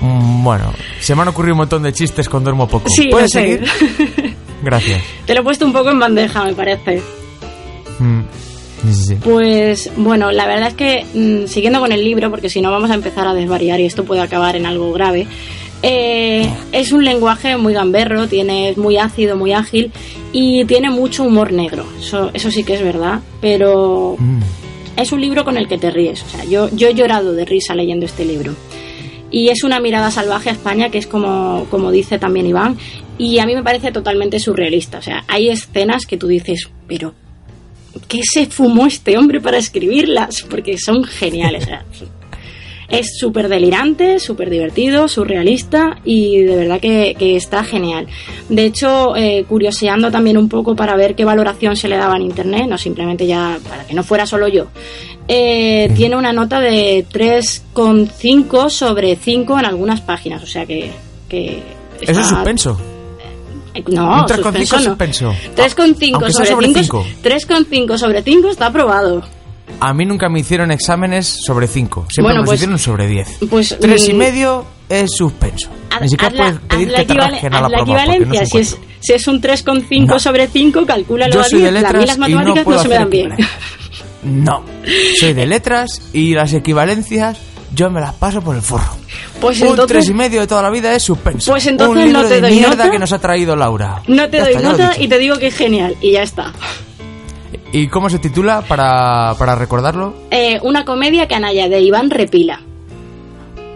Mm, 0.00 0.42
Bueno, 0.44 0.72
se 1.00 1.14
me 1.14 1.22
han 1.22 1.28
ocurrido 1.28 1.54
un 1.54 1.58
montón 1.58 1.82
de 1.82 1.92
chistes 1.92 2.28
con 2.28 2.44
duermo 2.44 2.68
poco. 2.68 2.88
sí, 2.88 3.08
¿Puedes 3.10 3.30
sé. 3.32 3.60
seguir? 3.60 4.36
Gracias. 4.62 5.02
Te 5.26 5.34
lo 5.34 5.40
he 5.40 5.44
puesto 5.44 5.64
un 5.66 5.72
poco 5.72 5.90
en 5.90 5.98
bandeja, 5.98 6.44
me 6.44 6.54
parece. 6.54 7.02
Mm, 7.98 8.20
sí, 8.82 8.94
sí, 8.94 9.04
sí. 9.08 9.14
Pues 9.22 9.90
bueno, 9.96 10.32
la 10.32 10.46
verdad 10.46 10.68
es 10.68 10.74
que 10.74 11.04
mm, 11.14 11.46
siguiendo 11.46 11.80
con 11.80 11.92
el 11.92 12.04
libro, 12.04 12.30
porque 12.30 12.48
si 12.50 12.60
no 12.60 12.70
vamos 12.70 12.90
a 12.90 12.94
empezar 12.94 13.26
a 13.26 13.34
desvariar 13.34 13.80
y 13.80 13.86
esto 13.86 14.04
puede 14.04 14.20
acabar 14.22 14.56
en 14.56 14.66
algo 14.66 14.92
grave, 14.92 15.26
eh, 15.82 16.50
es 16.72 16.92
un 16.92 17.04
lenguaje 17.04 17.56
muy 17.56 17.72
gamberro, 17.74 18.26
tiene, 18.28 18.70
es 18.70 18.76
muy 18.78 18.96
ácido, 18.96 19.36
muy 19.36 19.52
ágil 19.52 19.92
y 20.32 20.64
tiene 20.64 20.90
mucho 20.90 21.24
humor 21.24 21.52
negro. 21.52 21.86
Eso, 22.00 22.30
eso 22.34 22.50
sí 22.50 22.64
que 22.64 22.74
es 22.74 22.82
verdad, 22.82 23.20
pero 23.40 24.16
Mm. 24.18 24.40
es 24.96 25.12
un 25.12 25.20
libro 25.20 25.44
con 25.44 25.56
el 25.56 25.68
que 25.68 25.78
te 25.78 25.90
ríes. 25.90 26.22
O 26.22 26.28
sea, 26.28 26.44
yo, 26.44 26.68
yo 26.74 26.88
he 26.88 26.94
llorado 26.94 27.32
de 27.32 27.44
risa 27.44 27.74
leyendo 27.74 28.06
este 28.06 28.24
libro. 28.24 28.54
Y 29.30 29.48
es 29.48 29.64
una 29.64 29.80
mirada 29.80 30.10
salvaje 30.10 30.50
a 30.50 30.52
España, 30.52 30.88
que 30.90 30.98
es 30.98 31.06
como, 31.06 31.66
como 31.70 31.90
dice 31.90 32.18
también 32.18 32.46
Iván, 32.46 32.78
y 33.18 33.38
a 33.40 33.46
mí 33.46 33.54
me 33.54 33.62
parece 33.62 33.90
totalmente 33.92 34.38
surrealista. 34.38 34.98
O 34.98 35.02
sea, 35.02 35.24
hay 35.28 35.48
escenas 35.48 36.06
que 36.06 36.16
tú 36.16 36.26
dices, 36.28 36.68
pero 36.86 37.12
¿qué 38.08 38.20
se 38.22 38.46
fumó 38.46 38.86
este 38.86 39.18
hombre 39.18 39.40
para 39.40 39.58
escribirlas? 39.58 40.42
Porque 40.48 40.78
son 40.78 41.02
geniales. 41.04 41.66
Es 42.88 43.18
súper 43.18 43.48
delirante, 43.48 44.20
súper 44.20 44.48
divertido, 44.48 45.08
surrealista 45.08 45.98
y 46.04 46.42
de 46.42 46.54
verdad 46.56 46.78
que, 46.80 47.16
que 47.18 47.34
está 47.36 47.64
genial. 47.64 48.06
De 48.48 48.64
hecho, 48.64 49.16
eh, 49.16 49.44
curioseando 49.48 50.10
también 50.10 50.36
un 50.38 50.48
poco 50.48 50.76
para 50.76 50.94
ver 50.94 51.14
qué 51.16 51.24
valoración 51.24 51.74
se 51.76 51.88
le 51.88 51.96
daba 51.96 52.16
en 52.16 52.22
internet, 52.22 52.66
no 52.68 52.78
simplemente 52.78 53.26
ya 53.26 53.58
para 53.68 53.84
que 53.84 53.94
no 53.94 54.04
fuera 54.04 54.24
solo 54.24 54.46
yo. 54.48 54.66
eh, 55.28 55.90
tiene 55.96 56.14
una 56.16 56.32
nota 56.32 56.60
de 56.60 57.04
3,5 57.12 58.70
sobre 58.70 59.16
5 59.16 59.58
en 59.58 59.64
algunas 59.64 60.00
páginas, 60.00 60.42
o 60.42 60.46
sea 60.46 60.64
que. 60.66 60.90
que 61.28 61.62
Eso 62.00 62.20
es 62.20 62.26
suspenso. 62.28 62.78
Eh, 63.74 63.82
No, 63.88 64.04
Un 64.20 64.26
3,5 64.26 64.42
suspenso 64.44 64.76
no. 64.76 64.82
suspenso. 64.82 65.34
3,5 65.56 66.10
Aunque 66.14 66.32
sea 66.32 66.46
sobre, 66.46 66.66
sobre 66.68 66.82
5. 66.82 67.04
cinco. 67.04 67.06
3,5 67.24 67.98
sobre 67.98 68.22
5 68.22 68.48
está 68.50 68.66
aprobado. 68.66 69.22
A 69.80 69.92
mí 69.92 70.04
nunca 70.06 70.28
me 70.28 70.40
hicieron 70.40 70.70
exámenes 70.70 71.26
sobre 71.44 71.66
5. 71.66 72.06
Siempre 72.08 72.22
Bueno, 72.22 72.40
me 72.42 72.46
pues- 72.46 72.56
hicieron 72.60 72.78
sobre 72.78 73.06
10. 73.06 73.28
pues, 73.50 73.76
Tres 73.80 74.08
y 74.08 74.14
mm, 74.14 74.16
medio 74.16 74.64
es 74.88 75.10
suspenso. 75.16 75.68
Ni 76.00 76.08
siquiera 76.08 76.34
puedes 76.36 76.58
pedir 76.60 76.92
que 76.92 77.04
te 77.04 77.14
rajen 77.14 77.54
a 77.54 77.60
la 77.62 77.68
la 77.68 77.76
no 77.78 77.82
equivalencia. 77.82 78.42
es 78.42 78.48
si, 78.50 78.56
un 78.56 78.62
es, 78.62 78.78
si 79.00 79.12
es 79.12 79.26
un 79.28 79.40
3,5 79.40 80.06
No. 80.06 80.18
sobre 80.18 80.46
5, 80.48 80.86
calcúlalo 80.86 81.34
Yo 81.34 81.40
a 81.40 81.44
soy 81.44 81.60
de 81.62 81.70
10. 81.72 81.84
A 81.84 81.92
mí 81.92 82.06
las 82.06 82.16
no 82.18 82.20
matemáticas 82.22 82.56
no, 82.56 82.64
puedo 82.64 82.82
se 82.82 82.88
me 82.88 82.94
dan 82.94 83.10
bien. 83.10 83.30
No. 84.22 84.62
Soy 85.20 85.32
de 85.34 85.46
letras 85.46 86.02
y 86.12 86.34
las 86.34 86.52
equivalencias 86.52 87.38
yo 87.74 87.90
me 87.90 88.00
las 88.00 88.14
paso 88.14 88.40
por 88.42 88.56
el 88.56 88.62
forro. 88.62 88.96
Pues 89.40 89.60
un 89.60 89.68
entonces- 89.68 89.86
tres 89.98 90.08
y 90.08 90.14
medio 90.14 90.40
de 90.40 90.46
toda 90.46 90.62
la 90.62 90.70
vida 90.70 90.94
es 90.94 91.02
suspenso. 91.02 91.50
Pues 91.52 91.66
entonces 91.66 91.96
un 91.96 92.04
libro 92.04 92.22
no 92.22 92.28
te 92.28 92.34
de 92.36 92.40
doy 92.40 92.52
mierda 92.54 92.76
nota. 92.76 92.90
que 92.90 92.98
nos 92.98 93.12
ha 93.12 93.18
traído 93.18 93.54
Laura. 93.56 94.02
No 94.08 94.28
te 94.30 94.38
Ya 94.38 94.44
doy 94.44 94.54
está, 94.54 94.68
nota 94.72 94.92
y 94.98 95.08
te 95.08 95.18
digo 95.18 95.36
que 95.38 95.48
es 95.48 95.56
genial. 95.56 95.96
Y 96.00 96.12
ya 96.12 96.22
está. 96.22 96.52
¿Y 97.76 97.88
cómo 97.88 98.08
se 98.08 98.18
titula 98.18 98.62
para, 98.62 99.34
para 99.38 99.54
recordarlo? 99.54 100.14
Eh, 100.30 100.58
una 100.62 100.86
comedia 100.86 101.28
canalla 101.28 101.68
de 101.68 101.78
Iván 101.80 102.08
Repila. 102.08 102.62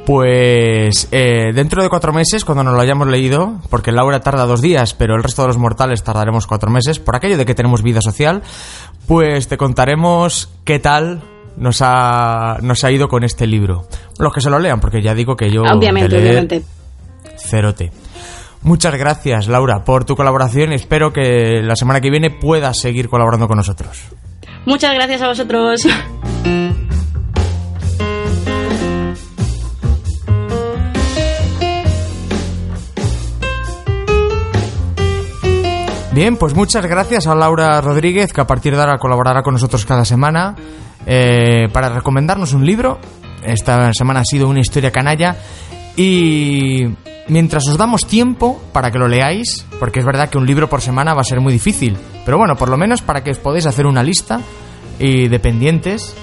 Pues 0.07 1.07
eh, 1.13 1.53
dentro 1.55 1.83
de 1.83 1.91
cuatro 1.91 2.11
meses, 2.11 2.47
cuando 2.47 2.65
nos 2.65 2.73
lo 2.73 2.81
hayamos 2.81 3.09
leído, 3.09 3.61
porque 3.69 3.93
Laura 3.93 4.21
tarda 4.21 4.47
dos 4.47 4.63
días, 4.63 4.95
pero 4.95 5.17
el 5.17 5.23
resto 5.23 5.43
de 5.43 5.49
los 5.49 5.59
mortales 5.59 6.03
tardaremos 6.03 6.47
cuatro 6.47 6.71
meses, 6.71 6.99
por 6.99 7.15
aquello 7.15 7.37
de 7.37 7.45
que 7.45 7.55
tenemos 7.55 7.83
vida 7.83 8.01
social, 8.01 8.43
pues 9.07 9.49
te 9.49 9.59
contaremos 9.59 10.51
qué 10.65 10.79
tal 10.79 11.21
nos 11.59 11.83
ha, 11.83 12.57
nos 12.63 12.83
ha 12.85 12.91
ido 12.91 13.07
con 13.07 13.23
este 13.23 13.47
libro. 13.47 13.87
Los 14.19 14.33
que 14.33 14.41
se 14.41 14.49
lo 14.49 14.59
lean, 14.59 14.81
porque 14.81 15.03
ya 15.03 15.13
digo 15.13 15.37
que 15.37 15.51
yo... 15.51 15.61
obviamente, 15.61 16.17
de 16.17 16.23
leer, 16.23 16.39
obviamente. 16.39 16.63
Cerote. 17.37 17.93
Muchas 18.63 18.95
gracias, 18.95 19.49
Laura, 19.49 19.85
por 19.85 20.05
tu 20.05 20.17
colaboración 20.17 20.73
espero 20.73 21.13
que 21.13 21.63
la 21.63 21.77
semana 21.77 22.01
que 22.01 22.11
viene 22.11 22.31
puedas 22.31 22.79
seguir 22.79 23.09
colaborando 23.09 23.49
con 23.49 23.57
nosotros. 23.57 24.03
Muchas 24.67 24.93
gracias 24.95 25.23
a 25.23 25.29
vosotros. 25.29 25.87
Bien, 36.13 36.37
pues 36.37 36.55
muchas 36.55 36.85
gracias 36.85 37.27
a 37.29 37.35
Laura 37.35 37.81
Rodríguez, 37.81 38.33
que 38.33 38.41
a 38.43 38.47
partir 38.47 38.75
de 38.75 38.81
ahora 38.81 38.99
colaborará 38.99 39.43
con 39.43 39.55
nosotros 39.55 39.87
cada 39.87 40.05
semana 40.05 40.55
eh, 41.07 41.69
para 41.73 41.89
recomendarnos 41.89 42.53
un 42.53 42.67
libro. 42.67 42.99
Esta 43.43 43.91
semana 43.95 44.21
ha 44.21 44.25
sido 44.25 44.49
una 44.49 44.61
historia 44.61 44.91
canalla. 44.91 45.37
Y 45.97 46.87
mientras 47.29 47.69
os 47.69 47.77
damos 47.77 48.07
tiempo 48.07 48.61
para 48.73 48.91
que 48.91 48.99
lo 48.99 49.09
leáis, 49.09 49.67
porque 49.79 50.01
es 50.01 50.07
verdad 50.07 50.29
que 50.29 50.39
un 50.39 50.47
libro 50.47 50.69
por 50.69 50.81
semana 50.81 51.15
va 51.15 51.21
a 51.21 51.25
ser 51.25 51.41
muy 51.41 51.53
difícil, 51.53 51.97
pero 52.25 52.39
bueno, 52.39 52.57
por 52.57 52.69
lo 52.69 52.77
menos 52.77 53.03
para 53.03 53.23
que 53.23 53.31
os 53.31 53.39
podáis 53.39 53.67
hacer 53.67 53.87
una 53.87 54.03
lista 54.03 54.41
y 54.99 55.29
de 55.29 55.39
pendientes 55.39 56.15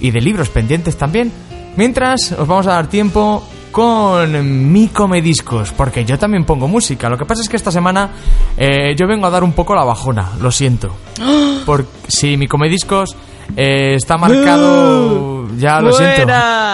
y 0.00 0.10
de 0.10 0.20
libros 0.20 0.48
pendientes 0.48 0.96
también. 0.96 1.32
Mientras 1.76 2.32
os 2.32 2.46
vamos 2.46 2.66
a 2.66 2.74
dar 2.74 2.88
tiempo 2.88 3.42
con 3.70 4.70
mi 4.70 4.88
comediscos, 4.88 5.72
porque 5.72 6.04
yo 6.04 6.18
también 6.18 6.44
pongo 6.44 6.68
música. 6.68 7.08
Lo 7.08 7.16
que 7.16 7.24
pasa 7.24 7.40
es 7.40 7.48
que 7.48 7.56
esta 7.56 7.72
semana 7.72 8.10
eh, 8.56 8.94
yo 8.94 9.06
vengo 9.06 9.26
a 9.26 9.30
dar 9.30 9.42
un 9.42 9.54
poco 9.54 9.74
la 9.74 9.82
bajona, 9.82 10.32
lo 10.40 10.52
siento. 10.52 10.94
Por, 11.66 11.86
sí, 12.06 12.36
mi 12.36 12.46
comediscos 12.46 13.16
eh, 13.56 13.94
está 13.94 14.16
marcado. 14.16 15.48
Ya 15.58 15.80
lo 15.80 15.92
siento. 15.92 16.22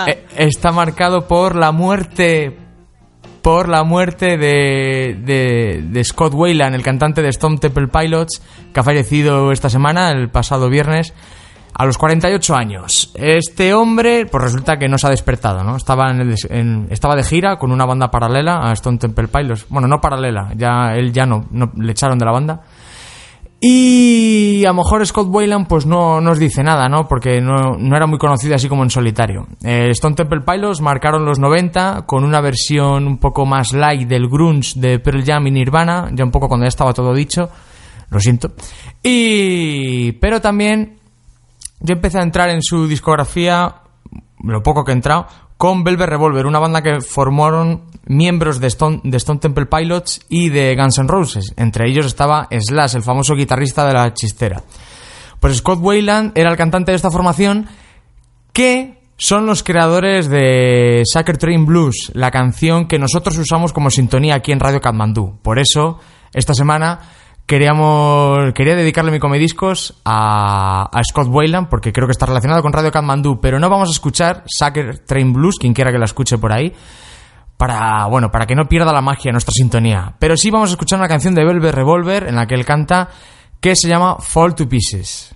Eh, 0.08 0.24
está 0.36 0.72
marcado 0.72 1.26
por 1.26 1.56
la 1.56 1.72
muerte. 1.72 2.56
Por 3.42 3.68
la 3.68 3.82
muerte 3.84 4.36
de, 4.36 5.16
de, 5.24 5.82
de 5.88 6.04
Scott 6.04 6.34
Wayland, 6.34 6.74
el 6.74 6.82
cantante 6.82 7.22
de 7.22 7.28
Stone 7.28 7.58
Temple 7.58 7.86
Pilots, 7.88 8.42
que 8.74 8.80
ha 8.80 8.82
fallecido 8.82 9.52
esta 9.52 9.70
semana, 9.70 10.10
el 10.10 10.28
pasado 10.28 10.68
viernes, 10.68 11.14
a 11.72 11.86
los 11.86 11.96
48 11.96 12.54
años. 12.56 13.10
Este 13.14 13.72
hombre, 13.72 14.26
pues 14.26 14.42
resulta 14.44 14.76
que 14.76 14.88
no 14.88 14.98
se 14.98 15.06
ha 15.06 15.10
despertado, 15.10 15.62
¿no? 15.62 15.76
Estaba, 15.76 16.10
en 16.10 16.20
el 16.20 16.34
en- 16.50 16.88
estaba 16.90 17.14
de 17.16 17.22
gira 17.22 17.56
con 17.56 17.70
una 17.70 17.86
banda 17.86 18.10
paralela 18.10 18.58
a 18.68 18.72
Stone 18.72 18.98
Temple 18.98 19.28
Pilots. 19.28 19.66
Bueno, 19.70 19.86
no 19.88 20.00
paralela, 20.00 20.50
ya 20.56 20.94
él 20.96 21.12
ya 21.12 21.24
no, 21.24 21.46
no 21.50 21.70
le 21.76 21.92
echaron 21.92 22.18
de 22.18 22.24
la 22.26 22.32
banda. 22.32 22.60
Y 23.60 24.64
a 24.64 24.68
lo 24.68 24.74
mejor 24.74 25.04
Scott 25.04 25.26
Wayland 25.30 25.66
pues 25.66 25.84
no 25.84 26.20
nos 26.20 26.38
dice 26.38 26.62
nada, 26.62 26.88
¿no? 26.88 27.08
Porque 27.08 27.40
no, 27.40 27.76
no 27.76 27.96
era 27.96 28.06
muy 28.06 28.18
conocido 28.18 28.54
así 28.54 28.68
como 28.68 28.84
en 28.84 28.90
solitario. 28.90 29.48
Eh, 29.64 29.88
Stone 29.90 30.14
Temple 30.14 30.42
Pilots 30.42 30.80
marcaron 30.80 31.24
los 31.24 31.40
90 31.40 32.06
con 32.06 32.22
una 32.22 32.40
versión 32.40 33.06
un 33.08 33.18
poco 33.18 33.46
más 33.46 33.72
light 33.72 34.08
del 34.08 34.28
grunge 34.28 34.78
de 34.78 35.00
Pearl 35.00 35.24
Jam 35.24 35.48
y 35.48 35.50
Nirvana, 35.50 36.08
ya 36.12 36.24
un 36.24 36.30
poco 36.30 36.46
cuando 36.46 36.64
ya 36.64 36.68
estaba 36.68 36.92
todo 36.92 37.12
dicho. 37.12 37.50
Lo 38.10 38.20
siento. 38.20 38.52
Y... 39.02 40.12
Pero 40.12 40.40
también 40.40 40.98
yo 41.80 41.94
empecé 41.94 42.18
a 42.18 42.22
entrar 42.22 42.50
en 42.50 42.62
su 42.62 42.86
discografía, 42.86 43.74
lo 44.42 44.62
poco 44.62 44.84
que 44.84 44.92
he 44.92 44.94
entrado, 44.94 45.26
con 45.58 45.82
Velvet 45.82 46.08
Revolver, 46.08 46.46
una 46.46 46.60
banda 46.60 46.82
que 46.82 47.00
formaron 47.00 47.82
miembros 48.06 48.60
de 48.60 48.68
Stone, 48.68 49.00
de 49.02 49.16
Stone 49.16 49.40
Temple 49.40 49.66
Pilots 49.66 50.20
y 50.28 50.48
de 50.50 50.76
Guns 50.76 50.98
N' 50.98 51.08
Roses. 51.08 51.52
Entre 51.56 51.88
ellos 51.90 52.06
estaba 52.06 52.48
Slash, 52.50 52.94
el 52.94 53.02
famoso 53.02 53.34
guitarrista 53.34 53.86
de 53.86 53.92
la 53.92 54.14
chistera. 54.14 54.62
Pues 55.40 55.56
Scott 55.56 55.80
Wayland 55.82 56.32
era 56.36 56.50
el 56.50 56.56
cantante 56.56 56.92
de 56.92 56.96
esta 56.96 57.10
formación 57.10 57.66
que 58.52 58.98
son 59.16 59.46
los 59.46 59.64
creadores 59.64 60.28
de 60.28 61.02
Sucker 61.04 61.38
Train 61.38 61.66
Blues, 61.66 62.12
la 62.14 62.30
canción 62.30 62.86
que 62.86 63.00
nosotros 63.00 63.36
usamos 63.36 63.72
como 63.72 63.90
sintonía 63.90 64.36
aquí 64.36 64.52
en 64.52 64.60
Radio 64.60 64.80
Kathmandu. 64.80 65.38
Por 65.42 65.58
eso, 65.58 65.98
esta 66.32 66.54
semana 66.54 67.00
queríamos 67.48 68.52
quería 68.52 68.76
dedicarle 68.76 69.10
mi 69.10 69.18
comediscos 69.18 69.94
a, 70.04 70.90
a 70.92 71.02
Scott 71.02 71.28
Wayland 71.28 71.68
porque 71.68 71.92
creo 71.94 72.06
que 72.06 72.12
está 72.12 72.26
relacionado 72.26 72.62
con 72.62 72.74
Radio 72.74 72.92
Kathmandu, 72.92 73.40
pero 73.40 73.58
no 73.58 73.70
vamos 73.70 73.88
a 73.88 73.92
escuchar 73.92 74.44
Sucker 74.46 74.98
Train 74.98 75.32
Blues, 75.32 75.56
quien 75.58 75.72
quiera 75.72 75.90
que 75.90 75.98
la 75.98 76.04
escuche 76.04 76.36
por 76.36 76.52
ahí, 76.52 76.74
para 77.56 78.04
bueno, 78.06 78.30
para 78.30 78.46
que 78.46 78.54
no 78.54 78.66
pierda 78.66 78.92
la 78.92 79.00
magia 79.00 79.32
nuestra 79.32 79.52
sintonía. 79.52 80.14
Pero 80.18 80.36
sí 80.36 80.50
vamos 80.50 80.68
a 80.68 80.72
escuchar 80.74 80.98
una 80.98 81.08
canción 81.08 81.34
de 81.34 81.44
Velvet 81.44 81.74
Revolver 81.74 82.28
en 82.28 82.36
la 82.36 82.46
que 82.46 82.54
él 82.54 82.66
canta 82.66 83.08
que 83.60 83.74
se 83.74 83.88
llama 83.88 84.18
Fall 84.20 84.54
to 84.54 84.68
Pieces. 84.68 85.34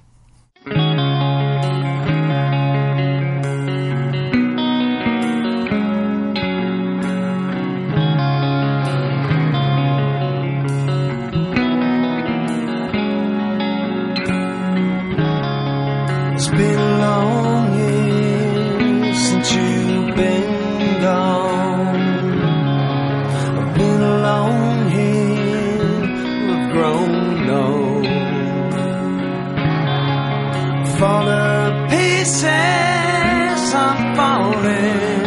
I'm 32.44 34.14
falling. 34.16 35.22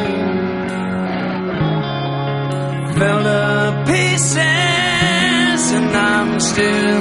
Fell 2.98 3.24
to 3.24 3.84
pieces, 3.88 5.72
and 5.78 5.96
I'm 5.96 6.40
still 6.40 6.95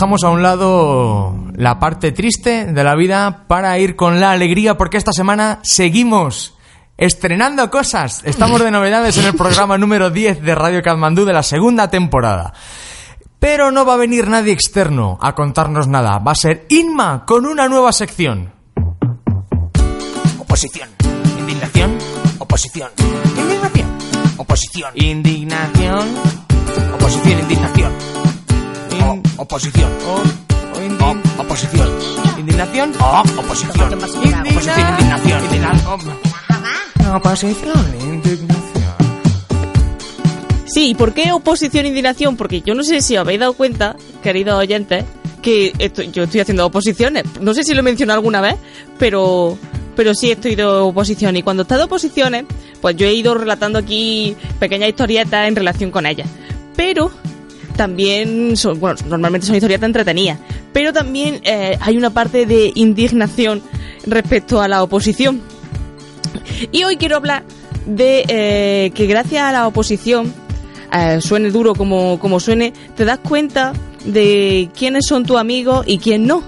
dejamos 0.00 0.24
a 0.24 0.30
un 0.30 0.42
lado 0.42 1.34
la 1.56 1.78
parte 1.78 2.10
triste 2.10 2.64
de 2.64 2.84
la 2.84 2.94
vida 2.94 3.44
para 3.48 3.78
ir 3.78 3.96
con 3.96 4.18
la 4.18 4.30
alegría 4.30 4.78
porque 4.78 4.96
esta 4.96 5.12
semana 5.12 5.58
seguimos 5.62 6.56
estrenando 6.96 7.70
cosas. 7.70 8.22
Estamos 8.24 8.64
de 8.64 8.70
novedades 8.70 9.18
en 9.18 9.26
el 9.26 9.34
programa 9.34 9.76
número 9.76 10.08
10 10.08 10.40
de 10.40 10.54
Radio 10.54 10.80
Katmandú 10.80 11.26
de 11.26 11.34
la 11.34 11.42
segunda 11.42 11.90
temporada. 11.90 12.54
Pero 13.38 13.70
no 13.72 13.84
va 13.84 13.92
a 13.92 13.98
venir 13.98 14.26
nadie 14.28 14.54
externo 14.54 15.18
a 15.20 15.34
contarnos 15.34 15.86
nada. 15.86 16.18
Va 16.18 16.32
a 16.32 16.34
ser 16.34 16.64
Inma 16.70 17.26
con 17.26 17.44
una 17.44 17.68
nueva 17.68 17.92
sección. 17.92 18.54
Oposición. 20.38 20.88
Indignación. 21.40 21.98
Oposición. 22.38 22.88
Indignación. 23.36 23.86
Oposición. 24.38 24.92
Indignación. 24.94 26.08
Oposición. 26.94 27.40
Indignación. 27.40 28.19
In- 29.00 29.22
oposición. 29.38 29.90
O- 30.06 30.78
o 30.78 30.82
indi- 30.82 31.20
oposición. 31.38 31.88
Indignación. 32.38 32.92
Oposición. 33.00 33.94
Oposición. 33.94 34.46
Indignación. 34.46 35.44
Indignación. 35.44 36.00
Oposición. 37.14 37.94
Indignación. 38.00 38.60
Sí, 40.66 40.90
¿y 40.90 40.94
por 40.94 41.12
qué 41.14 41.32
oposición 41.32 41.84
e 41.86 41.88
indignación? 41.88 42.36
Porque 42.36 42.60
yo 42.62 42.74
no 42.74 42.82
sé 42.84 43.00
si 43.00 43.16
os 43.16 43.22
habéis 43.22 43.40
dado 43.40 43.54
cuenta, 43.54 43.96
queridos 44.22 44.54
oyentes, 44.54 45.04
que 45.42 45.72
esto- 45.78 46.02
yo 46.02 46.24
estoy 46.24 46.40
haciendo 46.40 46.64
oposiciones. 46.66 47.24
No 47.40 47.54
sé 47.54 47.64
si 47.64 47.74
lo 47.74 47.80
he 47.80 47.82
mencionado 47.82 48.18
alguna 48.18 48.40
vez, 48.40 48.54
pero, 48.98 49.58
pero 49.96 50.14
sí 50.14 50.30
estoy 50.30 50.54
de 50.54 50.64
oposición. 50.64 51.36
Y 51.36 51.42
cuando 51.42 51.62
he 51.62 51.64
estado 51.64 51.80
de 51.80 51.84
oposiciones, 51.86 52.44
pues 52.80 52.94
yo 52.96 53.06
he 53.06 53.12
ido 53.14 53.34
relatando 53.34 53.78
aquí 53.80 54.36
pequeñas 54.60 54.90
historietas 54.90 55.48
en 55.48 55.56
relación 55.56 55.90
con 55.90 56.06
ellas. 56.06 56.28
Pero 56.76 57.10
también 57.76 58.56
son, 58.56 58.78
bueno, 58.80 58.98
normalmente 59.08 59.46
son 59.46 59.56
historietas 59.56 59.86
entretenidas, 59.86 60.38
pero 60.72 60.92
también 60.92 61.40
eh, 61.44 61.76
hay 61.80 61.96
una 61.96 62.10
parte 62.10 62.46
de 62.46 62.72
indignación 62.74 63.62
respecto 64.06 64.60
a 64.60 64.68
la 64.68 64.82
oposición. 64.82 65.40
Y 66.72 66.84
hoy 66.84 66.96
quiero 66.96 67.16
hablar 67.16 67.44
de 67.86 68.24
eh, 68.28 68.90
que 68.94 69.06
gracias 69.06 69.42
a 69.42 69.52
la 69.52 69.66
oposición, 69.66 70.32
eh, 70.92 71.20
suene 71.20 71.50
duro 71.50 71.74
como, 71.74 72.18
como 72.18 72.40
suene, 72.40 72.72
te 72.96 73.04
das 73.04 73.18
cuenta 73.18 73.72
de 74.04 74.70
quiénes 74.76 75.06
son 75.06 75.24
tus 75.24 75.36
amigos 75.36 75.84
y 75.86 75.98
quién 75.98 76.26
no. 76.26 76.42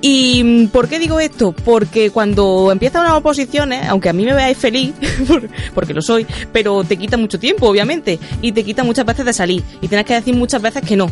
¿Y 0.00 0.42
mm, 0.44 0.68
por 0.68 0.88
qué 0.88 0.98
digo 0.98 1.18
esto? 1.20 1.52
Porque 1.52 2.10
cuando 2.10 2.70
empiezan 2.70 3.02
unas 3.02 3.14
oposiciones, 3.14 3.86
aunque 3.88 4.08
a 4.08 4.12
mí 4.12 4.24
me 4.24 4.32
veáis 4.34 4.56
feliz, 4.56 4.92
por- 5.28 5.48
porque 5.74 5.92
lo 5.94 6.02
soy, 6.02 6.26
pero 6.52 6.84
te 6.84 6.96
quita 6.96 7.16
mucho 7.16 7.38
tiempo, 7.38 7.68
obviamente, 7.68 8.18
y 8.40 8.52
te 8.52 8.62
quita 8.64 8.84
muchas 8.84 9.04
veces 9.04 9.24
de 9.24 9.32
salir, 9.32 9.62
y 9.80 9.88
tienes 9.88 10.06
que 10.06 10.14
decir 10.14 10.34
muchas 10.36 10.62
veces 10.62 10.82
que 10.82 10.96
no. 10.96 11.10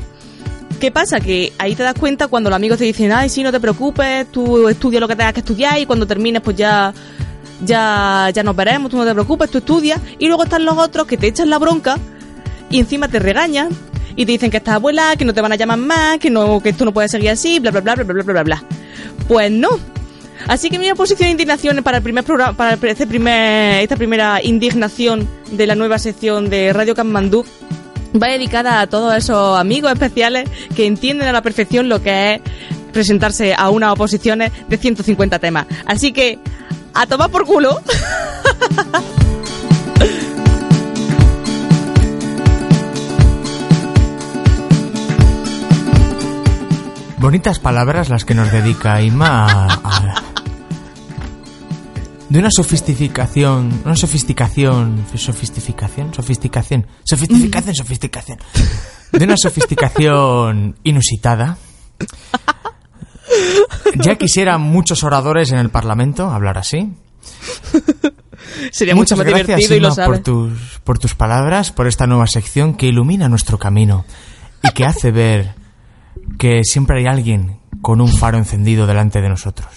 ¿Qué 0.81 0.91
pasa? 0.91 1.21
Que 1.21 1.53
ahí 1.59 1.75
te 1.75 1.83
das 1.83 1.95
cuenta 1.95 2.29
cuando 2.29 2.51
los 2.51 2.57
amigos 2.57 2.79
te 2.79 2.85
dicen, 2.85 3.11
ay, 3.11 3.29
sí, 3.29 3.43
no 3.43 3.51
te 3.51 3.59
preocupes, 3.61 4.31
tú 4.31 4.69
estudia 4.69 5.01
lo 5.01 5.09
que 5.09 5.17
tengas 5.17 5.33
que 5.33 5.41
estudiar 5.41 5.79
y 5.81 5.87
cuando 5.87 6.07
termines 6.07 6.43
pues 6.43 6.55
ya, 6.57 6.93
ya, 7.65 8.31
ya 8.35 8.43
nos 8.43 8.55
veremos, 8.55 8.91
tú 8.91 8.99
no 8.99 9.05
te 9.07 9.13
preocupes, 9.15 9.51
tú 9.51 9.59
estudias. 9.59 10.01
Y 10.19 10.27
luego 10.27 10.45
están 10.45 10.65
los 10.67 10.77
otros 10.77 11.07
que 11.07 11.17
te 11.17 11.29
echan 11.29 11.49
la 11.49 11.59
bronca 11.59 11.97
y 12.71 12.79
encima 12.79 13.09
te 13.09 13.19
regañan 13.21 13.71
y 14.17 14.27
te 14.27 14.33
dicen 14.33 14.51
que 14.51 14.57
estás 14.57 14.75
abuela, 14.75 15.15
que 15.17 15.25
no 15.25 15.35
te 15.35 15.41
van 15.41 15.53
a 15.53 15.57
llamar 15.57 15.79
más, 15.79 16.19
que 16.19 16.31
no, 16.31 16.61
que 16.61 16.71
esto 16.71 16.85
no 16.85 16.93
puede 16.93 17.09
seguir 17.09 17.31
así, 17.31 17.61
bla 17.61 17.71
bla 17.71 17.81
bla 17.81 17.95
bla 17.95 18.05
bla 18.05 18.23
bla 18.23 18.33
bla 18.33 18.43
bla. 18.43 18.65
Pues 19.29 19.51
no. 19.51 19.69
Así 20.49 20.71
que 20.71 20.79
mi 20.79 20.91
oposición 20.91 21.27
de 21.27 21.33
indignación 21.33 21.83
para 21.83 21.99
el 21.99 22.03
primer 22.03 22.25
programa, 22.25 22.57
para 22.57 22.75
este 22.75 23.07
primer, 23.07 23.83
esta 23.83 23.97
primera 23.97 24.43
indignación 24.43 25.29
de 25.51 25.67
la 25.67 25.75
nueva 25.75 25.99
sección 25.99 26.49
de 26.49 26.73
Radio 26.73 26.95
Kathmandú 26.95 27.45
va 28.21 28.29
dedicada 28.29 28.81
a 28.81 28.87
todos 28.87 29.15
esos 29.15 29.59
amigos 29.59 29.93
especiales 29.93 30.49
que 30.75 30.87
entienden 30.87 31.29
a 31.29 31.33
la 31.33 31.43
perfección 31.43 31.89
lo 31.89 32.03
que 32.03 32.35
es 32.35 32.41
presentarse 32.93 33.55
a 33.55 33.71
unas 33.71 33.93
oposiciones 33.93 34.53
de 34.69 34.77
150 34.79 35.39
temas. 35.39 35.67
Así 35.85 36.13
que, 36.13 36.39
a 36.95 37.07
tomar 37.07 37.31
por 37.31 37.45
culo. 37.45 37.81
Bonitas 47.27 47.59
palabras 47.59 48.09
las 48.09 48.25
que 48.25 48.35
nos 48.35 48.53
dedica 48.53 49.03
Inma 49.03 49.67
a- 49.83 50.23
de 52.29 52.39
una 52.39 52.53
sofisticación, 52.53 53.83
una 53.85 53.97
sofisticación, 53.97 55.05
sofisticación, 55.17 56.15
sofisticación, 56.15 56.87
sofisticación, 57.03 57.75
sofisticación, 57.75 58.39
de 59.11 59.25
una 59.25 59.35
sofisticación 59.37 60.77
inusitada. 60.85 61.59
Ya 63.97 64.15
quisieran 64.15 64.61
muchos 64.61 65.03
oradores 65.03 65.51
en 65.51 65.59
el 65.59 65.71
Parlamento 65.71 66.31
hablar 66.31 66.59
así. 66.59 66.95
Sería 68.71 68.95
Muchas 68.95 69.19
mucho 69.19 69.25
más 69.25 69.27
gracias 69.27 69.69
divertido 69.69 69.75
y 69.75 69.81
lo 69.81 69.93
por 69.97 70.19
tus, 70.21 70.79
por 70.85 71.01
tus 71.01 71.17
palabras, 71.17 71.73
por 71.73 71.89
esta 71.89 72.07
nueva 72.07 72.29
sección 72.29 72.77
que 72.77 72.87
ilumina 72.87 73.29
nuestro 73.29 73.59
camino 73.59 74.05
y 74.63 74.71
que 74.71 74.85
hace 74.85 75.11
ver 75.11 75.66
que 76.39 76.63
siempre 76.65 76.99
hay 76.99 77.07
alguien 77.07 77.59
con 77.83 78.01
un 78.01 78.09
faro 78.09 78.39
encendido 78.39 78.87
delante 78.87 79.21
de 79.21 79.29
nosotros. 79.29 79.69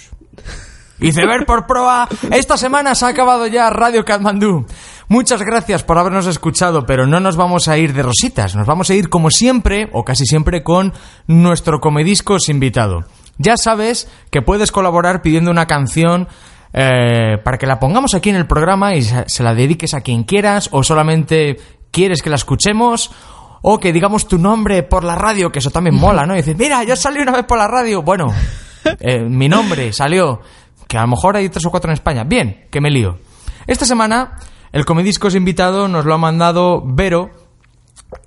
Iceberg 1.01 1.45
por 1.45 1.66
proa, 1.66 2.10
esta 2.32 2.57
semana 2.57 2.93
se 2.93 3.05
ha 3.05 3.10
acabado 3.10 3.47
ya 3.47 3.70
Radio 3.70 4.03
Katmandú. 4.03 4.66
Muchas 5.07 5.41
gracias 5.41 5.84
por 5.84 5.97
habernos 5.97 6.28
escuchado, 6.28 6.86
pero 6.86 7.07
no 7.07 7.20
nos 7.20 7.38
vamos 7.38 7.68
a 7.68 7.78
ir 7.78 7.93
de 7.93 8.03
rositas, 8.03 8.55
nos 8.55 8.68
vamos 8.68 8.89
a 8.89 8.95
ir 8.95 9.10
como 9.10 9.32
siempre, 9.32 9.89
o 9.93 10.03
casi 10.03 10.26
siempre, 10.26 10.62
con 10.62 10.93
nuestro 11.26 11.80
comediscos 11.80 12.49
invitado. 12.49 13.05
Ya 13.38 13.55
sabes 13.55 14.10
que 14.30 14.41
puedes 14.41 14.72
colaborar 14.72 15.22
pidiendo 15.22 15.51
una 15.51 15.66
canción 15.66 16.28
eh, 16.74 17.38
para 17.43 17.57
que 17.57 17.66
la 17.66 17.80
pongamos 17.80 18.14
aquí 18.14 18.30
en 18.30 18.36
el 18.36 18.45
programa 18.45 18.95
y 18.95 19.01
se 19.01 19.43
la 19.43 19.55
dediques 19.55 19.93
a 19.93 20.01
quien 20.01 20.26
quieras, 20.26 20.70
o 20.72 20.84
solamente 20.84 21.57
quieres 21.91 22.22
que 22.22 22.30
la 22.30 22.36
escuchemos, 22.36 23.12
o 23.62 23.80
que 23.80 23.93
digamos 23.93 24.28
tu 24.28 24.38
nombre 24.38 24.84
por 24.84 25.03
la 25.03 25.16
radio, 25.16 25.51
que 25.51 25.60
eso 25.60 25.72
también 25.72 25.95
mola, 25.95 26.26
¿no? 26.26 26.34
Y 26.34 26.38
dices, 26.38 26.57
mira, 26.57 26.84
yo 26.84 26.95
salí 26.95 27.20
una 27.20 27.32
vez 27.32 27.45
por 27.45 27.57
la 27.57 27.68
radio. 27.68 28.01
Bueno, 28.01 28.34
eh, 28.99 29.22
mi 29.22 29.49
nombre 29.49 29.91
salió, 29.93 30.41
que 30.88 30.97
a 30.97 31.01
lo 31.01 31.07
mejor 31.10 31.36
hay 31.36 31.49
tres 31.49 31.66
o 31.66 31.72
cuatro 31.72 31.89
en 31.89 31.93
España. 31.93 32.24
Bien, 32.24 32.68
que 32.72 32.82
me 32.82 32.89
lío. 32.89 33.18
Esta 33.68 33.86
semana, 33.86 34.38
el 34.72 34.86
Comediscos 34.86 35.36
invitado 35.36 35.88
nos 35.88 36.05
lo 36.05 36.14
ha 36.14 36.18
mandado 36.18 36.82
Vero 36.86 37.32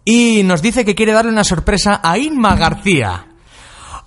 y 0.04 0.42
nos 0.44 0.62
dice 0.62 0.84
que 0.84 0.94
quiere 0.94 1.12
darle 1.12 1.32
una 1.32 1.44
sorpresa 1.44 2.00
a 2.02 2.18
Inma 2.18 2.56
García. 2.56 3.26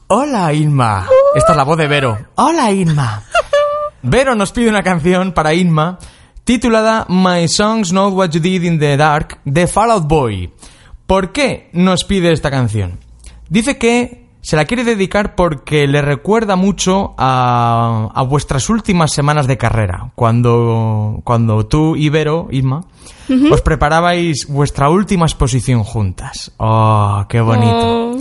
Hola, 0.07 0.53
Inma. 0.53 1.07
Esta 1.35 1.53
es 1.53 1.57
la 1.57 1.63
voz 1.63 1.77
de 1.77 1.87
Vero. 1.87 2.17
Hola, 2.35 2.71
Inma. 2.71 3.23
Vero 4.03 4.35
nos 4.35 4.51
pide 4.51 4.69
una 4.69 4.83
canción 4.83 5.33
para 5.33 5.53
Inma 5.53 5.97
titulada 6.43 7.07
My 7.09 7.47
Songs 7.47 7.89
Know 7.89 8.09
What 8.09 8.29
You 8.29 8.39
Did 8.39 8.63
in 8.63 8.79
the 8.79 8.95
Dark 8.95 9.39
de 9.45 9.65
Fall 9.65 9.91
Out 9.91 10.07
Boy. 10.07 10.53
¿Por 11.07 11.31
qué 11.31 11.69
nos 11.73 12.03
pide 12.03 12.31
esta 12.31 12.49
canción? 12.51 12.99
Dice 13.49 13.77
que 13.77 14.25
se 14.41 14.55
la 14.55 14.65
quiere 14.65 14.83
dedicar 14.83 15.35
porque 15.35 15.87
le 15.87 16.01
recuerda 16.01 16.55
mucho 16.55 17.15
a, 17.17 18.09
a 18.13 18.21
vuestras 18.23 18.69
últimas 18.69 19.11
semanas 19.11 19.47
de 19.47 19.57
carrera, 19.57 20.11
cuando, 20.15 21.21
cuando 21.23 21.65
tú 21.65 21.95
y 21.95 22.09
Vero, 22.09 22.47
Inma, 22.51 22.81
os 23.51 23.61
preparabais 23.61 24.45
vuestra 24.47 24.89
última 24.89 25.25
exposición 25.25 25.83
juntas. 25.83 26.51
¡Oh, 26.57 27.25
qué 27.27 27.41
bonito! 27.41 28.11
Oh. 28.11 28.17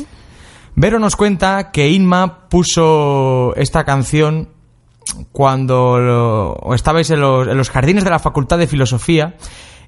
Vero 0.77 0.99
nos 0.99 1.15
cuenta 1.15 1.71
que 1.71 1.91
Inma 1.91 2.49
puso 2.49 3.55
esta 3.57 3.85
canción 3.85 4.49
cuando 5.31 5.99
lo- 6.01 6.75
estabais 6.75 7.11
en 7.11 7.21
los, 7.21 7.47
en 7.47 7.57
los 7.57 7.69
jardines 7.71 8.03
de 8.05 8.11
la 8.11 8.19
Facultad 8.19 8.59
de 8.59 8.67
Filosofía 8.67 9.37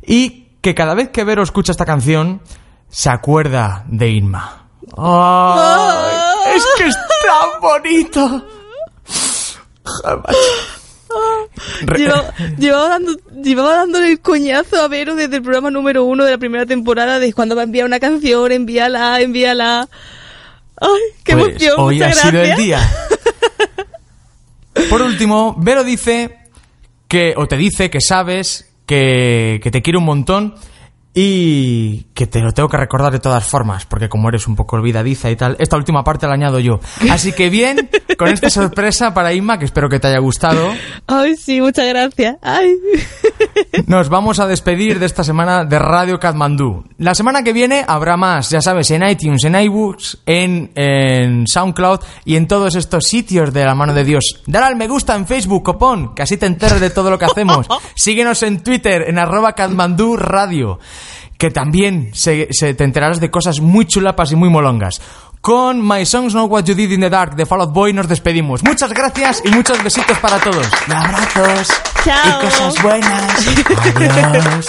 y 0.07 0.49
que 0.61 0.75
cada 0.75 0.95
vez 0.95 1.09
que 1.09 1.25
Vero 1.25 1.43
escucha 1.43 1.73
esta 1.73 1.87
canción 1.87 2.41
se 2.89 3.11
acuerda 3.11 3.85
de 3.89 4.11
Inma. 4.11 4.69
¡Ay! 4.97 6.57
¡Es 6.57 6.65
que 6.79 6.87
es 6.87 6.97
tan 6.97 7.61
bonito! 7.61 8.47
Llevaba, 11.97 12.35
llevaba, 12.59 12.89
dando, 12.89 13.13
llevaba 13.43 13.77
dándole 13.77 14.11
el 14.11 14.21
coñazo 14.21 14.81
a 14.81 14.89
Vero 14.89 15.15
desde 15.15 15.37
el 15.37 15.43
programa 15.43 15.71
número 15.71 16.05
uno 16.05 16.25
de 16.25 16.33
la 16.33 16.39
primera 16.39 16.67
temporada 16.67 17.19
de 17.19 17.33
cuando 17.33 17.55
va 17.57 17.63
a 17.63 17.65
enviar 17.65 17.87
una 17.87 18.01
canción, 18.01 18.53
envíala, 18.53 19.21
envíala. 19.21 19.89
¡Ay, 20.81 21.01
qué 21.25 21.35
Pues 21.35 21.49
emoción! 21.51 21.75
Hoy 21.79 22.03
ha 22.03 22.13
sido 22.13 22.43
el 22.43 22.57
día. 22.57 22.81
Por 24.91 25.03
último, 25.03 25.57
Vero 25.59 25.85
dice 25.85 26.39
que, 27.09 27.35
o 27.37 27.47
te 27.47 27.57
dice 27.57 27.89
que 27.89 28.01
sabes 28.01 28.71
que, 28.85 29.61
que 29.63 29.71
te 29.71 29.83
quiere 29.83 29.99
un 29.99 30.05
montón 30.05 30.55
Y 31.19 32.09
que 32.13 32.27
te 32.27 32.41
lo 32.41 32.53
tengo 32.53 32.69
que 32.69 32.77
recordar 32.77 33.11
de 33.11 33.21
todas 33.21 33.47
formas, 33.47 33.87
porque 33.87 34.11
como 34.11 34.29
eres 34.29 34.47
un 34.47 34.55
poco 34.55 34.77
olvidadiza 34.77 35.31
y 35.31 35.37
tal, 35.37 35.57
esta 35.59 35.79
última 35.79 36.05
parte 36.05 36.27
la 36.27 36.35
añado 36.35 36.61
yo. 36.61 36.79
Así 37.11 37.33
que 37.33 37.49
bien, 37.49 37.89
con 38.19 38.29
esta 38.29 38.51
sorpresa 38.51 39.15
para 39.15 39.33
Inma, 39.33 39.59
que 39.59 39.65
espero 39.65 39.89
que 39.89 39.99
te 39.99 40.09
haya 40.09 40.19
gustado, 40.19 40.75
Ay, 41.07 41.37
sí, 41.37 41.61
muchas 41.61 41.89
gracias. 41.89 42.37
Ay. 42.43 42.77
nos 43.87 44.09
vamos 44.09 44.41
a 44.41 44.47
despedir 44.47 44.99
de 44.99 45.07
esta 45.07 45.25
semana 45.25 45.65
de 45.65 45.79
Radio 45.79 46.19
Katmandú. 46.19 46.85
La 46.99 47.15
semana 47.15 47.43
que 47.43 47.53
viene 47.53 47.85
habrá 47.87 48.17
más, 48.17 48.51
ya 48.51 48.61
sabes, 48.61 48.91
en 48.91 49.09
iTunes, 49.09 49.45
en 49.45 49.55
iBooks, 49.55 50.19
en, 50.27 50.71
en 50.75 51.47
SoundCloud 51.47 52.01
y 52.25 52.37
en 52.37 52.47
todos 52.47 52.75
estos 52.75 53.05
sitios 53.07 53.53
de 53.53 53.65
la 53.65 53.75
mano 53.75 53.95
de 53.95 54.05
Dios. 54.05 54.43
Dale 54.47 54.67
al 54.67 54.77
me 54.77 54.89
gusta 54.89 55.15
en 55.15 55.27
Facebook, 55.27 55.63
copón, 55.63 56.15
que 56.15 56.23
así 56.23 56.37
te 56.37 56.47
enteres 56.47 56.81
de 56.81 56.91
todo 56.91 57.11
lo 57.11 57.19
que 57.19 57.25
hacemos. 57.25 57.67
Síguenos 57.95 58.43
en 58.43 58.63
Twitter, 58.63 59.05
en 59.09 59.19
arroba 59.19 59.55
Katmandú 59.55 60.17
Radio, 60.17 60.79
que 61.39 61.51
también 61.51 62.11
se, 62.15 62.49
se- 62.51 62.75
te 62.75 62.85
enterarás 62.85 63.21
de 63.21 63.31
cosas 63.31 63.61
muy 63.61 63.85
chulapas 63.87 64.33
y 64.33 64.37
muy 64.37 64.49
molongas. 64.49 65.01
Con 65.41 65.87
My 65.87 66.05
Songs 66.05 66.33
Know 66.33 66.47
What 66.47 66.65
You 66.65 66.75
Did 66.75 66.91
in 66.91 67.01
the 67.01 67.11
Dark 67.11 67.37
de 67.37 67.47
Fall 67.47 67.61
Out 67.61 67.73
Boy 67.73 67.93
nos 67.93 68.09
despedimos. 68.09 68.65
Muchas 68.65 68.93
gracias 68.93 69.43
y 69.45 69.51
muchos 69.51 69.81
besitos 69.85 70.19
para 70.19 70.39
todos. 70.41 70.67
Y 70.89 70.93
abrazos. 70.93 71.69
Chao. 72.05 72.41
Y 72.41 72.45
cosas 72.45 72.83
buenas. 72.83 73.47
Adiós. 73.95 74.67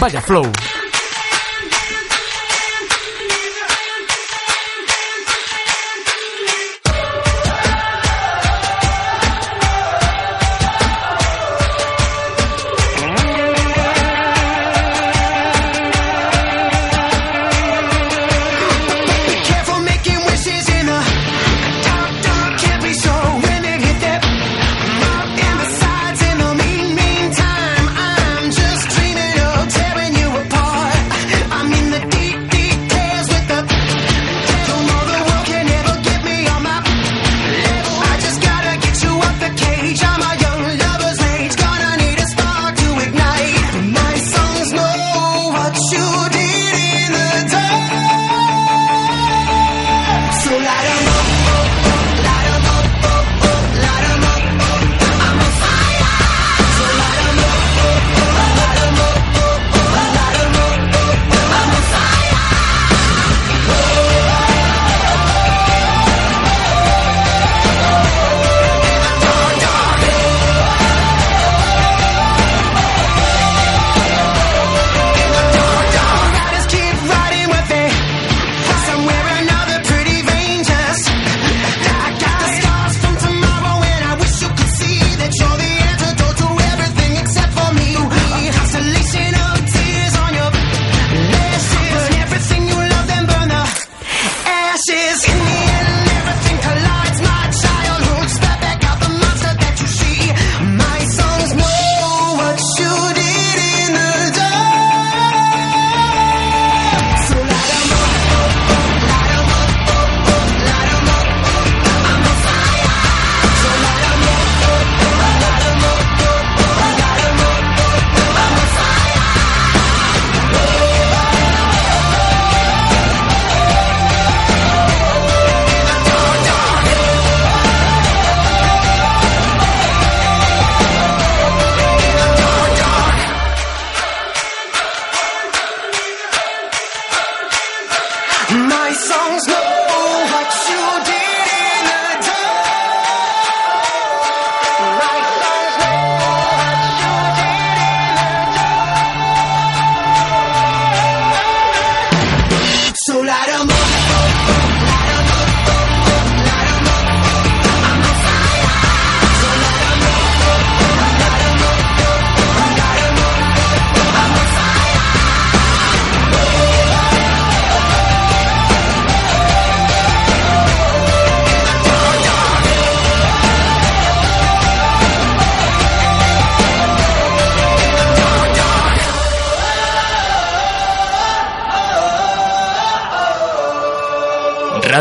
Vaya 0.00 0.22
flow. 0.22 0.46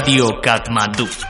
Radio 0.05 0.39
Katmandú. 0.39 1.24